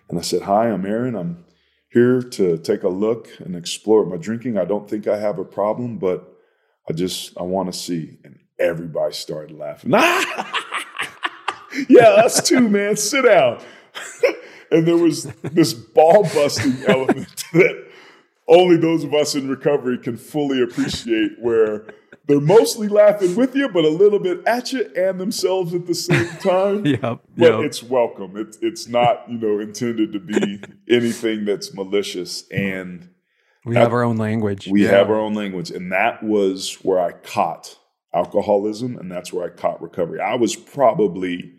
and 0.08 0.18
I 0.18 0.22
said, 0.22 0.42
Hi, 0.42 0.70
I'm 0.70 0.86
Aaron. 0.86 1.16
I'm 1.16 1.44
here 1.90 2.22
to 2.22 2.58
take 2.58 2.82
a 2.82 2.88
look 2.88 3.28
and 3.38 3.56
explore 3.56 4.04
my 4.04 4.16
drinking. 4.16 4.58
I 4.58 4.64
don't 4.64 4.88
think 4.88 5.06
I 5.06 5.18
have 5.18 5.38
a 5.38 5.44
problem, 5.44 5.98
but 5.98 6.36
I 6.88 6.92
just 6.92 7.36
I 7.38 7.42
want 7.42 7.72
to 7.72 7.78
see. 7.78 8.18
And 8.24 8.38
everybody 8.58 9.14
started 9.14 9.56
laughing. 9.56 9.90
yeah, 11.88 12.08
us 12.08 12.46
too, 12.46 12.68
man. 12.68 12.96
Sit 12.96 13.24
down. 13.24 13.62
and 14.70 14.86
there 14.86 14.96
was 14.96 15.24
this 15.42 15.72
ball 15.74 16.24
busting 16.24 16.84
element 16.88 17.44
that 17.52 17.86
only 18.46 18.76
those 18.76 19.04
of 19.04 19.14
us 19.14 19.34
in 19.34 19.48
recovery 19.48 19.98
can 19.98 20.16
fully 20.16 20.62
appreciate 20.62 21.32
where 21.40 21.86
they're 22.28 22.40
mostly 22.40 22.88
laughing 22.88 23.34
with 23.34 23.56
you, 23.56 23.68
but 23.68 23.84
a 23.84 23.88
little 23.88 24.18
bit 24.18 24.46
at 24.46 24.72
you 24.72 24.90
and 24.94 25.18
themselves 25.18 25.74
at 25.74 25.86
the 25.86 25.94
same 25.94 26.28
time. 26.36 26.86
yep. 26.86 27.00
But 27.00 27.22
yep. 27.36 27.60
it's 27.60 27.82
welcome. 27.82 28.36
It's 28.36 28.58
it's 28.60 28.86
not, 28.86 29.28
you 29.28 29.38
know, 29.38 29.58
intended 29.58 30.12
to 30.12 30.20
be 30.20 30.60
anything 30.88 31.44
that's 31.44 31.74
malicious. 31.74 32.46
And 32.50 33.10
we 33.64 33.74
have 33.76 33.92
our 33.92 34.02
own 34.02 34.18
language. 34.18 34.68
We 34.70 34.84
yeah. 34.84 34.90
have 34.90 35.10
our 35.10 35.18
own 35.18 35.34
language. 35.34 35.70
And 35.70 35.90
that 35.90 36.22
was 36.22 36.74
where 36.82 37.00
I 37.00 37.12
caught 37.12 37.76
alcoholism 38.14 38.96
and 38.96 39.10
that's 39.10 39.32
where 39.32 39.44
I 39.44 39.50
caught 39.50 39.82
recovery. 39.82 40.20
I 40.20 40.36
was 40.36 40.56
probably 40.56 41.52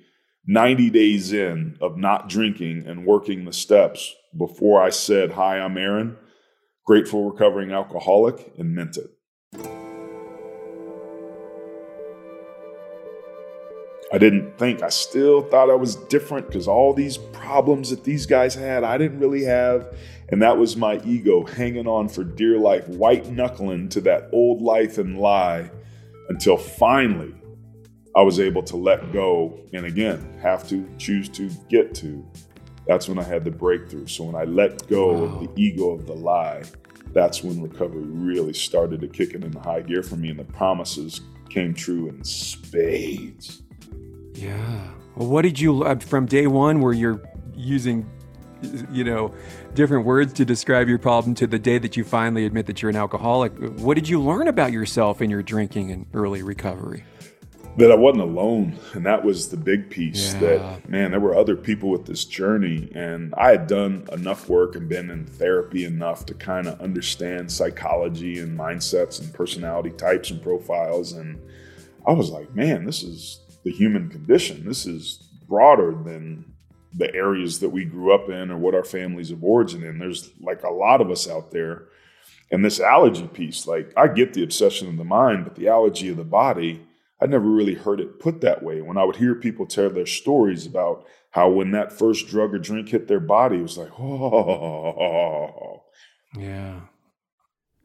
90 0.48 0.90
days 0.90 1.34
in 1.34 1.78
of 1.82 1.98
not 1.98 2.30
drinking 2.30 2.86
and 2.88 3.06
working 3.06 3.46
the 3.46 3.54
steps 3.54 4.16
before 4.38 4.82
I 4.82 4.90
said, 4.90 5.32
Hi, 5.32 5.60
I'm 5.60 5.78
Aaron 5.78 6.16
grateful 6.90 7.30
recovering 7.30 7.72
alcoholic, 7.72 8.52
and 8.58 8.74
meant 8.74 8.98
it. 8.98 9.12
I 14.12 14.18
didn't 14.18 14.58
think, 14.58 14.82
I 14.82 14.90
still 14.90 15.42
thought 15.44 15.70
I 15.70 15.76
was 15.76 15.96
different 15.96 16.48
because 16.48 16.68
all 16.68 16.94
these 16.94 17.18
problems 17.18 17.92
that 17.92 18.04
these 18.04 18.26
guys 18.26 18.56
had, 18.56 18.84
I 18.84 18.98
didn't 18.98 19.20
really 19.20 19.44
have. 19.44 19.96
And 20.30 20.42
that 20.42 20.58
was 20.58 20.76
my 20.76 21.00
ego 21.06 21.46
hanging 21.46 21.88
on 21.88 22.10
for 22.10 22.24
dear 22.24 22.58
life, 22.58 22.88
white 22.88 23.28
knuckling 23.30 23.90
to 23.90 24.02
that 24.02 24.30
old 24.32 24.62
life 24.62 24.98
and 24.98 25.20
lie 25.20 25.70
until 26.30 26.58
finally 26.58 27.34
I 28.16 28.22
was 28.22 28.40
able 28.40 28.64
to 28.64 28.78
let 28.78 29.12
go 29.14 29.60
and 29.74 29.86
again 29.86 30.38
have 30.42 30.68
to 30.70 30.88
choose 30.98 31.30
to 31.30 31.50
get 31.70 31.94
to 31.96 32.26
that's 32.90 33.08
when 33.08 33.20
I 33.20 33.24
had 33.24 33.44
the 33.44 33.52
breakthrough. 33.52 34.08
So 34.08 34.24
when 34.24 34.36
I 34.36 34.46
let 34.46 34.88
go 34.88 35.14
wow. 35.14 35.24
of 35.26 35.40
the 35.42 35.62
ego 35.62 35.92
of 35.92 36.08
the 36.08 36.16
lie, 36.16 36.64
that's 37.14 37.44
when 37.44 37.62
recovery 37.62 38.02
really 38.02 38.54
started 38.54 39.00
to 39.02 39.08
kick 39.08 39.36
it 39.36 39.44
into 39.44 39.60
high 39.60 39.82
gear 39.82 40.02
for 40.02 40.16
me, 40.16 40.30
and 40.30 40.40
the 40.40 40.44
promises 40.44 41.22
came 41.50 41.76
true 41.76 42.10
in 42.10 42.24
spades. 42.24 43.62
Yeah. 44.42 44.88
Well, 45.16 45.28
what 45.28 45.42
did 45.42 45.60
you 45.60 45.84
uh, 45.84 46.00
from 46.00 46.26
day 46.26 46.48
one, 46.48 46.82
where 46.82 46.94
you're 46.94 47.22
using, 47.56 48.10
you 48.92 49.04
know, 49.04 49.34
different 49.74 50.06
words 50.06 50.34
to 50.34 50.46
describe 50.46 50.88
your 50.88 51.00
problem, 51.00 51.36
to 51.36 51.48
the 51.48 51.60
day 51.60 51.78
that 51.78 51.98
you 51.98 52.04
finally 52.04 52.46
admit 52.46 52.66
that 52.68 52.82
you're 52.82 52.90
an 52.90 52.96
alcoholic? 52.96 53.54
What 53.80 53.96
did 53.96 54.08
you 54.08 54.22
learn 54.22 54.48
about 54.48 54.72
yourself 54.72 55.22
in 55.22 55.30
your 55.30 55.44
drinking 55.44 55.92
and 55.92 56.06
early 56.14 56.44
recovery? 56.44 57.04
that 57.78 57.92
I 57.92 57.96
wasn't 57.96 58.24
alone. 58.24 58.78
And 58.94 59.06
that 59.06 59.24
was 59.24 59.50
the 59.50 59.58
big 59.58 59.90
piece 59.90 60.34
yeah. 60.34 60.40
that, 60.40 60.90
man, 60.90 61.12
there 61.12 61.20
were 61.20 61.36
other 61.36 61.56
people 61.56 61.90
with 61.90 62.06
this 62.06 62.26
journey. 62.26 62.92
And 62.94 63.34
I 63.36 63.52
had 63.52 63.68
done 63.68 64.08
enough 64.12 64.50
work 64.50 64.76
and 64.76 64.90
been 64.90 65.10
in 65.10 65.26
therapy 65.26 65.86
enough 65.86 66.26
to 66.28 66.34
kind 66.34 66.68
of 66.68 66.80
understand 66.82 67.52
psychology 67.52 68.40
and 68.40 68.58
mindsets 68.58 69.22
and 69.22 69.34
personality 69.34 69.92
types 69.92 70.30
and 70.30 70.42
profiles. 70.42 71.14
And 71.14 71.40
I 72.06 72.12
was 72.12 72.30
like, 72.30 72.54
man, 72.54 72.86
this 72.86 73.02
is 73.02 73.40
the 73.64 73.72
human 73.72 74.10
condition. 74.10 74.66
This 74.66 74.86
is 74.86 75.30
broader 75.48 75.92
than 75.92 76.54
the 76.94 77.14
areas 77.14 77.60
that 77.60 77.70
we 77.70 77.86
grew 77.86 78.14
up 78.14 78.30
in 78.30 78.52
or 78.52 78.58
what 78.58 78.76
our 78.76 78.84
families 78.84 79.32
of 79.32 79.44
origin 79.44 79.84
in. 79.84 80.00
There's 80.00 80.32
like 80.42 80.64
a 80.64 80.70
lot 80.70 81.02
of 81.02 81.12
us 81.12 81.28
out 81.28 81.52
there. 81.52 81.84
And 82.52 82.66
this 82.66 82.80
allergy 82.80 83.28
piece, 83.28 83.68
like 83.68 83.94
I 83.96 84.08
get 84.08 84.34
the 84.34 84.44
obsession 84.44 84.90
of 84.90 84.98
the 84.98 85.04
mind, 85.04 85.44
but 85.44 85.56
the 85.56 85.68
allergy 85.68 86.10
of 86.10 86.18
the 86.18 86.24
body, 86.24 86.86
I 87.22 87.28
never 87.28 87.48
really 87.48 87.76
heard 87.76 88.00
it 88.00 88.20
put 88.20 88.42
that 88.42 88.64
way. 88.64 88.82
When 88.82 88.98
I 88.98 89.04
would 89.04 89.18
hear 89.18 89.36
people 89.36 89.66
tell 89.66 89.90
their 89.90 90.08
stories 90.08 90.66
about 90.66 91.06
how 91.32 91.50
when 91.50 91.72
that 91.72 91.94
first 91.94 92.28
drug 92.28 92.56
or 92.56 92.60
drink 92.60 92.90
hit 92.90 93.08
their 93.08 93.20
body, 93.20 93.58
it 93.58 93.64
was 93.64 93.78
like, 93.78 94.00
oh. 94.00 95.84
Yeah. 96.38 96.82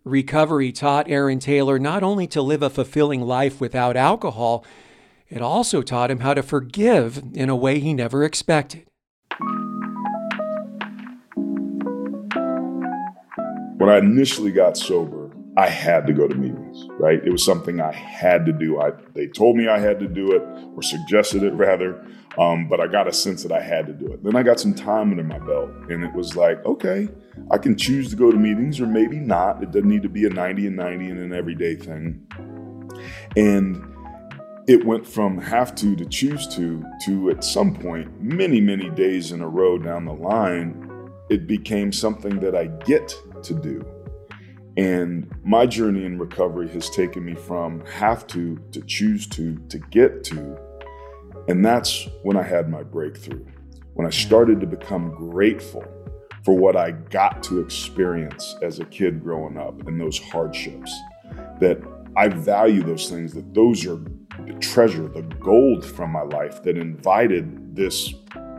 Recovery 0.05 0.71
taught 0.71 1.09
Aaron 1.09 1.39
Taylor 1.39 1.79
not 1.79 2.03
only 2.03 2.27
to 2.29 2.43
live 2.43 2.63
a 2.63 2.69
fulfilling 2.69 3.23
life 3.23 3.59
without 3.59 3.97
alcohol, 3.97 4.65
it 5.29 5.43
also 5.43 5.83
taught 5.83 6.11
him 6.11 6.21
how 6.21 6.35
to 6.35 6.43
forgive 6.43 7.23
in 7.33 7.49
a 7.49 7.57
way 7.57 7.79
he 7.79 7.95
never 7.95 8.25
expected. 8.25 8.87
When 13.79 13.89
I 13.89 13.99
initially 13.99 14.53
got 14.53 14.77
sober, 14.77 15.31
I 15.57 15.69
had 15.69 16.07
to 16.09 16.13
go 16.13 16.27
to 16.27 16.35
meetings, 16.35 16.89
right? 16.99 17.21
It 17.25 17.31
was 17.31 17.45
something 17.45 17.81
I 17.81 17.93
had 17.93 18.45
to 18.47 18.53
do. 18.53 18.81
I, 18.81 18.91
they 19.15 19.29
told 19.29 19.57
me 19.57 19.69
I 19.69 19.79
had 19.79 20.01
to 20.01 20.09
do 20.09 20.33
it, 20.33 20.43
or 20.75 20.83
suggested 20.83 21.45
it 21.45 21.53
rather, 21.53 22.05
um, 22.39 22.69
but 22.69 22.81
I 22.81 22.89
got 22.89 23.07
a 23.07 23.13
sense 23.13 23.45
that 23.45 23.53
I 23.53 23.61
had 23.61 23.87
to 23.87 23.93
do 23.93 24.13
it. 24.13 24.25
Then 24.25 24.35
I 24.35 24.43
got 24.43 24.59
some 24.59 24.75
time 24.75 25.11
under 25.11 25.23
my 25.23 25.39
belt, 25.39 25.71
and 25.89 26.03
it 26.03 26.13
was 26.13 26.35
like, 26.35 26.65
okay, 26.65 27.09
I 27.53 27.59
can 27.59 27.77
choose 27.77 28.11
to 28.11 28.17
go 28.17 28.33
to 28.33 28.37
meetings 28.37 28.81
or 28.81 28.87
maybe 28.87 29.19
not. 29.19 29.63
It 29.63 29.71
doesn't 29.71 29.89
need 29.89 30.03
to 30.03 30.09
be 30.09 30.25
a 30.25 30.31
90 30.31 30.67
and 30.67 30.77
90 30.77 31.11
and 31.11 31.21
an 31.21 31.33
everyday 31.33 31.77
thing. 31.77 32.27
And 33.37 33.94
it 34.67 34.85
went 34.85 35.07
from 35.07 35.39
have 35.39 35.75
to 35.77 35.95
to 35.97 36.05
choose 36.07 36.47
to 36.49 36.85
to 37.05 37.31
at 37.31 37.45
some 37.45 37.75
point, 37.75 38.11
many, 38.21 38.61
many 38.61 38.89
days 38.91 39.33
in 39.33 39.41
a 39.41 39.49
row 39.49 39.79
down 39.79 40.05
the 40.05 40.13
line, 40.13 41.11
it 41.29 41.47
became 41.47 41.93
something 41.93 42.41
that 42.41 42.55
I 42.55 42.67
get 42.87 43.15
to 43.43 43.55
do. 43.55 43.85
And 44.77 45.33
my 45.45 45.67
journey 45.67 46.05
in 46.05 46.19
recovery 46.19 46.69
has 46.71 46.91
taken 46.91 47.25
me 47.25 47.35
from 47.35 47.85
have 47.87 48.27
to 48.29 48.59
to 48.73 48.81
choose 48.83 49.27
to 49.29 49.57
to 49.69 49.79
get 49.79 50.25
to. 50.25 50.59
And 51.47 51.65
that's 51.65 52.09
when 52.23 52.37
I 52.37 52.43
had 52.43 52.71
my 52.71 52.83
breakthrough, 52.83 53.45
when 53.93 54.07
I 54.07 54.11
mm. 54.11 54.27
started 54.27 54.61
to 54.61 54.67
become 54.67 55.15
grateful 55.15 55.85
for 56.43 56.57
what 56.57 56.77
I 56.77 56.93
got 56.93 57.43
to 57.45 57.61
experience 57.61 58.57
as 58.63 58.79
a 58.79 58.85
kid 58.87 59.23
growing 59.23 59.59
up 59.59 59.87
and 59.87 60.01
those 60.01 60.19
hardships. 60.19 60.95
That 61.61 61.83
I 62.17 62.29
value 62.29 62.83
those 62.83 63.09
things, 63.09 63.35
that 63.35 63.55
those 63.55 63.85
are 63.87 63.97
the 64.47 64.55
treasure, 64.61 65.09
the 65.09 65.23
gold 65.23 65.85
from 65.85 66.11
my 66.11 66.23
life 66.23 66.63
that 66.63 66.77
invited 66.77 67.75
this, 67.75 68.13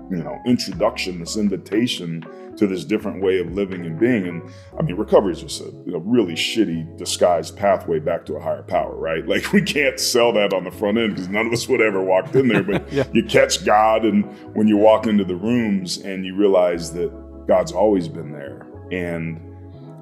you 0.10 0.18
know, 0.18 0.38
introduction, 0.46 1.20
this 1.20 1.38
invitation 1.38 2.26
to 2.58 2.68
this 2.68 2.86
different 2.86 3.22
way 3.22 3.40
of 3.40 3.52
living 3.54 3.86
and 3.86 4.00
being. 4.00 4.28
And 4.28 4.42
I 4.80 4.82
mean, 4.82 4.96
recovery 4.96 5.34
is 5.34 5.42
just 5.42 5.62
a 5.62 5.66
you 5.86 5.92
know, 5.92 6.00
really 6.00 6.34
shitty 6.34 6.98
disguised 6.98 7.58
pathway 7.58 8.00
back 8.00 8.26
to 8.28 8.36
a 8.36 8.42
higher 8.42 8.64
power, 8.64 8.96
right? 8.96 9.26
Like 9.36 9.52
we 9.52 9.62
can't 9.62 10.00
sell 10.00 10.32
that 10.34 10.54
on 10.54 10.64
the 10.64 10.72
front 10.72 10.98
end 10.98 11.16
because 11.16 11.28
none 11.28 11.48
of 11.48 11.52
us 11.52 11.68
would 11.68 11.82
ever 11.82 12.02
walked 12.02 12.36
in 12.36 12.48
there. 12.48 12.64
But 12.64 12.92
yeah. 12.94 13.04
you 13.12 13.26
catch 13.26 13.66
God, 13.66 14.06
and 14.06 14.24
when 14.56 14.68
you 14.68 14.78
walk 14.78 15.08
into 15.08 15.26
the 15.26 15.36
rooms 15.36 15.98
and 15.98 16.26
you 16.26 16.36
realize 16.36 16.94
that 16.94 17.12
God's 17.48 17.74
always 17.74 18.08
been 18.08 18.32
there, 18.32 18.66
and 18.92 19.42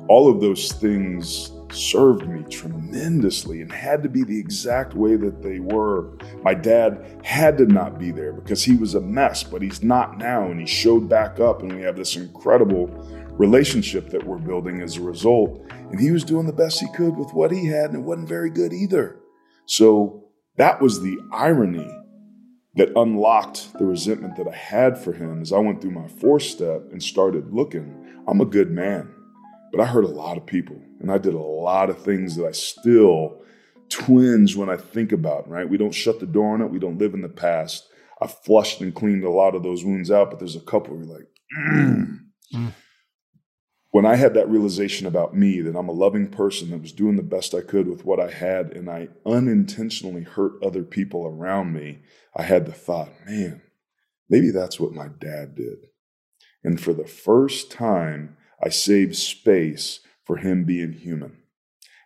all 0.07 0.29
of 0.29 0.39
those 0.39 0.71
things 0.73 1.51
served 1.73 2.27
me 2.27 2.43
tremendously 2.43 3.61
and 3.61 3.71
had 3.71 4.03
to 4.03 4.09
be 4.09 4.23
the 4.23 4.39
exact 4.39 4.93
way 4.93 5.15
that 5.15 5.41
they 5.41 5.59
were. 5.59 6.17
My 6.43 6.53
dad 6.53 7.19
had 7.23 7.57
to 7.57 7.65
not 7.65 7.99
be 7.99 8.11
there 8.11 8.33
because 8.33 8.63
he 8.63 8.75
was 8.75 8.95
a 8.95 9.01
mess, 9.01 9.43
but 9.43 9.61
he's 9.61 9.83
not 9.83 10.17
now. 10.17 10.45
And 10.45 10.59
he 10.59 10.65
showed 10.65 11.09
back 11.09 11.39
up, 11.39 11.61
and 11.61 11.75
we 11.75 11.81
have 11.81 11.95
this 11.95 12.15
incredible 12.15 12.87
relationship 13.31 14.09
that 14.09 14.25
we're 14.25 14.37
building 14.37 14.81
as 14.81 14.97
a 14.97 15.01
result. 15.01 15.61
And 15.71 15.99
he 15.99 16.11
was 16.11 16.23
doing 16.23 16.45
the 16.45 16.53
best 16.53 16.79
he 16.79 16.87
could 16.95 17.17
with 17.17 17.33
what 17.33 17.51
he 17.51 17.65
had, 17.67 17.91
and 17.91 17.95
it 17.95 18.05
wasn't 18.05 18.29
very 18.29 18.49
good 18.49 18.73
either. 18.73 19.19
So 19.65 20.25
that 20.57 20.81
was 20.81 21.01
the 21.01 21.17
irony 21.31 21.89
that 22.75 22.95
unlocked 22.95 23.73
the 23.77 23.85
resentment 23.85 24.35
that 24.35 24.47
I 24.47 24.55
had 24.55 24.97
for 24.97 25.13
him 25.13 25.41
as 25.41 25.53
I 25.53 25.59
went 25.59 25.81
through 25.81 25.91
my 25.91 26.07
fourth 26.07 26.43
step 26.43 26.91
and 26.91 27.01
started 27.01 27.53
looking. 27.53 28.23
I'm 28.27 28.41
a 28.41 28.45
good 28.45 28.71
man. 28.71 29.13
But 29.73 29.81
I 29.81 29.87
hurt 29.87 30.05
a 30.05 30.07
lot 30.07 30.37
of 30.37 30.45
people 30.45 30.79
and 30.99 31.11
I 31.11 31.17
did 31.17 31.33
a 31.33 31.39
lot 31.39 31.89
of 31.89 31.99
things 31.99 32.35
that 32.35 32.45
I 32.45 32.51
still 32.51 33.41
twinge 33.89 34.55
when 34.55 34.69
I 34.69 34.77
think 34.77 35.11
about, 35.11 35.49
right? 35.49 35.67
We 35.67 35.77
don't 35.77 35.95
shut 35.95 36.19
the 36.19 36.27
door 36.27 36.53
on 36.53 36.61
it. 36.61 36.69
We 36.69 36.77
don't 36.77 36.99
live 36.99 37.15
in 37.15 37.21
the 37.21 37.27
past. 37.27 37.89
I 38.21 38.27
flushed 38.27 38.81
and 38.81 38.93
cleaned 38.93 39.23
a 39.23 39.31
lot 39.31 39.55
of 39.55 39.63
those 39.63 39.83
wounds 39.83 40.11
out, 40.11 40.29
but 40.29 40.37
there's 40.37 40.55
a 40.55 40.61
couple 40.61 40.95
where 40.95 41.05
you're 41.05 41.15
like, 41.15 41.27
mm. 41.59 42.19
Mm. 42.53 42.71
when 43.89 44.05
I 44.05 44.15
had 44.15 44.35
that 44.35 44.47
realization 44.47 45.07
about 45.07 45.35
me 45.35 45.59
that 45.61 45.75
I'm 45.75 45.89
a 45.89 45.93
loving 45.93 46.27
person 46.27 46.69
that 46.69 46.81
was 46.81 46.91
doing 46.91 47.15
the 47.15 47.23
best 47.23 47.55
I 47.55 47.61
could 47.61 47.87
with 47.87 48.05
what 48.05 48.19
I 48.19 48.29
had, 48.29 48.73
and 48.73 48.91
I 48.91 49.07
unintentionally 49.25 50.21
hurt 50.21 50.63
other 50.63 50.83
people 50.83 51.25
around 51.25 51.73
me, 51.73 52.03
I 52.35 52.43
had 52.43 52.67
the 52.67 52.71
thought, 52.71 53.09
man, 53.25 53.63
maybe 54.29 54.51
that's 54.51 54.79
what 54.79 54.93
my 54.93 55.07
dad 55.07 55.55
did. 55.55 55.87
And 56.63 56.79
for 56.79 56.93
the 56.93 57.07
first 57.07 57.71
time, 57.71 58.37
I 58.63 58.69
saved 58.69 59.15
space 59.15 59.99
for 60.23 60.37
him 60.37 60.63
being 60.63 60.93
human. 60.93 61.37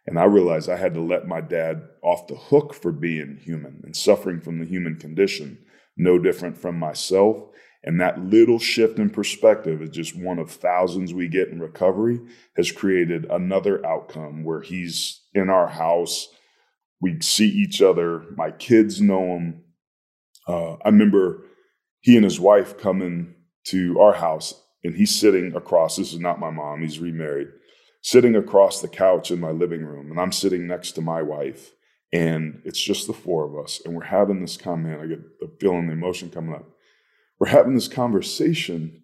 And 0.08 0.18
I 0.18 0.24
realized 0.24 0.70
I 0.70 0.78
had 0.78 0.94
to 0.96 1.02
let 1.02 1.28
my 1.28 1.42
dad 1.42 1.84
off 2.02 2.28
the 2.28 2.36
hook 2.36 2.74
for 2.74 2.92
being 2.92 3.38
human 3.38 3.82
and 3.84 3.96
suffering 3.96 4.40
from 4.40 4.60
the 4.60 4.66
human 4.66 4.96
condition, 4.96 5.60
no 5.98 6.18
different 6.18 6.58
from 6.58 6.80
myself. 6.80 7.44
And 7.84 8.02
that 8.02 8.20
little 8.20 8.58
shift 8.58 8.98
in 9.00 9.10
perspective 9.10 9.82
is 9.82 9.90
just 9.90 10.16
one 10.16 10.40
of 10.40 10.50
thousands 10.50 11.14
we 11.14 11.28
get 11.28 11.50
in 11.50 11.60
recovery, 11.60 12.20
has 12.56 12.72
created 12.72 13.26
another 13.30 13.86
outcome 13.86 14.44
where 14.44 14.62
he's 14.62 15.22
in 15.34 15.50
our 15.50 15.68
house. 15.68 16.28
We 17.02 17.20
see 17.22 17.48
each 17.48 17.82
other. 17.82 18.24
My 18.36 18.52
kids 18.52 19.00
know 19.00 19.36
him. 19.36 19.64
Uh, 20.48 20.74
I 20.76 20.90
remember 20.90 21.44
he 22.00 22.16
and 22.16 22.24
his 22.24 22.40
wife 22.40 22.78
coming 22.78 23.36
to 23.66 24.00
our 24.00 24.14
house 24.14 24.54
and 24.84 24.96
he's 24.96 25.20
sitting 25.20 25.56
across. 25.56 25.96
This 25.96 26.14
is 26.14 26.20
not 26.20 26.40
my 26.40 26.50
mom, 26.50 26.82
he's 26.82 27.00
remarried, 27.00 27.50
sitting 28.02 28.36
across 28.36 28.82
the 28.82 28.88
couch 28.88 29.32
in 29.32 29.40
my 29.40 29.52
living 29.52 29.84
room. 29.84 30.12
And 30.12 30.20
I'm 30.20 30.32
sitting 30.32 30.68
next 30.68 30.94
to 30.94 31.02
my 31.02 31.22
wife. 31.22 31.72
And 32.14 32.62
it's 32.64 32.80
just 32.80 33.06
the 33.06 33.14
four 33.14 33.46
of 33.46 33.64
us. 33.64 33.82
And 33.84 33.94
we're 33.94 34.04
having 34.04 34.42
this 34.42 34.56
comment. 34.56 35.02
I 35.02 35.08
get 35.08 35.40
the 35.40 35.52
feeling, 35.60 35.88
the 35.88 35.94
emotion 35.94 36.30
coming 36.30 36.56
up. 36.56 36.70
We're 37.38 37.48
having 37.48 37.76
this 37.76 37.90
conversation 37.90 39.04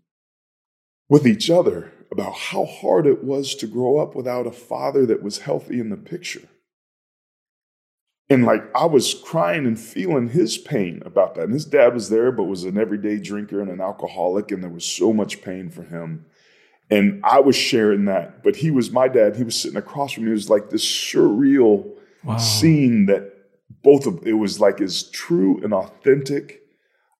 with 1.09 1.27
each 1.27 1.49
other 1.49 1.91
about 2.11 2.33
how 2.33 2.65
hard 2.65 3.05
it 3.05 3.23
was 3.23 3.55
to 3.55 3.67
grow 3.67 3.97
up 3.97 4.15
without 4.15 4.47
a 4.47 4.51
father 4.51 5.05
that 5.07 5.21
was 5.21 5.39
healthy 5.39 5.79
in 5.79 5.89
the 5.89 5.97
picture. 5.97 6.47
And 8.29 8.45
like 8.45 8.63
I 8.75 8.85
was 8.85 9.13
crying 9.13 9.65
and 9.65 9.79
feeling 9.79 10.29
his 10.29 10.57
pain 10.57 11.01
about 11.05 11.35
that. 11.35 11.43
And 11.43 11.53
his 11.53 11.65
dad 11.65 11.93
was 11.93 12.09
there, 12.09 12.31
but 12.31 12.43
was 12.43 12.63
an 12.63 12.77
everyday 12.77 13.19
drinker 13.19 13.61
and 13.61 13.69
an 13.69 13.81
alcoholic, 13.81 14.51
and 14.51 14.63
there 14.63 14.69
was 14.69 14.85
so 14.85 15.13
much 15.13 15.41
pain 15.41 15.69
for 15.69 15.83
him. 15.83 16.25
And 16.89 17.21
I 17.23 17.39
was 17.39 17.55
sharing 17.55 18.05
that, 18.05 18.43
but 18.43 18.57
he 18.57 18.71
was 18.71 18.91
my 18.91 19.07
dad. 19.07 19.35
He 19.35 19.43
was 19.43 19.59
sitting 19.59 19.77
across 19.77 20.13
from 20.13 20.25
me. 20.25 20.31
It 20.31 20.35
was 20.35 20.49
like 20.49 20.69
this 20.69 20.85
surreal 20.85 21.91
wow. 22.23 22.37
scene 22.37 23.07
that 23.07 23.31
both 23.83 24.05
of 24.05 24.25
it 24.25 24.33
was 24.33 24.59
like 24.59 24.79
as 24.81 25.09
true 25.09 25.61
and 25.63 25.73
authentic 25.73 26.61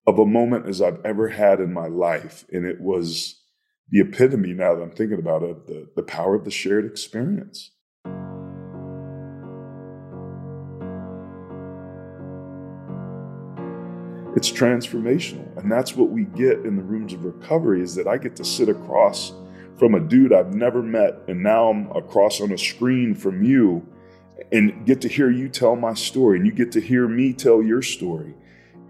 of 0.06 0.18
a 0.18 0.26
moment 0.26 0.66
as 0.66 0.80
I've 0.80 1.04
ever 1.04 1.28
had 1.28 1.60
in 1.60 1.72
my 1.72 1.86
life. 1.86 2.44
And 2.52 2.64
it 2.64 2.80
was 2.80 3.40
the 3.90 4.00
epitome 4.00 4.52
now 4.52 4.74
that 4.74 4.82
I'm 4.82 4.90
thinking 4.90 5.18
about 5.18 5.42
it, 5.42 5.66
the, 5.66 5.88
the 5.96 6.02
power 6.02 6.34
of 6.34 6.44
the 6.44 6.50
shared 6.50 6.84
experience. 6.84 7.70
It's 14.34 14.50
transformational 14.50 15.56
and 15.58 15.70
that's 15.70 15.96
what 15.96 16.10
we 16.10 16.24
get 16.24 16.60
in 16.60 16.76
the 16.76 16.82
rooms 16.82 17.12
of 17.12 17.24
recovery 17.24 17.82
is 17.82 17.94
that 17.94 18.06
i 18.06 18.16
get 18.16 18.34
to 18.36 18.44
sit 18.44 18.68
across 18.68 19.32
from 19.78 19.94
a 19.94 20.00
dude 20.00 20.32
i've 20.32 20.54
never 20.54 20.82
met 20.82 21.18
and 21.28 21.42
now 21.42 21.68
i'm 21.68 21.90
across 21.92 22.40
on 22.40 22.52
a 22.52 22.58
screen 22.58 23.14
from 23.14 23.42
you 23.42 23.86
and 24.52 24.86
get 24.86 25.00
to 25.02 25.08
hear 25.08 25.30
you 25.30 25.48
tell 25.48 25.76
my 25.76 25.94
story 25.94 26.38
and 26.38 26.46
you 26.46 26.52
get 26.52 26.72
to 26.72 26.80
hear 26.80 27.08
me 27.08 27.32
tell 27.32 27.62
your 27.62 27.82
story. 27.82 28.34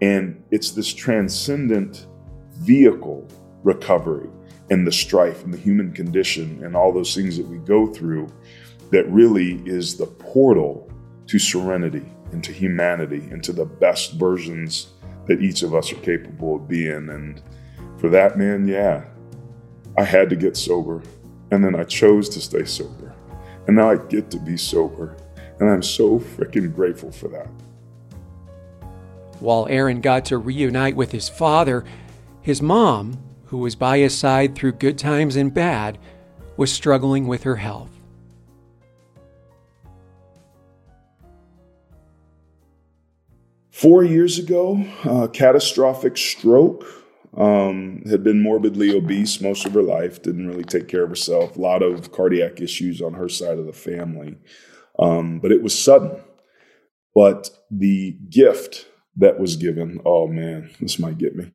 And 0.01 0.43
it's 0.51 0.71
this 0.71 0.93
transcendent 0.93 2.07
vehicle 2.53 3.27
recovery 3.63 4.29
and 4.69 4.85
the 4.85 4.91
strife 4.91 5.43
and 5.43 5.53
the 5.53 5.57
human 5.57 5.91
condition 5.91 6.63
and 6.63 6.75
all 6.75 6.91
those 6.91 7.13
things 7.15 7.37
that 7.37 7.47
we 7.47 7.57
go 7.59 7.87
through 7.87 8.27
that 8.91 9.09
really 9.09 9.61
is 9.65 9.97
the 9.97 10.05
portal 10.05 10.89
to 11.27 11.39
serenity 11.39 12.05
and 12.31 12.43
to 12.43 12.51
humanity 12.51 13.27
and 13.31 13.43
to 13.43 13.53
the 13.53 13.65
best 13.65 14.13
versions 14.13 14.93
that 15.27 15.41
each 15.41 15.63
of 15.63 15.73
us 15.73 15.91
are 15.91 15.97
capable 15.97 16.55
of 16.55 16.67
being. 16.67 17.09
And 17.09 17.41
for 17.97 18.09
that, 18.09 18.37
man, 18.37 18.67
yeah, 18.67 19.05
I 19.97 20.03
had 20.03 20.29
to 20.29 20.35
get 20.35 20.57
sober. 20.57 21.01
And 21.51 21.63
then 21.63 21.75
I 21.75 21.83
chose 21.83 22.29
to 22.29 22.41
stay 22.41 22.65
sober. 22.65 23.13
And 23.67 23.75
now 23.75 23.89
I 23.89 23.97
get 23.97 24.29
to 24.31 24.39
be 24.39 24.57
sober. 24.57 25.15
And 25.59 25.69
I'm 25.69 25.83
so 25.83 26.19
freaking 26.19 26.73
grateful 26.73 27.11
for 27.11 27.27
that. 27.29 27.47
While 29.39 29.67
Aaron 29.69 30.01
got 30.01 30.25
to 30.25 30.37
reunite 30.37 30.95
with 30.95 31.11
his 31.11 31.29
father, 31.29 31.83
his 32.41 32.61
mom, 32.61 33.17
who 33.45 33.57
was 33.57 33.75
by 33.75 33.99
his 33.99 34.17
side 34.17 34.55
through 34.55 34.73
good 34.73 34.97
times 34.97 35.35
and 35.35 35.53
bad, 35.53 35.97
was 36.57 36.71
struggling 36.71 37.27
with 37.27 37.43
her 37.43 37.57
health. 37.57 37.94
Four 43.75 44.05
years 44.05 44.39
ago, 44.39 44.81
uh, 45.03 45.27
catastrophic 45.27 46.15
stroke. 46.15 46.85
Um, 47.35 48.03
had 48.09 48.23
been 48.23 48.41
morbidly 48.41 48.95
obese 48.95 49.41
most 49.41 49.65
of 49.65 49.73
her 49.73 49.83
life. 49.83 50.21
Didn't 50.21 50.47
really 50.47 50.63
take 50.63 50.87
care 50.87 51.03
of 51.03 51.09
herself. 51.09 51.57
A 51.57 51.59
lot 51.59 51.83
of 51.83 52.13
cardiac 52.13 52.61
issues 52.61 53.01
on 53.01 53.15
her 53.15 53.27
side 53.27 53.59
of 53.59 53.65
the 53.65 53.73
family, 53.73 54.37
um, 54.97 55.39
but 55.41 55.51
it 55.51 55.61
was 55.61 55.77
sudden. 55.77 56.21
But 57.13 57.49
the 57.69 58.17
gift 58.29 58.87
that 59.17 59.41
was 59.41 59.57
given. 59.57 59.99
Oh 60.05 60.27
man, 60.27 60.71
this 60.79 60.97
might 60.97 61.17
get 61.17 61.35
me. 61.35 61.51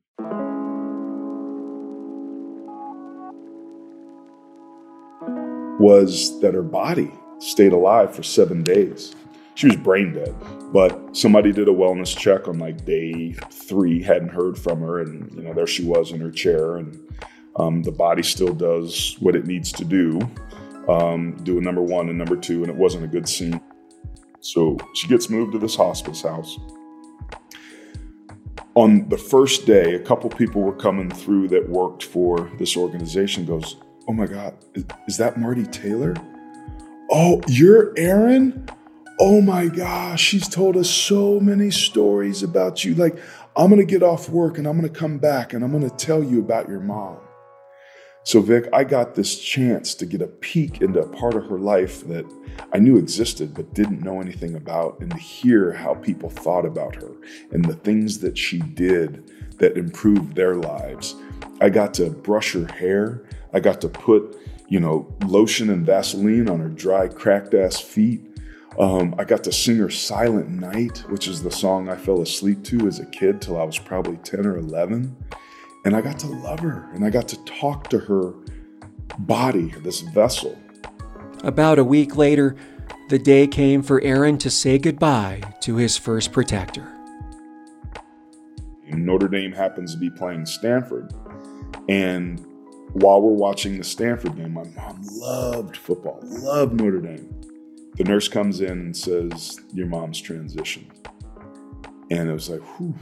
Was 5.79 6.39
that 6.41 6.53
her 6.53 6.61
body 6.61 7.11
stayed 7.39 7.73
alive 7.73 8.15
for 8.15 8.21
seven 8.21 8.61
days. 8.61 9.15
She 9.61 9.67
was 9.67 9.75
brain 9.75 10.13
dead, 10.13 10.33
but 10.73 11.15
somebody 11.15 11.51
did 11.51 11.67
a 11.67 11.71
wellness 11.71 12.17
check 12.17 12.47
on 12.47 12.57
like 12.57 12.83
day 12.83 13.33
three, 13.51 14.01
hadn't 14.01 14.29
heard 14.29 14.57
from 14.57 14.79
her, 14.79 15.01
and 15.01 15.31
you 15.35 15.43
know 15.43 15.53
there 15.53 15.67
she 15.67 15.85
was 15.85 16.11
in 16.11 16.19
her 16.19 16.31
chair, 16.31 16.77
and 16.77 16.99
um, 17.57 17.83
the 17.83 17.91
body 17.91 18.23
still 18.23 18.55
does 18.55 19.17
what 19.19 19.35
it 19.35 19.45
needs 19.45 19.71
to 19.73 19.85
do, 19.85 20.19
um, 20.89 21.37
do 21.43 21.59
a 21.59 21.61
number 21.61 21.83
one 21.83 22.09
and 22.09 22.17
number 22.17 22.35
two, 22.35 22.63
and 22.63 22.71
it 22.71 22.75
wasn't 22.75 23.03
a 23.03 23.07
good 23.07 23.29
scene. 23.29 23.61
So 24.39 24.79
she 24.95 25.07
gets 25.07 25.29
moved 25.29 25.51
to 25.51 25.59
this 25.59 25.75
hospice 25.75 26.23
house. 26.23 26.57
On 28.73 29.07
the 29.09 29.17
first 29.19 29.67
day, 29.67 29.93
a 29.93 29.99
couple 29.99 30.27
people 30.31 30.63
were 30.63 30.75
coming 30.75 31.11
through 31.11 31.49
that 31.49 31.69
worked 31.69 32.05
for 32.05 32.49
this 32.57 32.75
organization. 32.75 33.45
Goes, 33.45 33.75
oh 34.07 34.13
my 34.13 34.25
God, 34.25 34.55
is, 34.73 34.85
is 35.07 35.17
that 35.17 35.37
Marty 35.37 35.65
Taylor? 35.67 36.15
Oh, 37.11 37.43
you're 37.47 37.93
Aaron? 37.95 38.67
Oh 39.23 39.39
my 39.39 39.67
gosh, 39.67 40.19
she's 40.19 40.49
told 40.49 40.75
us 40.75 40.89
so 40.89 41.39
many 41.39 41.69
stories 41.69 42.41
about 42.41 42.83
you. 42.83 42.95
Like, 42.95 43.19
I'm 43.55 43.69
gonna 43.69 43.83
get 43.83 44.01
off 44.01 44.29
work 44.29 44.57
and 44.57 44.65
I'm 44.65 44.75
gonna 44.75 44.89
come 44.89 45.19
back 45.19 45.53
and 45.53 45.63
I'm 45.63 45.71
gonna 45.71 45.91
tell 45.91 46.23
you 46.23 46.39
about 46.39 46.67
your 46.67 46.79
mom. 46.79 47.19
So, 48.23 48.41
Vic, 48.41 48.67
I 48.73 48.83
got 48.83 49.13
this 49.13 49.37
chance 49.39 49.93
to 49.93 50.07
get 50.07 50.23
a 50.23 50.27
peek 50.27 50.81
into 50.81 51.01
a 51.01 51.07
part 51.07 51.35
of 51.35 51.45
her 51.49 51.59
life 51.59 52.03
that 52.07 52.25
I 52.73 52.79
knew 52.79 52.97
existed 52.97 53.53
but 53.53 53.75
didn't 53.75 54.01
know 54.01 54.21
anything 54.21 54.55
about, 54.55 54.99
and 55.01 55.11
to 55.11 55.17
hear 55.17 55.71
how 55.71 55.93
people 55.93 56.31
thought 56.31 56.65
about 56.65 56.95
her 56.95 57.11
and 57.51 57.63
the 57.63 57.75
things 57.75 58.17
that 58.21 58.39
she 58.39 58.57
did 58.57 59.29
that 59.59 59.77
improved 59.77 60.33
their 60.35 60.55
lives. 60.55 61.13
I 61.61 61.69
got 61.69 61.93
to 61.95 62.09
brush 62.09 62.53
her 62.53 62.65
hair. 62.65 63.21
I 63.53 63.59
got 63.59 63.81
to 63.81 63.87
put, 63.87 64.35
you 64.67 64.79
know, 64.79 65.15
lotion 65.27 65.69
and 65.69 65.85
Vaseline 65.85 66.49
on 66.49 66.59
her 66.59 66.69
dry, 66.69 67.07
cracked 67.07 67.53
ass 67.53 67.79
feet. 67.79 68.30
Um, 68.79 69.15
I 69.17 69.25
got 69.25 69.43
to 69.43 69.51
sing 69.51 69.77
her 69.77 69.89
Silent 69.89 70.49
Night, 70.49 70.99
which 71.09 71.27
is 71.27 71.43
the 71.43 71.51
song 71.51 71.89
I 71.89 71.95
fell 71.95 72.21
asleep 72.21 72.63
to 72.65 72.87
as 72.87 72.99
a 72.99 73.05
kid 73.07 73.41
till 73.41 73.59
I 73.59 73.63
was 73.63 73.77
probably 73.77 74.17
10 74.17 74.45
or 74.45 74.57
11. 74.57 75.15
And 75.83 75.95
I 75.95 76.01
got 76.01 76.19
to 76.19 76.27
love 76.27 76.59
her 76.59 76.89
and 76.93 77.03
I 77.03 77.09
got 77.09 77.27
to 77.29 77.43
talk 77.43 77.89
to 77.89 77.99
her 77.99 78.33
body, 79.19 79.73
this 79.83 80.01
vessel. 80.01 80.57
About 81.43 81.79
a 81.79 81.83
week 81.83 82.15
later, 82.15 82.55
the 83.09 83.19
day 83.19 83.47
came 83.47 83.81
for 83.81 83.99
Aaron 84.01 84.37
to 84.37 84.49
say 84.49 84.77
goodbye 84.77 85.41
to 85.61 85.75
his 85.75 85.97
first 85.97 86.31
protector. 86.31 86.87
Notre 88.87 89.27
Dame 89.27 89.51
happens 89.51 89.93
to 89.93 89.99
be 89.99 90.09
playing 90.09 90.45
Stanford. 90.45 91.13
And 91.89 92.39
while 92.93 93.21
we're 93.21 93.31
watching 93.31 93.77
the 93.77 93.83
Stanford 93.83 94.35
game, 94.35 94.53
my 94.53 94.63
mom 94.75 95.01
loved 95.03 95.77
football, 95.77 96.19
loved 96.23 96.79
Notre 96.79 97.01
Dame. 97.01 97.41
The 97.95 98.03
nurse 98.03 98.27
comes 98.27 98.61
in 98.61 98.71
and 98.71 98.97
says, 98.97 99.59
Your 99.73 99.87
mom's 99.87 100.21
transitioned. 100.21 100.91
And 102.09 102.29
it 102.29 102.33
was 102.33 102.49
like, 102.49 102.61
whew. 102.77 102.95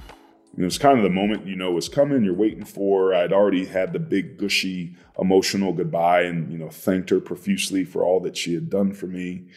And 0.54 0.62
it 0.62 0.66
was 0.66 0.78
kind 0.78 0.98
of 0.98 1.04
the 1.04 1.10
moment 1.10 1.48
you 1.48 1.56
know 1.56 1.72
was 1.72 1.90
coming, 1.90 2.24
you're 2.24 2.34
waiting 2.34 2.64
for. 2.64 3.14
I'd 3.14 3.34
already 3.34 3.66
had 3.66 3.92
the 3.92 4.00
big, 4.00 4.38
gushy, 4.38 4.96
emotional 5.18 5.74
goodbye 5.74 6.22
and, 6.22 6.52
you 6.52 6.58
know, 6.58 6.70
thanked 6.70 7.10
her 7.10 7.20
profusely 7.20 7.84
for 7.84 8.04
all 8.04 8.20
that 8.22 8.38
she 8.38 8.54
had 8.54 8.70
done 8.70 8.94
for 8.94 9.08
me. 9.08 9.48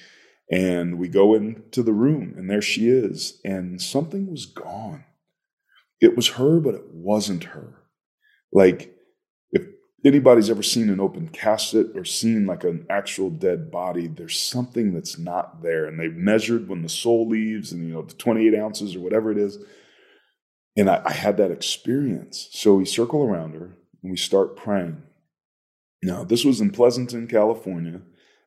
And 0.51 0.99
we 0.99 1.09
go 1.09 1.35
into 1.35 1.83
the 1.83 1.93
room, 1.93 2.35
and 2.37 2.49
there 2.49 2.63
she 2.63 2.89
is. 2.89 3.41
And 3.45 3.81
something 3.81 4.31
was 4.31 4.47
gone. 4.47 5.05
It 6.01 6.17
was 6.17 6.31
her, 6.31 6.61
but 6.61 6.75
it 6.75 6.93
wasn't 6.93 7.45
her. 7.45 7.83
Like, 8.53 8.95
anybody's 10.05 10.51
ever 10.51 10.63
seen 10.63 10.91
an 10.91 11.01
open 11.01 11.29
casket 11.29 11.89
or 11.95 12.05
seen 12.05 12.47
like 12.47 12.65
an 12.65 12.87
actual 12.91 13.31
dead 13.31 13.71
body, 13.71 14.09
there's 14.09 14.41
something 14.41 14.93
that's 14.93 15.19
not 15.19 15.63
there. 15.63 15.87
And 15.87 15.99
they've 15.99 16.15
measured 16.15 16.69
when 16.69 16.83
the 16.83 16.89
soul 16.89 17.29
leaves 17.29 17.73
and, 17.73 17.87
you 17.87 17.95
know, 17.95 18.03
the 18.03 18.15
28 18.15 18.59
ounces 18.59 18.97
or 18.97 19.01
whatever 19.01 19.31
it 19.31 19.39
is. 19.39 19.59
And 20.77 20.89
I, 20.89 21.03
I 21.05 21.13
had 21.13 21.37
that 21.37 21.51
experience. 21.51 22.49
So 22.53 22.75
we 22.75 22.85
circle 22.85 23.23
around 23.23 23.55
her 23.55 23.77
and 24.03 24.11
we 24.11 24.17
start 24.17 24.57
praying. 24.57 25.03
Now, 26.03 26.25
this 26.25 26.45
was 26.45 26.61
in 26.61 26.71
Pleasanton, 26.71 27.29
California, 27.29 28.03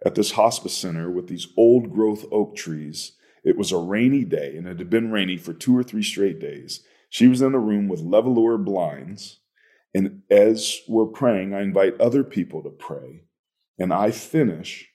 at 0.06 0.16
this 0.16 0.32
hospice 0.32 0.74
center 0.74 1.10
with 1.10 1.28
these 1.28 1.47
old 1.56 1.93
growth 1.93 2.26
oak 2.32 2.56
trees. 2.56 3.14
It 3.45 3.58
was 3.58 3.72
a 3.72 3.78
rainy 3.78 4.26
day, 4.26 4.58
and 4.58 4.68
it 4.68 4.80
had 4.80 4.89
been 4.89 5.12
rainy 5.12 5.38
for 5.38 5.53
two 5.53 5.78
or 5.78 5.84
three 5.84 6.03
straight 6.03 6.39
days. 6.39 6.84
She 7.10 7.28
was 7.28 7.41
in 7.41 7.53
a 7.53 7.60
room 7.60 7.88
with 7.88 8.03
Levolor 8.03 8.64
blinds. 8.64 9.39
And 9.95 10.23
as 10.29 10.81
we're 10.89 11.05
praying, 11.05 11.53
I 11.53 11.61
invite 11.61 12.01
other 12.01 12.25
people 12.25 12.61
to 12.63 12.69
pray. 12.69 13.23
And 13.79 13.93
I 13.93 14.11
finish, 14.11 14.89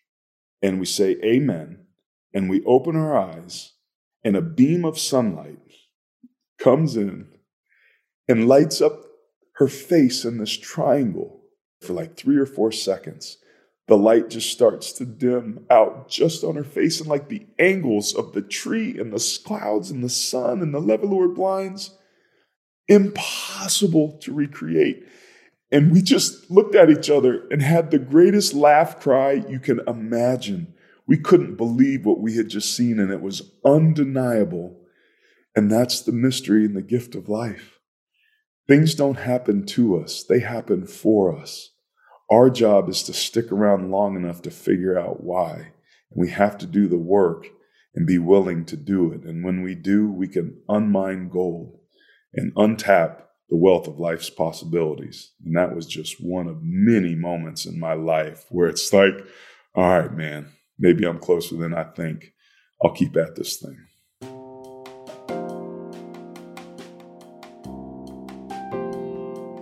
and 0.61 0.79
we 0.79 0.85
say, 0.85 1.17
Amen. 1.25 1.87
And 2.35 2.51
we 2.51 2.63
open 2.67 2.97
our 2.97 3.17
eyes, 3.17 3.73
and 4.23 4.37
a 4.37 4.43
beam 4.43 4.85
of 4.85 4.99
sunlight 4.99 5.57
comes 6.59 6.97
in 6.97 7.29
and 8.29 8.47
lights 8.47 8.83
up 8.83 9.07
her 9.55 9.69
face 9.69 10.27
in 10.27 10.37
this 10.37 10.57
triangle 10.57 11.45
for 11.81 11.95
like 11.95 12.19
three 12.19 12.37
or 12.37 12.47
four 12.47 12.71
seconds. 12.71 13.39
The 13.89 13.97
light 13.97 14.29
just 14.29 14.51
starts 14.51 14.93
to 14.93 15.07
dim 15.07 15.65
out 15.71 16.11
just 16.11 16.45
on 16.45 16.57
her 16.57 16.65
face, 16.65 17.01
and 17.01 17.09
like 17.09 17.31
the 17.31 17.47
angles 17.59 18.15
of 18.15 18.35
the 18.35 18.43
tree 18.43 18.99
and 18.99 19.15
the 19.15 19.41
clouds 19.47 19.91
and 19.91 20.05
the 20.05 20.11
sun 20.11 20.61
and 20.61 20.75
the 20.75 20.81
Levolor 20.81 21.35
blinds, 21.35 21.97
impossible 22.91 24.19
to 24.21 24.35
recreate. 24.35 25.07
And 25.73 25.93
we 25.93 26.03
just 26.03 26.51
looked 26.51 26.75
at 26.75 26.91
each 26.91 27.09
other 27.09 27.47
and 27.51 27.63
had 27.63 27.91
the 27.91 27.99
greatest 28.01 28.53
laugh 28.53 28.99
cry 28.99 29.45
you 29.49 29.61
can 29.61 29.81
imagine. 29.87 30.75
We 31.07 31.17
couldn't 31.17 31.55
believe 31.55 32.05
what 32.05 32.21
we 32.21 32.37
had 32.37 32.49
just 32.49 32.75
seen, 32.77 32.99
and 32.99 33.13
it 33.13 33.23
was 33.23 33.53
undeniable. 33.65 34.77
And 35.55 35.71
that's 35.71 36.03
the 36.03 36.13
mystery 36.13 36.65
and 36.65 36.77
the 36.77 36.83
gift 36.83 37.15
of 37.15 37.29
life. 37.29 37.79
Things 38.67 38.95
don't 38.95 39.19
happen 39.19 39.65
to 39.67 39.97
us, 39.99 40.25
they 40.25 40.41
happen 40.41 40.87
for 40.87 41.37
us. 41.37 41.71
Our 42.29 42.51
job 42.51 42.89
is 42.89 43.03
to 43.05 43.13
stick 43.13 43.51
around 43.51 43.91
long 43.91 44.15
enough 44.17 44.43
to 44.43 44.51
figure 44.51 44.99
out 44.99 45.23
why. 45.23 45.55
And 46.11 46.17
we 46.17 46.31
have 46.31 46.59
to 46.59 46.67
do 46.67 46.87
the 46.87 46.99
work 46.99 47.49
and 47.95 48.07
be 48.07 48.19
willing 48.19 48.65
to 48.67 48.77
do 48.77 49.13
it. 49.13 49.23
And 49.23 49.45
when 49.45 49.63
we 49.63 49.75
do, 49.75 50.11
we 50.11 50.29
can 50.29 50.63
unmine 50.69 51.29
gold 51.29 51.80
and 52.35 52.55
untap 52.55 53.23
the 53.49 53.57
wealth 53.57 53.89
of 53.89 53.99
life's 53.99 54.31
possibilities. 54.31 55.33
And 55.45 55.57
that 55.57 55.75
was 55.75 55.87
just 55.87 56.23
one 56.23 56.47
of 56.47 56.63
many 56.63 57.15
moments 57.15 57.67
in 57.67 57.79
my 57.79 57.95
life 57.95 58.45
where 58.51 58.69
it's 58.69 58.93
like, 58.93 59.15
all 59.75 60.01
right, 60.01 60.13
man, 60.13 60.49
maybe 60.79 61.05
I'm 61.05 61.19
closer 61.19 61.57
than 61.57 61.75
I 61.75 61.85
think. 61.85 62.33
I'll 62.83 62.93
keep 62.93 63.17
at 63.17 63.37
this 63.37 63.57
thing. 63.59 63.77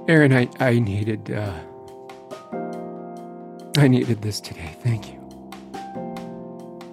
Aaron, 0.09 0.33
I, 0.33 0.49
I 0.59 0.79
needed 0.79 1.31
uh, 1.31 1.53
I 3.77 3.89
needed 3.89 4.23
this 4.23 4.41
today. 4.41 4.75
Thank 4.83 5.13
you. 5.13 5.18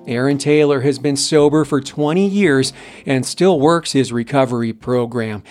Aaron 0.08 0.38
Taylor 0.38 0.82
has 0.82 1.00
been 1.00 1.16
sober 1.16 1.66
for 1.66 1.82
20 1.82 2.28
years 2.28 2.74
and 3.06 3.26
still 3.26 3.60
works 3.60 3.94
his 3.94 4.12
recovery 4.12 4.74
program. 4.74 5.44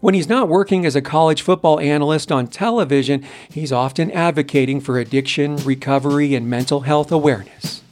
When 0.00 0.14
he's 0.14 0.28
not 0.28 0.48
working 0.48 0.86
as 0.86 0.94
a 0.94 1.02
college 1.02 1.42
football 1.42 1.80
analyst 1.80 2.30
on 2.30 2.46
television, 2.46 3.24
he's 3.50 3.72
often 3.72 4.12
advocating 4.12 4.80
for 4.80 4.98
addiction, 4.98 5.56
recovery, 5.56 6.36
and 6.36 6.48
mental 6.48 6.80
health 6.80 7.10
awareness. 7.10 7.82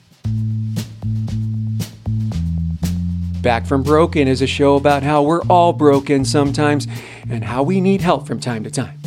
Back 3.42 3.66
from 3.66 3.82
Broken 3.82 4.28
is 4.28 4.42
a 4.42 4.46
show 4.46 4.76
about 4.76 5.02
how 5.02 5.22
we're 5.22 5.42
all 5.42 5.72
broken 5.72 6.24
sometimes 6.24 6.86
and 7.28 7.44
how 7.44 7.62
we 7.62 7.80
need 7.80 8.00
help 8.00 8.26
from 8.26 8.38
time 8.38 8.62
to 8.64 8.70
time. 8.70 9.00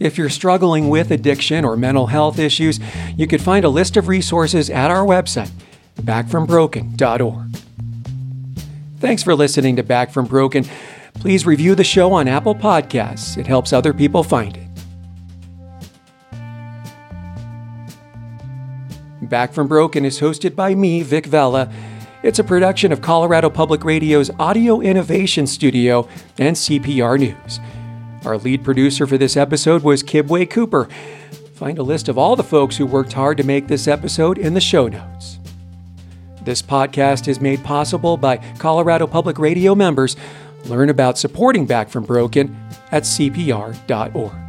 If 0.00 0.16
you're 0.16 0.28
struggling 0.28 0.88
with 0.88 1.10
addiction 1.10 1.64
or 1.64 1.76
mental 1.76 2.06
health 2.06 2.38
issues, 2.38 2.78
you 3.16 3.26
can 3.26 3.40
find 3.40 3.64
a 3.64 3.68
list 3.68 3.96
of 3.96 4.08
resources 4.08 4.70
at 4.70 4.90
our 4.90 5.04
website, 5.04 5.50
backfrombroken.org. 6.02 7.56
Thanks 9.00 9.22
for 9.22 9.34
listening 9.34 9.76
to 9.76 9.82
Back 9.82 10.10
from 10.10 10.26
Broken. 10.26 10.64
Please 11.14 11.46
review 11.46 11.74
the 11.74 11.84
show 11.84 12.12
on 12.12 12.28
Apple 12.28 12.54
Podcasts, 12.54 13.36
it 13.36 13.46
helps 13.46 13.72
other 13.72 13.92
people 13.92 14.22
find 14.22 14.56
it. 14.56 14.68
Back 19.28 19.52
from 19.52 19.68
Broken 19.68 20.04
is 20.04 20.20
hosted 20.20 20.54
by 20.56 20.74
me, 20.74 21.02
Vic 21.02 21.26
Vela. 21.26 21.70
It's 22.22 22.38
a 22.38 22.44
production 22.44 22.92
of 22.92 23.00
Colorado 23.00 23.50
Public 23.50 23.84
Radio's 23.84 24.30
Audio 24.38 24.80
Innovation 24.80 25.46
Studio 25.46 26.08
and 26.38 26.56
CPR 26.56 27.18
News. 27.18 27.60
Our 28.24 28.38
lead 28.38 28.64
producer 28.64 29.06
for 29.06 29.18
this 29.18 29.36
episode 29.36 29.82
was 29.82 30.02
Kibwe 30.02 30.50
Cooper. 30.50 30.88
Find 31.54 31.78
a 31.78 31.82
list 31.82 32.08
of 32.08 32.18
all 32.18 32.36
the 32.36 32.42
folks 32.42 32.76
who 32.76 32.86
worked 32.86 33.12
hard 33.12 33.36
to 33.36 33.44
make 33.44 33.68
this 33.68 33.86
episode 33.86 34.38
in 34.38 34.54
the 34.54 34.60
show 34.60 34.88
notes. 34.88 35.37
This 36.48 36.62
podcast 36.62 37.28
is 37.28 37.42
made 37.42 37.62
possible 37.62 38.16
by 38.16 38.38
Colorado 38.56 39.06
Public 39.06 39.38
Radio 39.38 39.74
members. 39.74 40.16
Learn 40.64 40.88
about 40.88 41.18
supporting 41.18 41.66
Back 41.66 41.90
from 41.90 42.04
Broken 42.04 42.56
at 42.90 43.02
CPR.org. 43.02 44.47